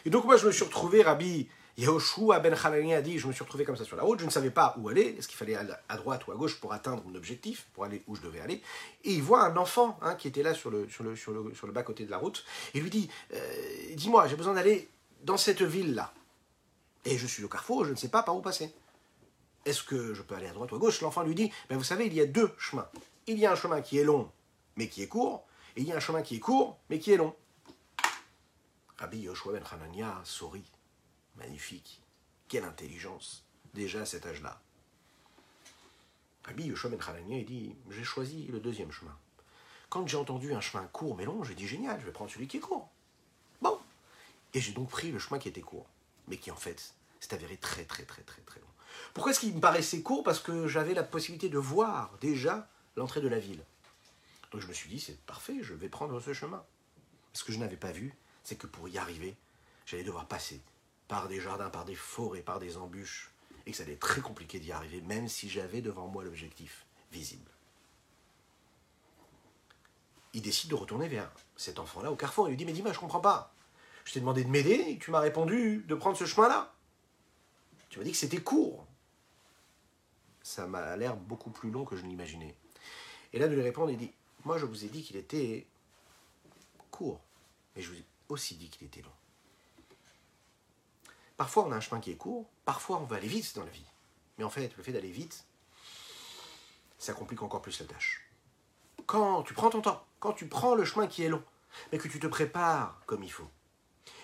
Et 0.06 0.10
donc 0.10 0.24
moi 0.24 0.38
je 0.38 0.48
me 0.48 0.52
suis 0.52 0.64
retrouvé, 0.64 1.02
Rabbi 1.02 1.50
Yehoshua 1.78 2.40
ben 2.40 2.54
Hanani 2.54 2.94
a 2.94 3.02
dit 3.02 3.20
Je 3.20 3.28
me 3.28 3.34
suis 3.34 3.44
retrouvé 3.44 3.66
comme 3.66 3.76
ça 3.76 3.84
sur 3.84 3.98
la 3.98 4.04
route, 4.04 4.20
je 4.20 4.26
ne 4.26 4.30
savais 4.30 4.52
pas 4.52 4.76
où 4.78 4.88
aller, 4.88 5.16
est-ce 5.18 5.28
qu'il 5.28 5.38
fallait 5.38 5.56
à 5.56 5.98
droite 5.98 6.26
ou 6.28 6.32
à 6.32 6.36
gauche 6.36 6.60
pour 6.62 6.72
atteindre 6.72 7.04
mon 7.06 7.16
objectif, 7.16 7.68
pour 7.74 7.84
aller 7.84 8.04
où 8.08 8.16
je 8.16 8.22
devais 8.22 8.40
aller. 8.40 8.62
Et 9.04 9.14
il 9.14 9.22
voit 9.22 9.44
un 9.44 9.58
enfant 9.58 10.00
hein, 10.02 10.16
qui 10.16 10.30
était 10.30 10.44
là 10.44 10.54
sur 10.54 10.72
le, 10.72 10.88
sur 10.88 11.04
le, 11.04 11.18
sur 11.18 11.34
le, 11.34 11.54
sur 11.54 11.68
le 11.68 11.74
bas-côté 11.74 12.06
de 12.06 12.12
la 12.12 12.18
route, 12.18 12.46
et 12.74 12.80
lui 12.80 12.90
dit 12.90 13.10
euh, 13.34 13.40
Dis-moi, 13.96 14.28
j'ai 14.28 14.38
besoin 14.38 14.54
d'aller 14.54 14.90
dans 15.24 15.38
cette 15.38 15.62
ville-là. 15.62 16.14
Et 17.04 17.18
je 17.18 17.28
suis 17.28 17.44
au 17.44 17.50
carrefour, 17.50 17.84
je 17.84 17.92
ne 17.92 17.96
sais 17.96 18.10
pas 18.10 18.24
par 18.24 18.36
où 18.36 18.42
passer. 18.42 18.74
Est-ce 19.66 19.84
que 19.84 20.14
je 20.14 20.22
peux 20.22 20.36
aller 20.36 20.48
à 20.48 20.54
droite 20.54 20.72
ou 20.72 20.76
à 20.76 20.80
gauche? 20.80 21.02
L'enfant 21.02 21.24
lui 21.24 21.36
dit 21.36 21.52
ben 21.70 21.78
Vous 21.78 21.84
savez, 21.84 22.08
il 22.08 22.14
y 22.14 22.22
a 22.22 22.26
deux 22.26 22.52
chemins. 22.58 22.90
Il 23.28 23.38
y 23.38 23.46
a 23.46 23.52
un 23.52 23.56
chemin 23.56 23.82
qui 23.82 24.00
est 24.00 24.04
long, 24.04 24.32
mais 24.76 24.88
qui 24.88 25.04
est 25.04 25.08
court, 25.08 25.46
et 25.76 25.82
il 25.82 25.88
y 25.88 25.92
a 25.92 25.98
un 25.98 26.00
chemin 26.00 26.22
qui 26.22 26.38
est 26.38 26.40
court, 26.40 26.78
mais 26.90 27.00
qui 27.00 27.12
est 27.12 27.18
long. 27.18 27.36
Rabbi 28.98 29.20
Yoshua 29.20 29.54
ben 29.54 29.64
Hanania 29.72 30.22
sourit. 30.24 30.70
Magnifique. 31.36 32.02
Quelle 32.48 32.66
intelligence, 32.66 33.46
déjà 33.74 34.02
à 34.02 34.06
cet 34.06 34.26
âge-là. 34.26 34.62
Rabbi 36.44 36.66
Yoshua 36.66 36.90
Ben 36.90 37.00
il 37.30 37.46
dit 37.46 37.76
J'ai 37.90 38.04
choisi 38.04 38.48
le 38.48 38.60
deuxième 38.60 38.92
chemin. 38.92 39.18
Quand 39.90 40.08
j'ai 40.08 40.18
entendu 40.18 40.54
un 40.54 40.62
chemin 40.62 40.86
court 40.88 41.16
mais 41.16 41.26
long, 41.26 41.44
j'ai 41.44 41.56
dit 41.56 41.68
Génial, 41.68 42.00
je 42.00 42.06
vais 42.06 42.12
prendre 42.12 42.32
celui 42.32 42.48
qui 42.48 42.58
est 42.58 42.62
court. 42.62 42.90
Bon. 43.62 43.80
Et 44.54 44.60
j'ai 44.60 44.74
donc 44.74 44.90
pris 44.90 45.12
le 45.12 45.20
chemin 45.20 45.40
qui 45.40 45.48
était 45.48 45.62
court, 45.62 45.88
mais 46.28 46.38
qui 46.38 46.52
en 46.52 46.56
fait 46.56 46.94
s'est 47.20 47.34
avéré 47.34 47.58
très 47.58 47.86
très 47.86 48.04
très 48.04 48.24
très 48.24 48.42
très 48.42 48.60
long. 48.60 48.71
Pourquoi 49.14 49.32
est-ce 49.32 49.40
qu'il 49.40 49.56
me 49.56 49.60
paraissait 49.60 50.02
court 50.02 50.24
Parce 50.24 50.40
que 50.40 50.68
j'avais 50.68 50.94
la 50.94 51.04
possibilité 51.04 51.50
de 51.50 51.58
voir 51.58 52.18
déjà 52.22 52.68
l'entrée 52.96 53.22
de 53.22 53.28
la 53.28 53.40
ville. 53.40 53.64
Donc 54.52 54.62
je 54.62 54.68
me 54.68 54.74
suis 54.74 54.90
dit 54.90 55.00
C'est 55.00 55.20
parfait, 55.26 55.58
je 55.62 55.74
vais 55.74 55.90
prendre 55.90 56.20
ce 56.20 56.34
chemin. 56.34 56.64
Ce 57.34 57.44
que 57.44 57.52
je 57.52 57.60
n'avais 57.60 57.78
pas 57.78 57.92
vu, 57.92 58.14
c'est 58.44 58.56
que 58.56 58.68
pour 58.68 58.88
y 58.90 58.98
arriver, 58.98 59.36
j'allais 59.86 60.04
devoir 60.04 60.28
passer 60.28 60.62
par 61.08 61.28
des 61.28 61.40
jardins, 61.40 61.70
par 61.70 61.86
des 61.86 61.96
forêts, 61.96 62.42
par 62.42 62.60
des 62.60 62.78
embûches, 62.78 63.32
et 63.66 63.72
que 63.72 63.78
ça 63.78 63.84
allait 63.84 63.94
être 63.94 64.00
très 64.00 64.22
compliqué 64.22 64.60
d'y 64.60 64.72
arriver, 64.72 65.02
même 65.02 65.28
si 65.28 65.50
j'avais 65.50 65.82
devant 65.82 66.08
moi 66.08 66.24
l'objectif 66.24 66.86
visible. 67.12 67.50
Il 70.34 70.42
décide 70.42 70.70
de 70.70 70.76
retourner 70.76 71.08
vers 71.08 71.30
cet 71.58 71.80
enfant-là 71.80 72.12
au 72.12 72.16
carrefour. 72.16 72.48
Il 72.48 72.52
lui 72.52 72.58
dit 72.58 72.66
Mais 72.66 72.72
dis-moi, 72.72 72.94
je 72.94 73.00
comprends 73.00 73.20
pas. 73.20 73.54
Je 74.06 74.14
t'ai 74.14 74.20
demandé 74.20 74.44
de 74.44 74.50
m'aider 74.50 74.86
et 74.88 74.98
tu 74.98 75.12
m'as 75.12 75.20
répondu 75.20 75.84
de 75.88 75.96
prendre 75.96 76.18
ce 76.18 76.26
chemin-là. 76.26 76.74
Tu 77.92 78.00
m'as 78.00 78.06
dit 78.06 78.12
que 78.12 78.18
c'était 78.18 78.42
court. 78.42 78.88
Ça 80.42 80.66
m'a 80.66 80.96
l'air 80.96 81.18
beaucoup 81.18 81.52
plus 81.52 81.70
long 81.70 81.84
que 81.84 81.98
je 81.98 82.04
l'imaginais. 82.06 82.56
Et 83.34 83.38
là, 83.38 83.50
de 83.50 83.54
lui 83.54 83.62
répondre, 83.62 83.92
il 83.92 83.98
dit 83.98 84.12
Moi, 84.46 84.58
je 84.58 84.66
vous 84.66 84.86
ai 84.86 84.88
dit 84.88 85.04
qu'il 85.04 85.18
était 85.18 85.68
court, 86.90 87.20
mais 87.76 87.82
je 87.82 87.92
vous 87.92 87.98
ai 87.98 88.06
aussi 88.30 88.56
dit 88.56 88.70
qu'il 88.70 88.88
était 88.88 89.02
long. 89.02 89.12
Parfois, 91.36 91.66
on 91.66 91.72
a 91.74 91.76
un 91.76 91.82
chemin 91.82 92.00
qui 92.00 92.12
est 92.12 92.16
court, 92.16 92.50
parfois, 92.64 92.98
on 92.98 93.04
veut 93.04 93.18
aller 93.18 93.28
vite 93.28 93.54
dans 93.56 93.66
la 93.66 93.72
vie. 93.72 93.86
Mais 94.38 94.46
en 94.46 94.50
fait, 94.50 94.76
le 94.78 94.84
fait 94.84 94.94
d'aller 94.94 95.12
vite, 95.12 95.46
ça 96.98 97.14
complique 97.14 97.44
encore 97.44 97.62
plus 97.62 97.78
la 97.82 97.88
tâche. 97.88 98.26
Quand 99.06 99.44
tu 99.44 99.54
prends 99.54 99.70
ton 99.70 99.82
temps, 99.82 100.06
quand 100.22 100.32
tu 100.32 100.48
prends 100.48 100.76
le 100.76 100.86
chemin 100.86 101.08
qui 101.08 101.24
est 101.24 101.30
long, 101.30 101.44
mais 101.92 101.98
que 101.98 102.08
tu 102.08 102.20
te 102.20 102.28
prépares 102.28 103.02
comme 103.06 103.24
il 103.24 103.32
faut, 103.32 103.50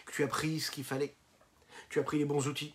que 0.06 0.14
tu 0.14 0.24
as 0.24 0.28
pris 0.28 0.62
ce 0.62 0.72
qu'il 0.72 0.86
fallait, 0.86 1.14
tu 1.90 2.00
as 2.00 2.04
pris 2.04 2.18
les 2.18 2.26
bons 2.26 2.48
outils, 2.48 2.74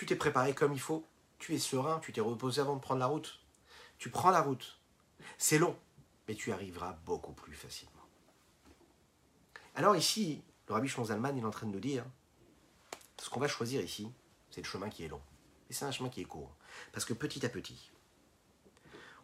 tu 0.00 0.06
t'es 0.06 0.16
préparé 0.16 0.54
comme 0.54 0.72
il 0.72 0.80
faut, 0.80 1.06
tu 1.38 1.54
es 1.54 1.58
serein, 1.58 1.98
tu 1.98 2.10
t'es 2.10 2.22
reposé 2.22 2.62
avant 2.62 2.74
de 2.74 2.80
prendre 2.80 3.00
la 3.00 3.06
route, 3.06 3.38
tu 3.98 4.08
prends 4.08 4.30
la 4.30 4.40
route. 4.40 4.80
C'est 5.36 5.58
long, 5.58 5.78
mais 6.26 6.34
tu 6.34 6.52
arriveras 6.52 6.94
beaucoup 7.04 7.34
plus 7.34 7.54
facilement. 7.54 8.00
Alors 9.74 9.94
ici, 9.94 10.42
le 10.68 10.72
rabbi 10.72 10.88
Zalman 10.88 11.36
est 11.36 11.44
en 11.44 11.50
train 11.50 11.66
de 11.66 11.72
nous 11.72 11.80
dire, 11.80 12.06
ce 13.18 13.28
qu'on 13.28 13.40
va 13.40 13.46
choisir 13.46 13.82
ici, 13.82 14.10
c'est 14.50 14.62
le 14.62 14.66
chemin 14.66 14.88
qui 14.88 15.04
est 15.04 15.08
long. 15.08 15.20
Et 15.68 15.74
c'est 15.74 15.84
un 15.84 15.92
chemin 15.92 16.08
qui 16.08 16.22
est 16.22 16.24
court. 16.24 16.56
Parce 16.92 17.04
que 17.04 17.12
petit 17.12 17.44
à 17.44 17.50
petit, 17.50 17.90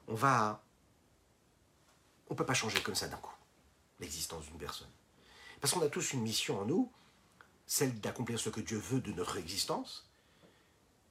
on 0.08 0.14
va... 0.14 0.62
On 2.28 2.34
ne 2.34 2.36
peut 2.36 2.44
pas 2.44 2.52
changer 2.52 2.82
comme 2.82 2.94
ça 2.94 3.08
d'un 3.08 3.16
coup 3.16 3.34
l'existence 3.98 4.44
d'une 4.44 4.58
personne. 4.58 4.90
Parce 5.58 5.72
qu'on 5.72 5.80
a 5.80 5.88
tous 5.88 6.12
une 6.12 6.20
mission 6.20 6.60
en 6.60 6.66
nous, 6.66 6.92
celle 7.64 7.98
d'accomplir 7.98 8.38
ce 8.38 8.50
que 8.50 8.60
Dieu 8.60 8.76
veut 8.76 9.00
de 9.00 9.12
notre 9.12 9.38
existence. 9.38 10.06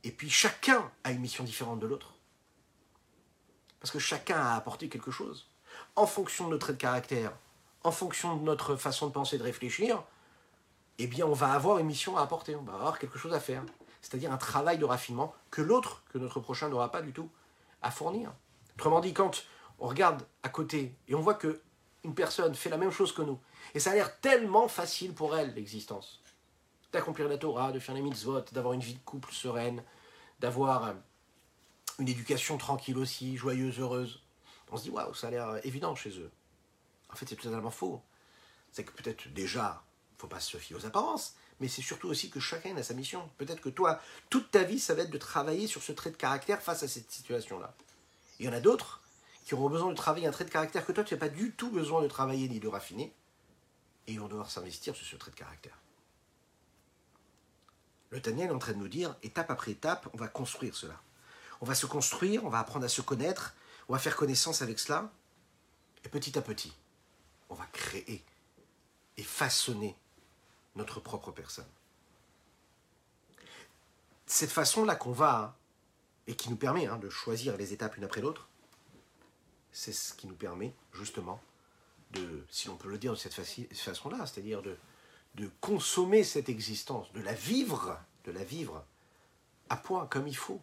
Et 0.06 0.12
puis 0.12 0.30
chacun 0.30 0.90
a 1.04 1.12
une 1.12 1.20
mission 1.20 1.44
différente 1.44 1.80
de 1.80 1.88
l'autre. 1.88 2.14
Parce 3.80 3.92
que 3.92 3.98
chacun 4.00 4.40
a 4.40 4.56
apporté 4.56 4.88
quelque 4.88 5.10
chose. 5.10 5.48
En 5.96 6.06
fonction 6.06 6.46
de 6.46 6.52
notre 6.52 6.68
trait 6.68 6.74
de 6.74 6.78
caractère, 6.78 7.34
en 7.84 7.92
fonction 7.92 8.38
de 8.38 8.44
notre 8.44 8.76
façon 8.76 9.08
de 9.08 9.12
penser, 9.12 9.40
de 9.40 9.44
réfléchir, 9.44 10.04
eh 11.00 11.08
bien 11.08 11.26
on 11.26 11.34
va 11.34 11.52
avoir 11.54 11.80
une 11.80 11.88
mission 11.88 12.18
à 12.18 12.22
apporter, 12.22 12.56
on 12.56 12.62
va 12.62 12.76
avoir 12.76 13.00
quelque 13.00 13.18
chose 13.18 13.34
à 13.34 13.40
faire. 13.40 13.64
C'est-à-dire 14.02 14.32
un 14.32 14.38
travail 14.38 14.78
de 14.78 14.86
raffinement 14.86 15.34
que 15.50 15.64
l'autre, 15.64 16.04
que 16.14 16.20
notre 16.20 16.40
prochain 16.40 16.70
n'aura 16.70 16.92
pas 16.92 17.02
du 17.02 17.12
tout 17.12 17.30
à 17.82 17.90
fournir. 17.90 18.32
Autrement 18.76 19.00
dit, 19.00 19.14
quand 19.14 19.44
on 19.80 19.88
regarde 19.88 20.22
à 20.44 20.50
côté 20.50 20.96
et 21.08 21.16
on 21.16 21.22
voit 21.22 21.34
que 21.34 21.62
une 22.04 22.14
personne 22.14 22.54
fait 22.54 22.70
la 22.70 22.78
même 22.78 22.92
chose 22.92 23.12
que 23.12 23.24
nous, 23.24 23.40
et 23.74 23.80
ça 23.80 23.92
a 23.92 23.96
l'air 23.96 24.20
tellement 24.20 24.68
facile 24.68 25.16
pour 25.16 25.36
elle, 25.36 25.56
l'existence, 25.56 26.22
d'accomplir 26.92 27.28
la 27.28 27.40
Torah, 27.40 27.72
de 27.72 27.80
faire 27.80 27.96
les 27.96 28.02
mitzvot, 28.02 28.42
d'avoir 28.52 28.76
une 28.76 28.82
vie 28.82 28.94
de 28.94 29.00
couple 29.00 29.34
sereine, 29.34 29.84
d'avoir 30.46 30.86
euh, 30.86 30.94
une 31.98 32.08
éducation 32.08 32.60
tranquille 32.60 33.00
aussi, 33.00 33.36
joyeuse, 33.36 33.80
heureuse. 33.80 34.22
On 34.70 34.78
se 34.78 34.84
dit, 34.84 34.92
waouh, 34.92 35.16
ça 35.16 35.28
a 35.28 35.32
l'air 35.32 35.66
évident 35.66 35.96
chez 35.96 36.20
eux. 36.20 36.30
En 37.12 37.16
fait, 37.16 37.28
c'est 37.28 37.36
totalement 37.36 37.72
faux. 37.72 38.00
C'est 38.72 38.84
que 38.84 38.92
peut-être 38.92 39.28
déjà, 39.30 39.84
il 40.12 40.16
ne 40.18 40.20
faut 40.20 40.28
pas 40.28 40.40
se 40.40 40.58
fier 40.58 40.76
aux 40.76 40.86
apparences, 40.86 41.36
mais 41.60 41.68
c'est 41.68 41.82
surtout 41.82 42.10
aussi 42.10 42.30
que 42.30 42.40
chacun 42.40 42.78
a 42.78 42.84
sa 42.84 42.94
mission. 42.94 43.28
Peut-être 43.40 43.62
que 43.62 43.70
toi, 43.70 44.00
toute 44.30 44.52
ta 44.52 44.64
vie, 44.64 44.80
ça 44.80 44.94
va 44.94 45.02
être 45.02 45.10
de 45.10 45.18
travailler 45.18 45.66
sur 45.66 45.82
ce 45.82 45.94
trait 45.94 46.12
de 46.12 46.16
caractère 46.16 46.62
face 46.62 46.84
à 46.84 46.88
cette 46.88 47.12
situation-là. 47.12 47.74
Il 48.40 48.46
y 48.46 48.50
en 48.50 48.54
a 48.54 48.60
d'autres 48.60 49.02
qui 49.46 49.56
auront 49.56 49.70
besoin 49.70 49.90
de 49.90 49.96
travailler 49.96 50.28
un 50.28 50.32
trait 50.32 50.46
de 50.46 50.52
caractère 50.52 50.86
que 50.86 50.92
toi, 50.92 51.04
tu 51.04 51.16
n'as 51.16 51.20
pas 51.20 51.30
du 51.30 51.54
tout 51.54 51.72
besoin 51.72 52.04
de 52.04 52.08
travailler 52.08 52.48
ni 52.50 52.60
de 52.60 52.68
raffiner, 52.68 53.16
et 54.06 54.14
ils 54.14 54.20
vont 54.20 54.28
devoir 54.28 54.52
s'investir 54.52 54.96
sur 54.96 55.08
ce 55.08 55.16
trait 55.16 55.32
de 55.32 55.38
caractère. 55.38 55.80
Le 58.16 58.22
Tania 58.22 58.46
est 58.46 58.50
en 58.50 58.60
train 58.60 58.72
de 58.72 58.78
nous 58.78 58.88
dire, 58.88 59.14
étape 59.24 59.52
après 59.52 59.72
étape, 59.72 60.08
on 60.14 60.18
va 60.18 60.30
construire 60.30 60.74
cela. 60.74 61.02
On 61.60 61.66
va 61.66 61.76
se 61.76 61.86
construire, 61.86 62.46
on 62.46 62.50
va 62.50 62.60
apprendre 62.60 62.86
à 62.86 62.88
se 62.88 63.02
connaître, 63.02 63.54
on 63.90 63.94
va 63.94 64.00
faire 64.00 64.16
connaissance 64.16 64.62
avec 64.62 64.80
cela, 64.80 65.12
et 66.06 66.08
petit 66.08 66.38
à 66.38 66.42
petit, 66.42 66.74
on 67.50 67.56
va 67.56 67.66
créer 67.74 68.24
et 69.18 69.24
façonner 69.24 69.98
notre 70.78 71.02
propre 71.02 71.32
personne. 71.32 71.68
Cette 74.28 74.52
façon-là 74.52 74.96
qu'on 74.96 75.12
va, 75.12 75.58
et 76.26 76.38
qui 76.38 76.50
nous 76.50 76.56
permet 76.56 76.88
hein, 76.88 76.96
de 76.96 77.10
choisir 77.10 77.58
les 77.58 77.74
étapes 77.74 77.98
une 77.98 78.06
après 78.06 78.22
l'autre, 78.22 78.48
c'est 79.74 79.92
ce 79.92 80.14
qui 80.14 80.28
nous 80.28 80.36
permet 80.36 80.74
justement 80.94 81.42
de, 82.12 82.46
si 82.50 82.70
on 82.70 82.78
peut 82.78 82.88
le 82.88 82.98
dire 82.98 83.12
de 83.12 83.18
cette 83.18 83.34
façon-là, 83.34 84.26
c'est-à-dire 84.26 84.62
de, 84.62 84.78
de 85.36 85.50
consommer 85.60 86.24
cette 86.24 86.50
existence, 86.50 87.12
de 87.14 87.22
la 87.22 87.34
vivre, 87.34 88.00
de 88.26 88.32
la 88.32 88.44
vivre 88.44 88.84
à 89.70 89.78
point, 89.78 90.06
comme 90.08 90.28
il 90.28 90.36
faut, 90.36 90.62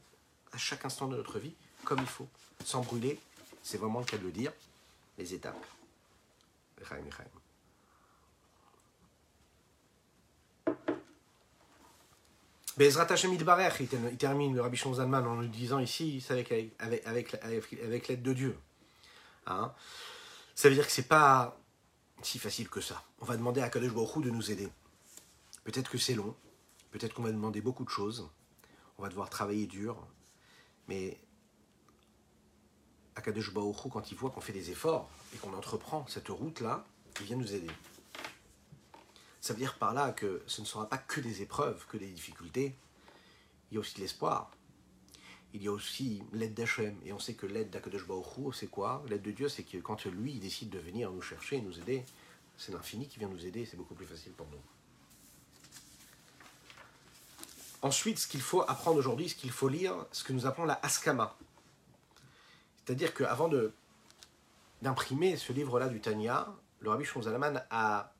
à 0.53 0.59
chaque 0.59 0.85
instant 0.85 1.09
de 1.09 1.17
notre 1.17 1.39
vie, 1.39 1.55
comme 1.85 1.99
il 2.01 2.07
faut, 2.07 2.29
sans 2.65 2.81
brûler, 2.81 3.19
c'est 3.63 3.79
vraiment 3.79 4.01
le 4.01 4.05
cas 4.05 4.19
de 4.19 4.25
le 4.25 4.31
dire, 4.31 4.53
les 5.19 5.35
étapes. 5.35 5.67
Bezrat 12.77 13.13
Hashem 13.13 13.35
il 13.35 14.17
termine 14.17 14.55
le 14.55 14.63
Rabbi 14.63 14.77
Zalman 14.77 15.27
en 15.27 15.37
nous 15.37 15.47
disant 15.47 15.79
ici, 15.79 16.21
c'est 16.21 16.33
avec, 16.33 16.53
avec, 16.79 17.07
avec, 17.07 17.35
avec 17.35 18.09
l'aide 18.09 18.23
de 18.23 18.33
Dieu. 18.33 18.59
Hein 19.47 19.73
ça 20.55 20.69
veut 20.69 20.75
dire 20.75 20.87
que 20.87 20.93
c'est 20.93 21.09
pas 21.09 21.59
si 22.25 22.39
facile 22.39 22.69
que 22.69 22.81
ça. 22.81 23.03
On 23.21 23.25
va 23.25 23.37
demander 23.37 23.61
à 23.61 23.69
Kadosh 23.69 23.93
Baruch 23.93 24.23
de 24.23 24.31
nous 24.31 24.51
aider. 24.51 24.69
Peut-être 25.65 25.91
que 25.91 25.99
c'est 25.99 26.15
long, 26.15 26.35
peut-être 26.91 27.15
qu'on 27.15 27.23
va 27.23 27.33
demander 27.33 27.61
beaucoup 27.61 27.85
de 27.85 27.91
choses, 27.91 28.29
on 28.99 29.03
va 29.03 29.09
devoir 29.09 29.31
travailler 29.31 29.67
dur, 29.67 29.97
mais 30.89 31.19
Akadosh 33.15 33.53
Baruch 33.53 33.89
quand 33.91 34.11
il 34.11 34.17
voit 34.17 34.31
qu'on 34.31 34.41
fait 34.41 34.53
des 34.53 34.71
efforts 34.71 35.11
et 35.35 35.39
qu'on 35.39 35.55
entreprend 35.55 36.07
cette 36.09 36.29
route-là, 36.29 36.85
il 37.21 37.27
vient 37.27 37.37
nous 37.37 37.55
aider. 37.55 37.71
Ça 39.41 39.53
veut 39.53 39.59
dire 39.59 39.77
par 39.77 39.93
là 39.93 40.13
que 40.13 40.43
ce 40.47 40.61
ne 40.61 40.67
sera 40.67 40.89
pas 40.89 40.99
que 40.99 41.21
des 41.21 41.43
épreuves, 41.43 41.85
que 41.87 41.97
des 41.97 42.11
difficultés. 42.11 42.77
Il 43.71 43.75
y 43.75 43.77
a 43.77 43.81
aussi 43.81 43.97
de 43.97 44.01
l'espoir. 44.01 44.51
Il 45.55 45.63
y 45.63 45.69
a 45.69 45.73
aussi 45.73 46.23
l'aide 46.33 46.55
d'Hachem. 46.55 46.97
Et 47.05 47.13
on 47.13 47.19
sait 47.19 47.35
que 47.35 47.47
l'aide 47.47 47.71
d'Akadosh 47.71 48.07
c'est 48.55 48.69
quoi? 48.69 49.05
L'aide 49.09 49.23
de 49.23 49.31
Dieu, 49.31 49.49
c'est 49.49 49.65
que 49.65 49.79
quand 49.79 50.05
lui, 50.07 50.39
décide 50.39 50.71
de 50.71 50.79
venir 50.79 51.11
nous 51.11 51.21
chercher, 51.21 51.61
nous 51.61 51.79
aider, 51.79 52.05
c'est 52.57 52.73
l'infini 52.73 53.07
qui 53.07 53.19
vient 53.19 53.29
nous 53.29 53.45
aider, 53.45 53.67
c'est 53.67 53.77
beaucoup 53.77 53.95
plus 53.95 54.07
facile 54.07 54.33
pour 54.33 54.47
nous. 54.47 54.61
Ensuite, 57.83 58.19
ce 58.19 58.29
qu'il 58.29 58.41
faut 58.41 58.63
apprendre 58.63 58.99
aujourd'hui, 58.99 59.29
ce 59.29 59.35
qu'il 59.35 59.51
faut 59.51 59.69
lire, 59.69 59.95
ce 60.13 60.25
que 60.25 60.33
nous 60.33 60.47
appelons 60.47 60.65
la 60.65 60.79
Askama. 60.83 61.37
C'est-à-dire 62.85 63.13
qu'avant 63.13 63.51
d'imprimer 64.81 65.37
ce 65.37 65.53
livre-là 65.53 65.89
du 65.89 66.01
Tanya, 66.01 66.49
le 66.81 66.91
Rabbi 66.91 67.05
Shonzalaman 67.05 67.65
a 67.71 68.13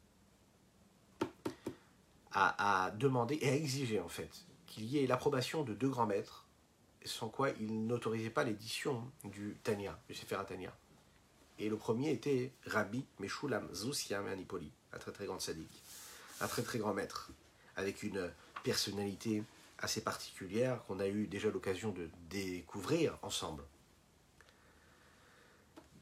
a, 2.35 2.91
demandé 2.93 3.39
et 3.41 3.51
a 3.51 3.55
exigé 3.55 4.01
en 4.01 4.09
fait 4.09 4.31
qu'il 4.67 4.85
y 4.85 4.99
ait 4.99 5.07
l'approbation 5.07 5.63
de 5.63 5.75
deux 5.75 5.89
grands 5.89 6.07
maîtres, 6.07 6.42
sans 7.05 7.29
quoi 7.29 7.51
il 7.61 7.87
n'autorisait 7.87 8.31
pas 8.31 8.45
l'édition 8.45 9.11
du 9.25 9.57
Tania, 9.63 9.99
du 10.09 10.15
Sefer 10.15 10.39
Tania. 10.47 10.75
Et 11.59 11.69
le 11.69 11.77
premier 11.77 12.11
était 12.11 12.53
Rabbi 12.67 13.05
Meshulam 13.19 13.73
Zoussiam 13.75 14.27
Anipoli, 14.27 14.73
un 14.93 14.99
très 14.99 15.13
très 15.13 15.27
grand 15.27 15.41
sadique, 15.41 15.83
un 16.41 16.49
très 16.49 16.63
très 16.63 16.79
grand 16.79 16.95
maître, 16.95 17.31
avec 17.77 18.03
une 18.03 18.31
personnalité 18.63 19.43
assez 19.79 20.01
particulière 20.01 20.83
qu'on 20.85 21.01
a 21.01 21.09
eu 21.09 21.27
déjà 21.27 21.51
l'occasion 21.51 21.91
de 21.91 22.09
découvrir 22.31 23.19
ensemble. 23.23 23.65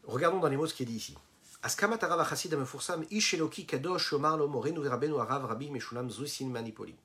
Regardons 0.05 0.41
dans 0.41 0.49
les 0.49 0.57
mots 0.57 0.67
ce 0.67 0.75
qui 0.75 0.83
est 0.83 0.87
dit 0.87 0.97
ici. 0.97 1.17
Kadosh 3.67 4.13
Morenu 4.13 4.89
Rabbi 4.89 5.71
Meshulam 5.71 6.11
Manipoli. 6.47 6.97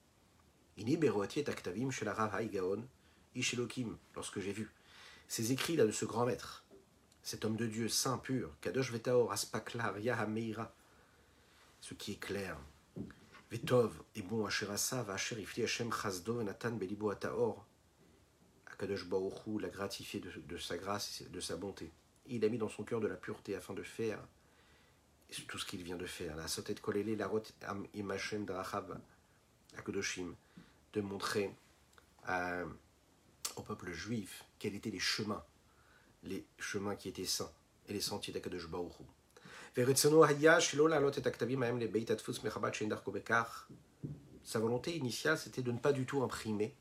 Ish 3.35 3.53
Elohim, 3.53 3.97
lorsque 4.15 4.39
j'ai 4.39 4.53
vu. 4.53 4.71
Ces 5.27 5.51
écrits-là 5.51 5.85
de 5.85 5.91
ce 5.91 6.05
grand 6.05 6.25
maître, 6.25 6.63
cet 7.23 7.43
homme 7.43 7.57
de 7.57 7.65
Dieu 7.65 7.89
saint 7.89 8.17
pur, 8.17 8.51
Kadosh 8.61 8.91
Vetaor, 8.91 9.31
Aspaklar, 9.31 9.99
Yahameira, 9.99 10.73
ce 11.81 11.93
qui 11.93 12.13
est 12.13 12.19
clair. 12.19 12.57
Vetov 13.51 14.01
est 14.15 14.21
bon, 14.21 14.45
Asherasa, 14.45 15.03
Vacher, 15.03 15.39
Ifli, 15.39 15.63
Hashem, 15.63 15.91
Chazdo, 15.91 16.41
Natan, 16.43 16.71
Belibo, 16.71 17.09
Ataor. 17.09 17.65
Akadosh 18.67 19.05
Baoru 19.05 19.59
l'a 19.59 19.69
gratifié 19.69 20.19
de, 20.19 20.57
sa 20.57 20.77
grâce, 20.77 21.21
et 21.21 21.29
de 21.29 21.39
sa 21.39 21.55
bonté. 21.55 21.91
Il 22.27 22.43
a 22.43 22.49
mis 22.49 22.57
dans 22.57 22.69
son 22.69 22.83
cœur 22.83 22.99
de 22.99 23.07
la 23.07 23.15
pureté 23.15 23.55
afin 23.55 23.73
de 23.73 23.83
faire 23.83 24.19
tout 25.47 25.57
ce 25.57 25.65
qu'il 25.65 25.83
vient 25.83 25.97
de 25.97 26.05
faire. 26.05 26.35
La 26.35 26.47
sauté 26.47 26.73
de 26.73 26.79
Kolele, 26.79 27.17
la 27.17 27.27
rote 27.27 27.53
Imachem, 27.93 28.45
Drachav, 28.45 28.99
Akadoshim, 29.77 30.35
de 30.93 31.01
montrer 31.01 31.53
à 32.23 32.63
au 33.55 33.61
peuple 33.61 33.91
juif 33.91 34.43
quels 34.59 34.75
étaient 34.75 34.89
les 34.89 34.99
chemins, 34.99 35.43
les 36.23 36.45
chemins 36.59 36.95
qui 36.95 37.09
étaient 37.09 37.25
saints 37.25 37.51
et 37.87 37.93
les 37.93 38.01
sentiers 38.01 38.33
d'Akadosh 38.33 38.67
sa 44.43 44.59
volonté 44.59 44.95
initiale, 44.95 45.37
c'était 45.37 45.61
de 45.63 45.71
ne 45.71 45.77
pas 45.77 45.91
du 45.91 46.05
tout 46.05 46.21
imprimer. 46.23 46.73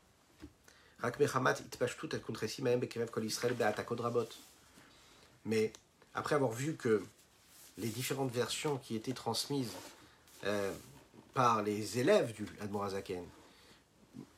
Mais 5.45 5.73
après 6.13 6.35
avoir 6.35 6.51
vu 6.51 6.75
que 6.75 7.03
les 7.77 7.89
différentes 7.89 8.31
versions 8.31 8.77
qui 8.77 8.95
étaient 8.95 9.13
transmises 9.13 9.71
euh, 10.45 10.71
par 11.33 11.63
les 11.63 11.99
élèves 11.99 12.33
du 12.33 12.47
Admorazaken 12.61 13.23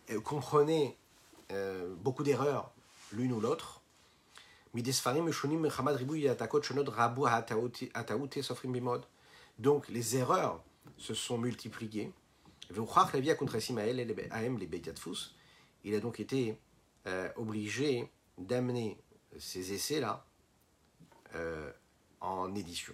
euh, 0.10 0.20
comprenaient 0.22 0.96
euh, 1.52 1.94
beaucoup 1.96 2.24
d'erreurs 2.24 2.72
l'une 3.14 3.32
ou 3.32 3.40
l'autre, 3.40 3.82
donc 9.60 9.88
les 9.90 10.18
erreurs 10.18 10.64
se 10.98 11.14
sont 11.14 11.38
multipliées. 11.38 12.12
Il 15.84 15.96
a 15.96 16.00
donc 16.00 16.20
été 16.20 16.60
euh, 17.08 17.30
obligé 17.38 18.12
d'amener 18.38 18.98
ces 19.40 19.74
essais-là 19.74 20.26
euh, 21.36 21.72
en 22.20 22.54
édition. 22.54 22.94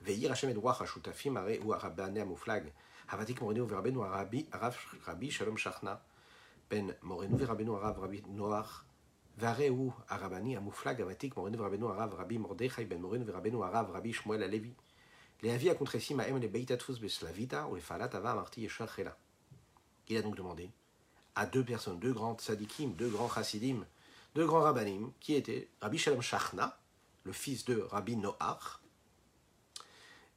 Veillir 0.00 0.30
Hashem 0.30 0.50
Edouach 0.50 0.80
Hashutafim 0.80 1.36
Are 1.36 1.48
ou 1.64 1.72
Arabane 1.72 2.18
Amouflag, 2.18 2.72
Havatik 3.08 3.40
Morenu 3.40 3.62
Verabenu 3.66 4.02
Arabi, 4.04 4.46
Rabbi 5.04 5.30
Shalom 5.30 5.58
Shachna, 5.58 6.00
ben 6.70 6.94
Arav 7.02 7.98
Rabbi 7.98 8.22
Noach 8.28 8.84
Vareu 9.36 9.92
Arabani 10.08 10.56
Amouflag 10.56 11.00
Avatik 11.00 11.34
Arav 11.36 12.14
Rabbi 12.14 12.38
Mordechai 12.38 12.84
ben 12.84 13.00
Morenu 13.00 13.62
Arav 13.62 13.90
Rabbi 13.90 14.12
Shmuel 14.12 14.42
Alevi 14.42 14.74
Les 15.42 15.50
avis 15.50 15.70
ma'em 16.14 16.38
les 16.38 16.48
beitatfus 16.48 16.98
beslavita 17.00 17.68
ou 17.68 17.76
les 17.76 17.82
marti 17.90 18.68
Il 20.08 20.16
a 20.16 20.22
donc 20.22 20.36
demandé 20.36 20.70
à 21.38 21.46
deux 21.46 21.64
personnes, 21.64 22.00
deux 22.00 22.12
grands 22.12 22.36
sadikim, 22.38 22.94
deux 22.94 23.08
grands 23.08 23.28
chassidim, 23.28 23.86
deux 24.34 24.44
grands 24.44 24.62
rabbanim, 24.62 25.12
qui 25.20 25.34
étaient 25.34 25.68
Rabbi 25.80 25.96
Shalom 25.96 26.20
Shachna, 26.20 26.76
le 27.22 27.30
fils 27.30 27.64
de 27.64 27.78
Rabbi 27.78 28.16
Noach, 28.16 28.80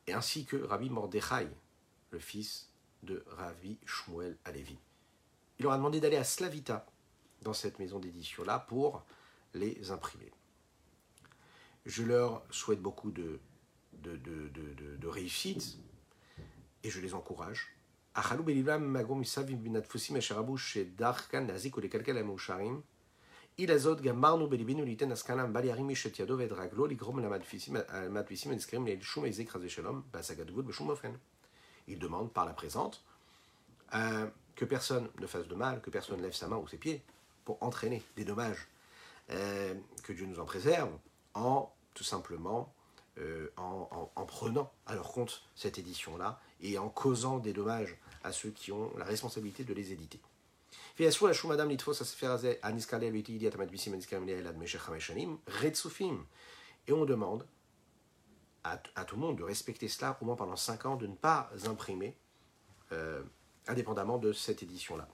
et 0.05 0.13
ainsi 0.13 0.45
que 0.45 0.57
Rabbi 0.57 0.91
Mordechai, 0.91 1.47
le 2.11 2.19
fils 2.19 2.69
de 3.01 3.23
Rabbi 3.31 3.79
Shmuel 3.83 4.37
Alevi 4.45 4.77
il 5.61 5.65
leur 5.65 5.73
a 5.73 5.77
demandé 5.77 5.99
d'aller 5.99 6.17
à 6.17 6.23
Slavita, 6.23 6.87
dans 7.43 7.53
cette 7.53 7.77
maison 7.77 7.99
d'édition-là, 7.99 8.57
pour 8.57 9.03
les 9.53 9.91
imprimer. 9.91 10.31
Je 11.85 12.01
leur 12.01 12.41
souhaite 12.49 12.81
beaucoup 12.81 13.11
de, 13.11 13.39
réussite 15.03 15.77
et 16.83 16.89
je 16.89 16.99
les 16.99 17.13
encourage. 17.13 17.75
Il 31.87 31.99
demande 31.99 32.33
par 32.33 32.45
la 32.45 32.53
présente 32.53 33.05
euh, 33.93 34.25
que 34.55 34.65
personne 34.65 35.09
ne 35.19 35.27
fasse 35.27 35.47
de 35.47 35.55
mal, 35.55 35.81
que 35.81 35.89
personne 35.89 36.21
lève 36.21 36.33
sa 36.33 36.47
main 36.47 36.57
ou 36.57 36.67
ses 36.67 36.77
pieds 36.77 37.03
pour 37.45 37.61
entraîner 37.61 38.03
des 38.15 38.25
dommages. 38.25 38.67
Euh, 39.29 39.73
que 40.03 40.13
Dieu 40.13 40.25
nous 40.25 40.39
en 40.39 40.45
préserve 40.45 40.91
en 41.33 41.71
tout 41.93 42.03
simplement 42.03 42.73
euh, 43.17 43.49
en, 43.55 43.87
en, 43.91 44.11
en, 44.15 44.25
prenant 44.25 44.71
à 44.85 44.95
leur 44.95 45.11
compte 45.11 45.43
cette 45.55 45.77
édition-là 45.77 46.39
et 46.61 46.77
en 46.77 46.89
causant 46.89 47.39
des 47.39 47.53
dommages 47.53 47.95
à 48.23 48.31
ceux 48.31 48.49
qui 48.49 48.71
ont 48.71 48.91
la 48.97 49.05
responsabilité 49.05 49.63
de 49.63 49.73
les 49.73 49.91
éditer. 49.91 50.19
Et 56.87 56.93
on 56.93 57.05
demande 57.05 57.45
à, 58.63 58.81
à, 58.95 59.05
tout 59.05 59.15
le 59.15 59.21
monde 59.21 59.37
de 59.37 59.43
respecter 59.43 59.87
cela 59.87 60.17
au 60.21 60.25
moins 60.25 60.35
pendant 60.35 60.55
5 60.55 60.85
ans, 60.85 60.95
de 60.95 61.07
ne 61.07 61.15
pas 61.15 61.49
imprimer 61.65 62.15
euh, 62.91 63.23
indépendamment 63.67 64.17
de 64.17 64.33
cette 64.33 64.63
édition-là. 64.63 65.07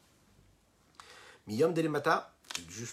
Miyom 1.47 1.73
Delemata, 1.73 2.33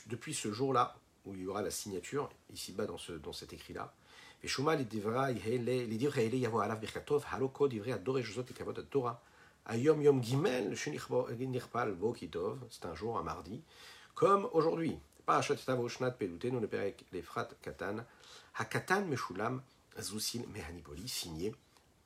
depuis 0.07 0.35
ce 0.35 0.53
jour-là, 0.53 0.97
où 1.25 1.35
il 1.35 1.43
y 1.43 1.47
aura 1.47 1.63
la 1.63 1.71
signature, 1.71 2.31
ici-bas 2.53 2.87
dans, 2.87 3.33
cet 3.33 3.53
écrit-là, 3.53 3.95
et 4.43 4.49
Shuma 4.49 4.77
les 4.77 4.85
devra 4.85 5.33
les 5.33 5.87
dire 5.87 6.19
et 6.19 6.29
yavo 6.29 6.61
alav 6.61 6.79
berkatov 6.79 7.25
haloko 7.33 7.67
devra 7.67 7.95
adorer 7.95 8.23
Jésus 8.23 8.41
et 8.41 8.53
kavod 8.53 8.87
Ayom 9.67 10.03
yom 10.03 10.23
gimel 10.23 10.77
shenirpal 10.77 11.93
vokitov 11.93 12.59
c'est 12.71 12.85
un 12.85 12.95
jour 12.95 13.19
un 13.19 13.23
mardi 13.23 13.63
comme 14.15 14.47
aujourd'hui. 14.53 14.99
Pas 15.25 15.39
achat 15.39 15.57
shnat 15.57 16.11
pelute 16.11 16.45
nous 16.45 16.61
ne 16.61 16.67
katan 16.67 18.05
ha 18.55 18.65
katan 18.67 19.07
meshulam 19.07 19.63
zusil 19.99 20.47
mehanipoli 20.49 21.09
signé 21.09 21.55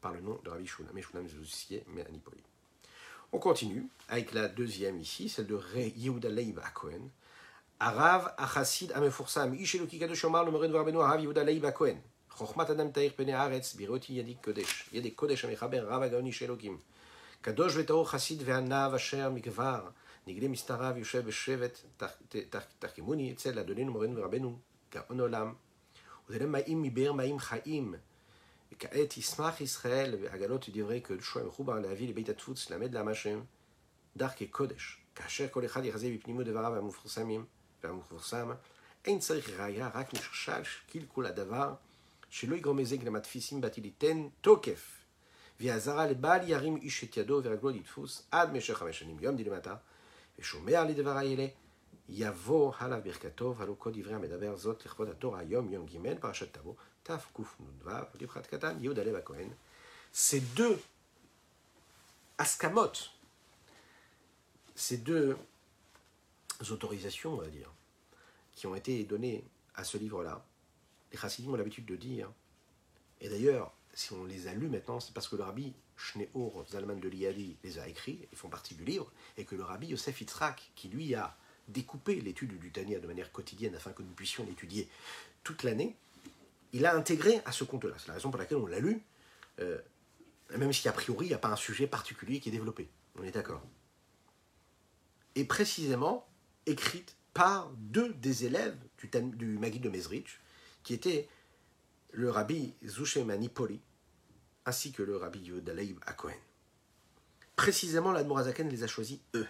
par 0.01 0.13
le 0.13 0.21
nom 0.21 0.39
de 0.45 0.51
Rabbi 0.51 0.67
Shulam 0.67 0.95
meshulam 0.95 1.27
mehanipoli. 1.89 2.48
On 3.31 3.39
continue 3.39 3.87
avec 4.09 4.33
la 4.33 4.49
deuxième 4.49 4.99
ici, 4.99 5.29
celle 5.29 5.47
de 5.47 5.55
Ré 5.55 5.93
Yehuda 5.99 6.31
Leib 6.31 6.59
Akohen. 6.61 7.11
Arav 7.79 8.33
Achasid 8.39 8.91
Amefursam, 8.93 9.55
Isheluki 9.55 9.99
Kadosh 9.99 10.25
Omar, 10.25 10.47
le 10.47 10.51
Morin 10.51 10.71
Varbeno, 10.71 11.03
Arav 11.03 11.21
Yehuda 11.21 11.45
Leib 11.45 11.63
Akohen. 11.67 11.99
Chochmat 12.35 12.71
Adam 12.71 12.91
Tair 12.91 13.13
Pene 13.13 13.35
Aretz, 13.35 13.77
Biroti 13.77 14.15
Yadik 14.15 14.41
Kodesh. 14.41 14.87
Yadik 14.95 15.15
Kodesh 15.15 15.45
Amechaber, 15.45 15.85
Rav 15.87 16.03
Agaon 16.05 16.25
Ishelokim. 16.25 16.79
Kadosh 17.43 17.73
Vetaor 17.73 18.11
Chasid 18.11 18.41
Ve'anav 18.41 18.95
Asher 18.95 19.31
Mikvar. 19.31 19.93
Nigle 20.27 20.49
Mistarav 20.49 20.97
Yushev 20.97 21.25
Beshevet 21.25 21.85
Tarkimuni, 22.81 23.33
Etzel 23.33 23.59
Adonin 23.59 23.91
Morin 23.91 24.15
Varbeno, 24.15 24.57
Gaon 24.91 25.21
Olam. 25.21 25.55
Udelem 26.31 26.49
Maim 26.49 26.81
Miber 26.83 27.13
Maim 27.13 27.39
Chaim. 27.39 27.95
מבאר 28.78 28.92
מים 28.92 29.00
חיים, 29.00 29.04
וכעת 29.04 29.18
ישמח 29.18 29.62
ישראל 29.62 30.16
בעגלות 30.16 30.70
דברי 30.70 31.02
קדשו 31.02 31.40
המחובר 31.40 31.80
להביא 31.80 32.10
לבית 32.10 32.30
הדפוץ, 32.30 32.70
למד 32.70 32.94
לעם 32.94 33.08
השם, 33.08 33.42
דרכי 34.18 34.48
קודש, 34.48 34.98
כאשר 35.16 35.48
כל 35.52 35.66
אחד 35.66 35.86
יחזה 35.86 36.12
בפנימו 36.14 36.44
דבריו 36.44 36.76
המפורסמים 36.76 37.46
והמפורסם, 37.84 38.52
אין 39.06 39.20
צריך 39.20 39.60
ראיה, 39.60 39.90
רק 39.94 40.14
נכשל 40.14 40.62
קלקול 40.92 41.26
הדבר, 41.26 41.74
שלא 42.30 42.56
יגרום 42.56 42.78
היזק 42.78 43.04
למדפיסים 43.04 43.62
באתי 43.62 43.82
ליתן 43.82 44.28
תוקף, 44.42 45.04
ויעזרה 45.60 46.08
לבל 46.08 46.40
ירים 46.44 46.76
איש 46.78 47.04
את 47.04 47.18
ידו 47.18 47.42
ורגלו 47.44 47.70
לתפוס 47.70 48.28
עד 48.32 48.54
משך 48.54 48.74
חמש 48.74 49.00
שנים, 49.00 49.18
יום 49.20 49.36
דילמתה, 49.36 49.76
ושומע 50.40 50.84
לדברי 50.84 51.34
אלה, 51.34 51.48
יבוא 52.10 52.74
עליו 52.80 53.00
ברכתו, 53.04 53.56
הלא 53.60 53.76
כל 53.78 53.92
דברי 53.94 54.14
המדבר 54.14 54.58
זאת 54.58 54.86
לכבוד 54.86 55.10
התורה, 55.10 55.44
יום 55.44 55.70
יום 55.70 55.86
ג' 55.86 56.20
פרשת 56.20 56.54
תבוא, 56.54 56.74
Taf 57.05 57.31
Kouf 57.33 57.57
Nudvav, 57.61 58.11
Katan, 58.51 58.79
Yod 58.81 59.25
Kohen. 59.25 59.51
Ces 60.13 60.41
deux 60.41 60.79
askamot, 62.39 62.93
ces 64.75 64.99
deux 64.99 65.37
autorisations, 66.71 67.35
on 67.35 67.39
va 67.39 67.49
dire, 67.49 67.71
qui 68.55 68.67
ont 68.67 68.75
été 68.75 69.05
données 69.05 69.45
à 69.75 69.85
ce 69.85 69.99
livre-là, 69.99 70.45
les 71.13 71.19
chassidim 71.19 71.51
ont 71.51 71.57
l'habitude 71.57 71.87
de 71.87 71.97
dire, 71.97 72.31
et 73.21 73.29
d'ailleurs, 73.29 73.73
si 73.95 74.13
on 74.13 74.25
les 74.25 74.47
a 74.47 74.55
lus 74.55 74.69
maintenant, 74.69 75.01
c'est 75.01 75.13
parce 75.13 75.29
que 75.29 75.37
le 75.37 75.43
rabbi 75.43 75.73
Schneor 75.97 76.65
Zalman 76.71 77.01
de 77.01 77.09
Liadi 77.09 77.57
les 77.65 77.79
a 77.79 77.89
écrits, 77.89 78.29
ils 78.31 78.39
font 78.39 78.49
partie 78.49 78.75
du 78.75 78.85
livre, 78.85 79.11
et 79.37 79.45
que 79.45 79.57
le 79.57 79.65
rabbi 79.65 79.89
Yosef 79.89 80.21
Yitzhak, 80.21 80.71
qui 80.77 80.89
lui 80.89 81.15
a 81.15 81.37
découpé 81.67 82.21
l'étude 82.21 82.59
du 82.59 82.71
Tania 82.71 83.01
de 83.01 83.07
manière 83.07 83.33
quotidienne 83.33 83.75
afin 83.75 83.93
que 83.93 84.03
nous 84.03 84.13
puissions 84.13 84.45
l'étudier 84.45 84.89
toute 85.43 85.63
l'année, 85.65 85.97
il 86.73 86.87
a 86.87 86.95
intégré 86.95 87.41
à 87.45 87.53
ce 87.53 87.65
compte-là. 87.65 87.95
C'est 87.99 88.09
la 88.09 88.15
raison 88.15 88.31
pour 88.31 88.39
laquelle 88.39 88.59
on 88.59 88.67
l'a 88.67 88.81
lu, 88.81 89.03
euh, 89.61 89.79
même 90.57 90.73
si 90.73 90.89
a 90.89 90.93
priori 90.93 91.27
il 91.27 91.29
n'y 91.31 91.35
a 91.35 91.39
pas 91.39 91.49
un 91.49 91.57
sujet 91.57 91.87
particulier 91.87 92.41
qui 92.41 92.49
est 92.49 92.53
développé. 92.53 92.89
On 93.19 93.25
est 93.25 93.31
d'accord. 93.31 93.63
Et 95.35 95.45
précisément 95.45 96.27
écrite 96.67 97.17
par 97.35 97.71
deux 97.77 98.13
des 98.15 98.45
élèves 98.45 98.77
du, 98.99 99.09
du 99.09 99.57
de 99.57 99.89
Mezrich, 99.89 100.41
qui 100.83 100.95
étaient 100.95 101.29
le 102.13 102.31
rabbi 102.31 102.75
Zouché 102.85 103.23
Manipoli, 103.25 103.81
ainsi 104.65 104.93
que 104.93 105.03
le 105.03 105.17
rabbi 105.17 105.41
Yodaleib 105.41 105.99
Akohen. 106.07 106.37
Précisément, 107.57 108.13
l'Admorazaken 108.13 108.69
les 108.69 108.83
a 108.83 108.87
choisis 108.87 109.19
eux. 109.35 109.47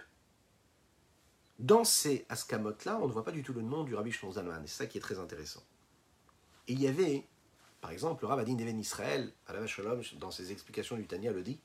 Dans 1.57 1.83
ces 1.83 2.25
askamot-là, 2.29 2.99
on 3.01 3.07
ne 3.07 3.11
voit 3.11 3.23
pas 3.23 3.31
du 3.31 3.43
tout 3.43 3.53
le 3.53 3.61
nom 3.61 3.83
du 3.83 3.95
rabbi 3.95 4.11
Shlomo 4.11 4.33
Zalman, 4.33 4.63
et 4.63 4.67
c'est 4.67 4.77
ça 4.77 4.85
qui 4.87 4.97
est 4.97 5.01
très 5.01 5.19
intéressant. 5.19 5.63
Il 6.69 6.79
y 6.79 6.87
avait 6.87 7.25
Par 7.81 7.91
exemple, 7.91 8.23
le 8.23 8.27
Rabbin 8.27 8.53
d'Even 8.53 8.79
Israël, 8.79 9.33
à 9.47 9.53
la 9.53 9.65
Shalom, 9.65 10.01
dans 10.19 10.31
ses 10.31 10.51
explications 10.51 10.95
du 10.95 11.07
Tania, 11.07 11.31
le 11.31 11.41
dit 11.41 11.59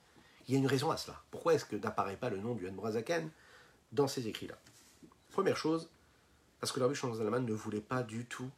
il 0.46 0.52
y 0.52 0.56
a 0.56 0.60
une 0.60 0.66
raison 0.66 0.90
à 0.90 0.96
cela. 0.96 1.22
Pourquoi 1.30 1.54
est-ce 1.54 1.64
que 1.64 1.76
n'apparaît 1.76 2.16
pas 2.16 2.30
le 2.30 2.38
nom 2.38 2.54
du 2.54 2.68
Hanbrazaken 2.68 3.30
dans 3.92 4.08
ces 4.08 4.28
écrits-là? 4.28 4.58
Première 5.30 5.56
chose, 5.56 5.88
parce 6.60 6.70
que 6.72 6.80
le 6.80 6.86
Rabbi 6.86 6.98
Zalman 6.98 7.40
ne 7.40 7.52
voulait 7.52 7.80
pas 7.80 8.02
du 8.02 8.26
tout 8.26 8.50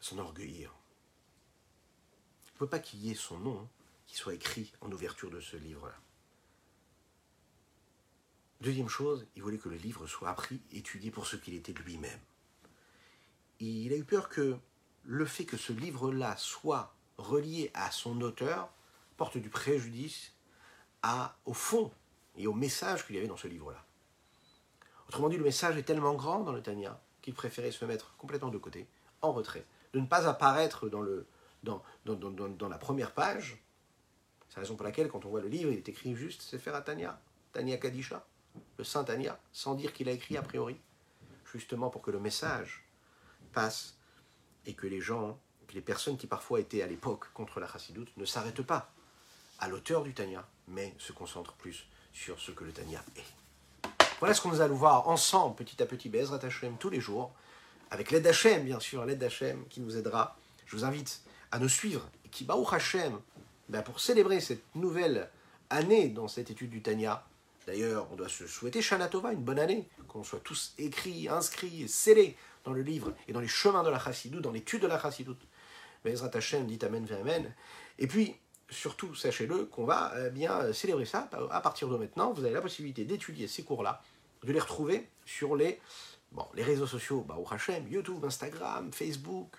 s'enorgueillir. 0.00 0.74
Il 2.44 2.54
ne 2.56 2.60
veut 2.60 2.68
pas 2.68 2.78
qu'il 2.78 3.00
y 3.00 3.10
ait 3.10 3.14
son 3.14 3.38
nom 3.38 3.68
qui 4.06 4.16
soit 4.16 4.34
écrit 4.34 4.72
en 4.80 4.92
ouverture 4.92 5.30
de 5.30 5.40
ce 5.40 5.56
livre-là. 5.56 5.96
Deuxième 8.60 8.88
chose, 8.88 9.26
il 9.34 9.42
voulait 9.42 9.58
que 9.58 9.70
le 9.70 9.76
livre 9.76 10.06
soit 10.06 10.28
appris, 10.28 10.60
étudié 10.72 11.10
pour 11.10 11.26
ce 11.26 11.36
qu'il 11.36 11.54
était 11.54 11.72
lui-même. 11.72 12.20
Il 13.60 13.92
a 13.92 13.96
eu 13.96 14.04
peur 14.04 14.28
que 14.28 14.56
le 15.04 15.24
fait 15.24 15.44
que 15.44 15.56
ce 15.56 15.72
livre-là 15.72 16.36
soit 16.36 16.94
relié 17.18 17.70
à 17.74 17.90
son 17.90 18.20
auteur 18.20 18.72
porte 19.16 19.38
du 19.38 19.48
préjudice 19.48 20.32
à, 21.02 21.36
au 21.44 21.54
fond 21.54 21.92
et 22.36 22.46
au 22.46 22.54
message 22.54 23.06
qu'il 23.06 23.16
y 23.16 23.18
avait 23.18 23.28
dans 23.28 23.36
ce 23.36 23.48
livre-là. 23.48 23.84
Autrement 25.08 25.28
dit, 25.28 25.36
le 25.36 25.44
message 25.44 25.76
est 25.76 25.82
tellement 25.82 26.14
grand 26.14 26.40
dans 26.40 26.52
le 26.52 26.62
Tania 26.62 27.00
qu'il 27.20 27.34
préférait 27.34 27.70
se 27.70 27.84
mettre 27.84 28.16
complètement 28.16 28.50
de 28.50 28.58
côté, 28.58 28.88
en 29.20 29.32
retrait, 29.32 29.66
de 29.92 30.00
ne 30.00 30.06
pas 30.06 30.26
apparaître 30.28 30.88
dans, 30.88 31.00
le, 31.00 31.26
dans, 31.62 31.82
dans, 32.04 32.16
dans, 32.16 32.68
la 32.68 32.78
première 32.78 33.12
page. 33.12 33.62
C'est 34.48 34.56
la 34.56 34.62
raison 34.62 34.74
pour 34.74 34.84
laquelle, 34.84 35.08
quand 35.08 35.24
on 35.24 35.28
voit 35.28 35.40
le 35.40 35.48
livre, 35.48 35.70
il 35.70 35.78
est 35.78 35.88
écrit 35.88 36.16
juste 36.16 36.42
c'est 36.42 36.58
faire 36.58 36.74
à 36.74 36.82
Tania, 36.82 37.20
Tania 37.52 37.76
Kadisha, 37.76 38.26
le 38.78 38.84
Saint 38.84 39.04
Tania, 39.04 39.38
sans 39.52 39.74
dire 39.74 39.92
qu'il 39.92 40.08
a 40.08 40.12
écrit 40.12 40.36
a 40.36 40.42
priori, 40.42 40.80
justement 41.52 41.90
pour 41.90 42.02
que 42.02 42.10
le 42.10 42.18
message 42.18 42.84
passe 43.52 43.96
et 44.66 44.74
que 44.74 44.86
les 44.86 45.00
gens, 45.00 45.38
les 45.74 45.80
personnes 45.80 46.16
qui 46.16 46.26
parfois 46.26 46.60
étaient 46.60 46.82
à 46.82 46.86
l'époque 46.86 47.32
contre 47.32 47.60
la 47.60 47.66
chassidoute 47.66 48.14
ne 48.16 48.24
s'arrêtent 48.24 48.62
pas 48.62 48.92
à 49.58 49.68
l'auteur 49.68 50.02
du 50.02 50.12
Tania, 50.12 50.46
mais 50.68 50.94
se 50.98 51.12
concentrent 51.12 51.54
plus 51.54 51.86
sur 52.12 52.40
ce 52.40 52.50
que 52.50 52.64
le 52.64 52.72
Tania 52.72 53.02
est. 53.16 53.88
Voilà 54.18 54.34
ce 54.34 54.40
qu'on 54.40 54.50
nous 54.50 54.60
allons 54.60 54.74
voir 54.74 55.08
ensemble, 55.08 55.56
petit 55.56 55.82
à 55.82 55.86
petit, 55.86 56.08
Bezrat 56.08 56.44
Hashem, 56.44 56.76
tous 56.78 56.90
les 56.90 57.00
jours, 57.00 57.32
avec 57.90 58.10
l'aide 58.10 58.22
d'Hachem, 58.22 58.64
bien 58.64 58.80
sûr, 58.80 59.04
l'aide 59.04 59.18
d'Hachem 59.18 59.66
qui 59.68 59.80
nous 59.80 59.96
aidera. 59.96 60.36
Je 60.66 60.76
vous 60.76 60.84
invite 60.84 61.22
à 61.50 61.58
nous 61.58 61.68
suivre, 61.68 62.08
et 62.24 62.28
qui, 62.28 62.44
Baruch 62.44 62.72
Hashem, 62.72 63.18
ben 63.68 63.82
pour 63.82 64.00
célébrer 64.00 64.40
cette 64.40 64.62
nouvelle 64.74 65.30
année 65.70 66.08
dans 66.08 66.28
cette 66.28 66.50
étude 66.50 66.70
du 66.70 66.82
Tania. 66.82 67.24
D'ailleurs, 67.66 68.06
on 68.12 68.16
doit 68.16 68.28
se 68.28 68.46
souhaiter 68.46 68.82
Shana 68.82 69.08
Tova, 69.08 69.32
une 69.32 69.42
bonne 69.42 69.58
année, 69.58 69.88
qu'on 70.08 70.24
soit 70.24 70.40
tous 70.40 70.74
écrits, 70.78 71.28
inscrits, 71.28 71.88
scellés 71.88 72.36
dans 72.64 72.72
le 72.72 72.82
livre 72.82 73.12
et 73.28 73.32
dans 73.32 73.40
les 73.40 73.48
chemins 73.48 73.82
de 73.82 73.90
la 73.90 73.98
Chassidoute, 73.98 74.42
dans 74.42 74.52
l'étude 74.52 74.82
de 74.82 74.86
la 74.86 75.00
Chassidoute. 75.00 75.46
Bezrat 76.04 76.30
Hashem 76.34 76.66
dit 76.66 76.78
Amen, 76.84 77.06
Amen. 77.20 77.54
Et 77.98 78.06
puis, 78.06 78.36
surtout, 78.70 79.14
sachez-le, 79.14 79.66
qu'on 79.66 79.84
va 79.84 80.12
euh, 80.14 80.30
bien 80.30 80.72
célébrer 80.72 81.04
ça. 81.04 81.28
À 81.50 81.60
partir 81.60 81.88
de 81.88 81.96
maintenant, 81.96 82.32
vous 82.32 82.44
avez 82.44 82.54
la 82.54 82.62
possibilité 82.62 83.04
d'étudier 83.04 83.46
ces 83.46 83.62
cours-là, 83.62 84.02
de 84.42 84.52
les 84.52 84.58
retrouver 84.58 85.08
sur 85.24 85.54
les, 85.56 85.80
bon, 86.32 86.46
les 86.54 86.62
réseaux 86.62 86.86
sociaux, 86.86 87.24
bah, 87.26 87.36
Hashem, 87.50 87.86
YouTube, 87.88 88.24
Instagram, 88.24 88.92
Facebook. 88.92 89.56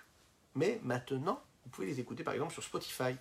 Mais 0.54 0.80
maintenant, 0.82 1.42
vous 1.64 1.70
pouvez 1.70 1.86
les 1.86 2.00
écouter 2.00 2.22
par 2.22 2.34
exemple 2.34 2.52
sur 2.52 2.62
Spotify, 2.62 3.16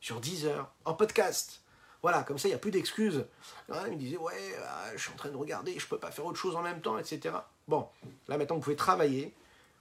sur 0.00 0.20
Deezer, 0.20 0.72
en 0.84 0.94
podcast. 0.94 1.62
Voilà, 2.02 2.22
comme 2.22 2.38
ça, 2.38 2.48
il 2.48 2.52
n'y 2.52 2.56
a 2.56 2.58
plus 2.58 2.70
d'excuses. 2.70 3.26
Il 3.68 3.92
me 3.92 3.96
disait, 3.96 4.16
ouais, 4.16 4.56
ah, 4.62 4.90
je 4.94 5.02
suis 5.02 5.12
en 5.12 5.16
train 5.16 5.30
de 5.30 5.36
regarder, 5.36 5.78
je 5.78 5.84
ne 5.84 5.88
peux 5.88 5.98
pas 5.98 6.10
faire 6.10 6.24
autre 6.24 6.38
chose 6.38 6.54
en 6.54 6.62
même 6.62 6.80
temps, 6.80 6.98
etc. 6.98 7.34
Bon, 7.68 7.88
là 8.28 8.38
maintenant, 8.38 8.56
vous 8.56 8.62
pouvez 8.62 8.76
travailler. 8.76 9.34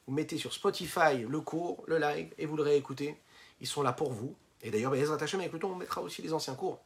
Vous 0.07 0.13
mettez 0.13 0.38
sur 0.38 0.53
Spotify 0.53 1.17
le 1.27 1.41
cours, 1.41 1.83
le 1.88 1.97
live, 1.97 2.33
et 2.38 2.45
vous 2.45 2.55
le 2.55 2.63
réécoutez. 2.63 3.19
Ils 3.59 3.67
sont 3.67 3.81
là 3.81 3.93
pour 3.93 4.11
vous. 4.11 4.36
Et 4.61 4.71
d'ailleurs, 4.71 4.91
ben, 4.91 4.99
Ezra 4.99 5.15
avec 5.15 5.53
le 5.53 5.59
temps, 5.59 5.71
on 5.71 5.75
mettra 5.75 6.01
aussi 6.01 6.21
les 6.21 6.33
anciens 6.33 6.55
cours. 6.55 6.79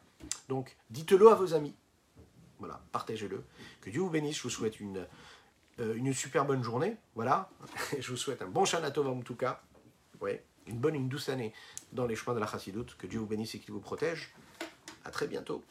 Donc, 0.48 0.76
dites-le 0.90 1.30
à 1.30 1.36
vos 1.36 1.54
amis. 1.54 1.76
Voilà, 2.60 2.82
partagez-le. 2.92 3.44
Que 3.82 3.90
Dieu 3.90 4.02
vous 4.02 4.10
bénisse. 4.10 4.38
Je 4.38 4.44
vous 4.44 4.50
souhaite 4.50 4.80
une, 4.80 5.08
euh, 5.80 6.14
super 6.14 6.46
bonne 6.46 6.64
journée. 6.64 6.98
Voilà. 7.16 7.50
Je 8.00 8.10
vous 8.10 8.18
souhaite 8.18 8.42
un 8.42 8.48
bon 8.48 8.66
Shana 8.66 8.90
en 8.90 9.22
tout 9.22 9.36
cas. 9.36 9.62
Ouais, 10.20 10.44
une 10.68 10.78
bonne, 10.78 10.96
une 10.96 11.08
douce 11.08 11.30
année 11.30 11.54
dans 11.94 12.06
les 12.06 12.16
chemins 12.16 12.36
de 12.36 12.40
la 12.40 12.48
Chassidoute. 12.48 12.98
Que 12.98 13.08
Dieu 13.08 13.20
vous 13.20 13.26
bénisse 13.26 13.56
et 13.56 13.60
qu'il 13.60 13.74
vous 13.74 13.80
protège. 13.80 14.34
À 15.06 15.12
très 15.12 15.28
bientôt. 15.28 15.64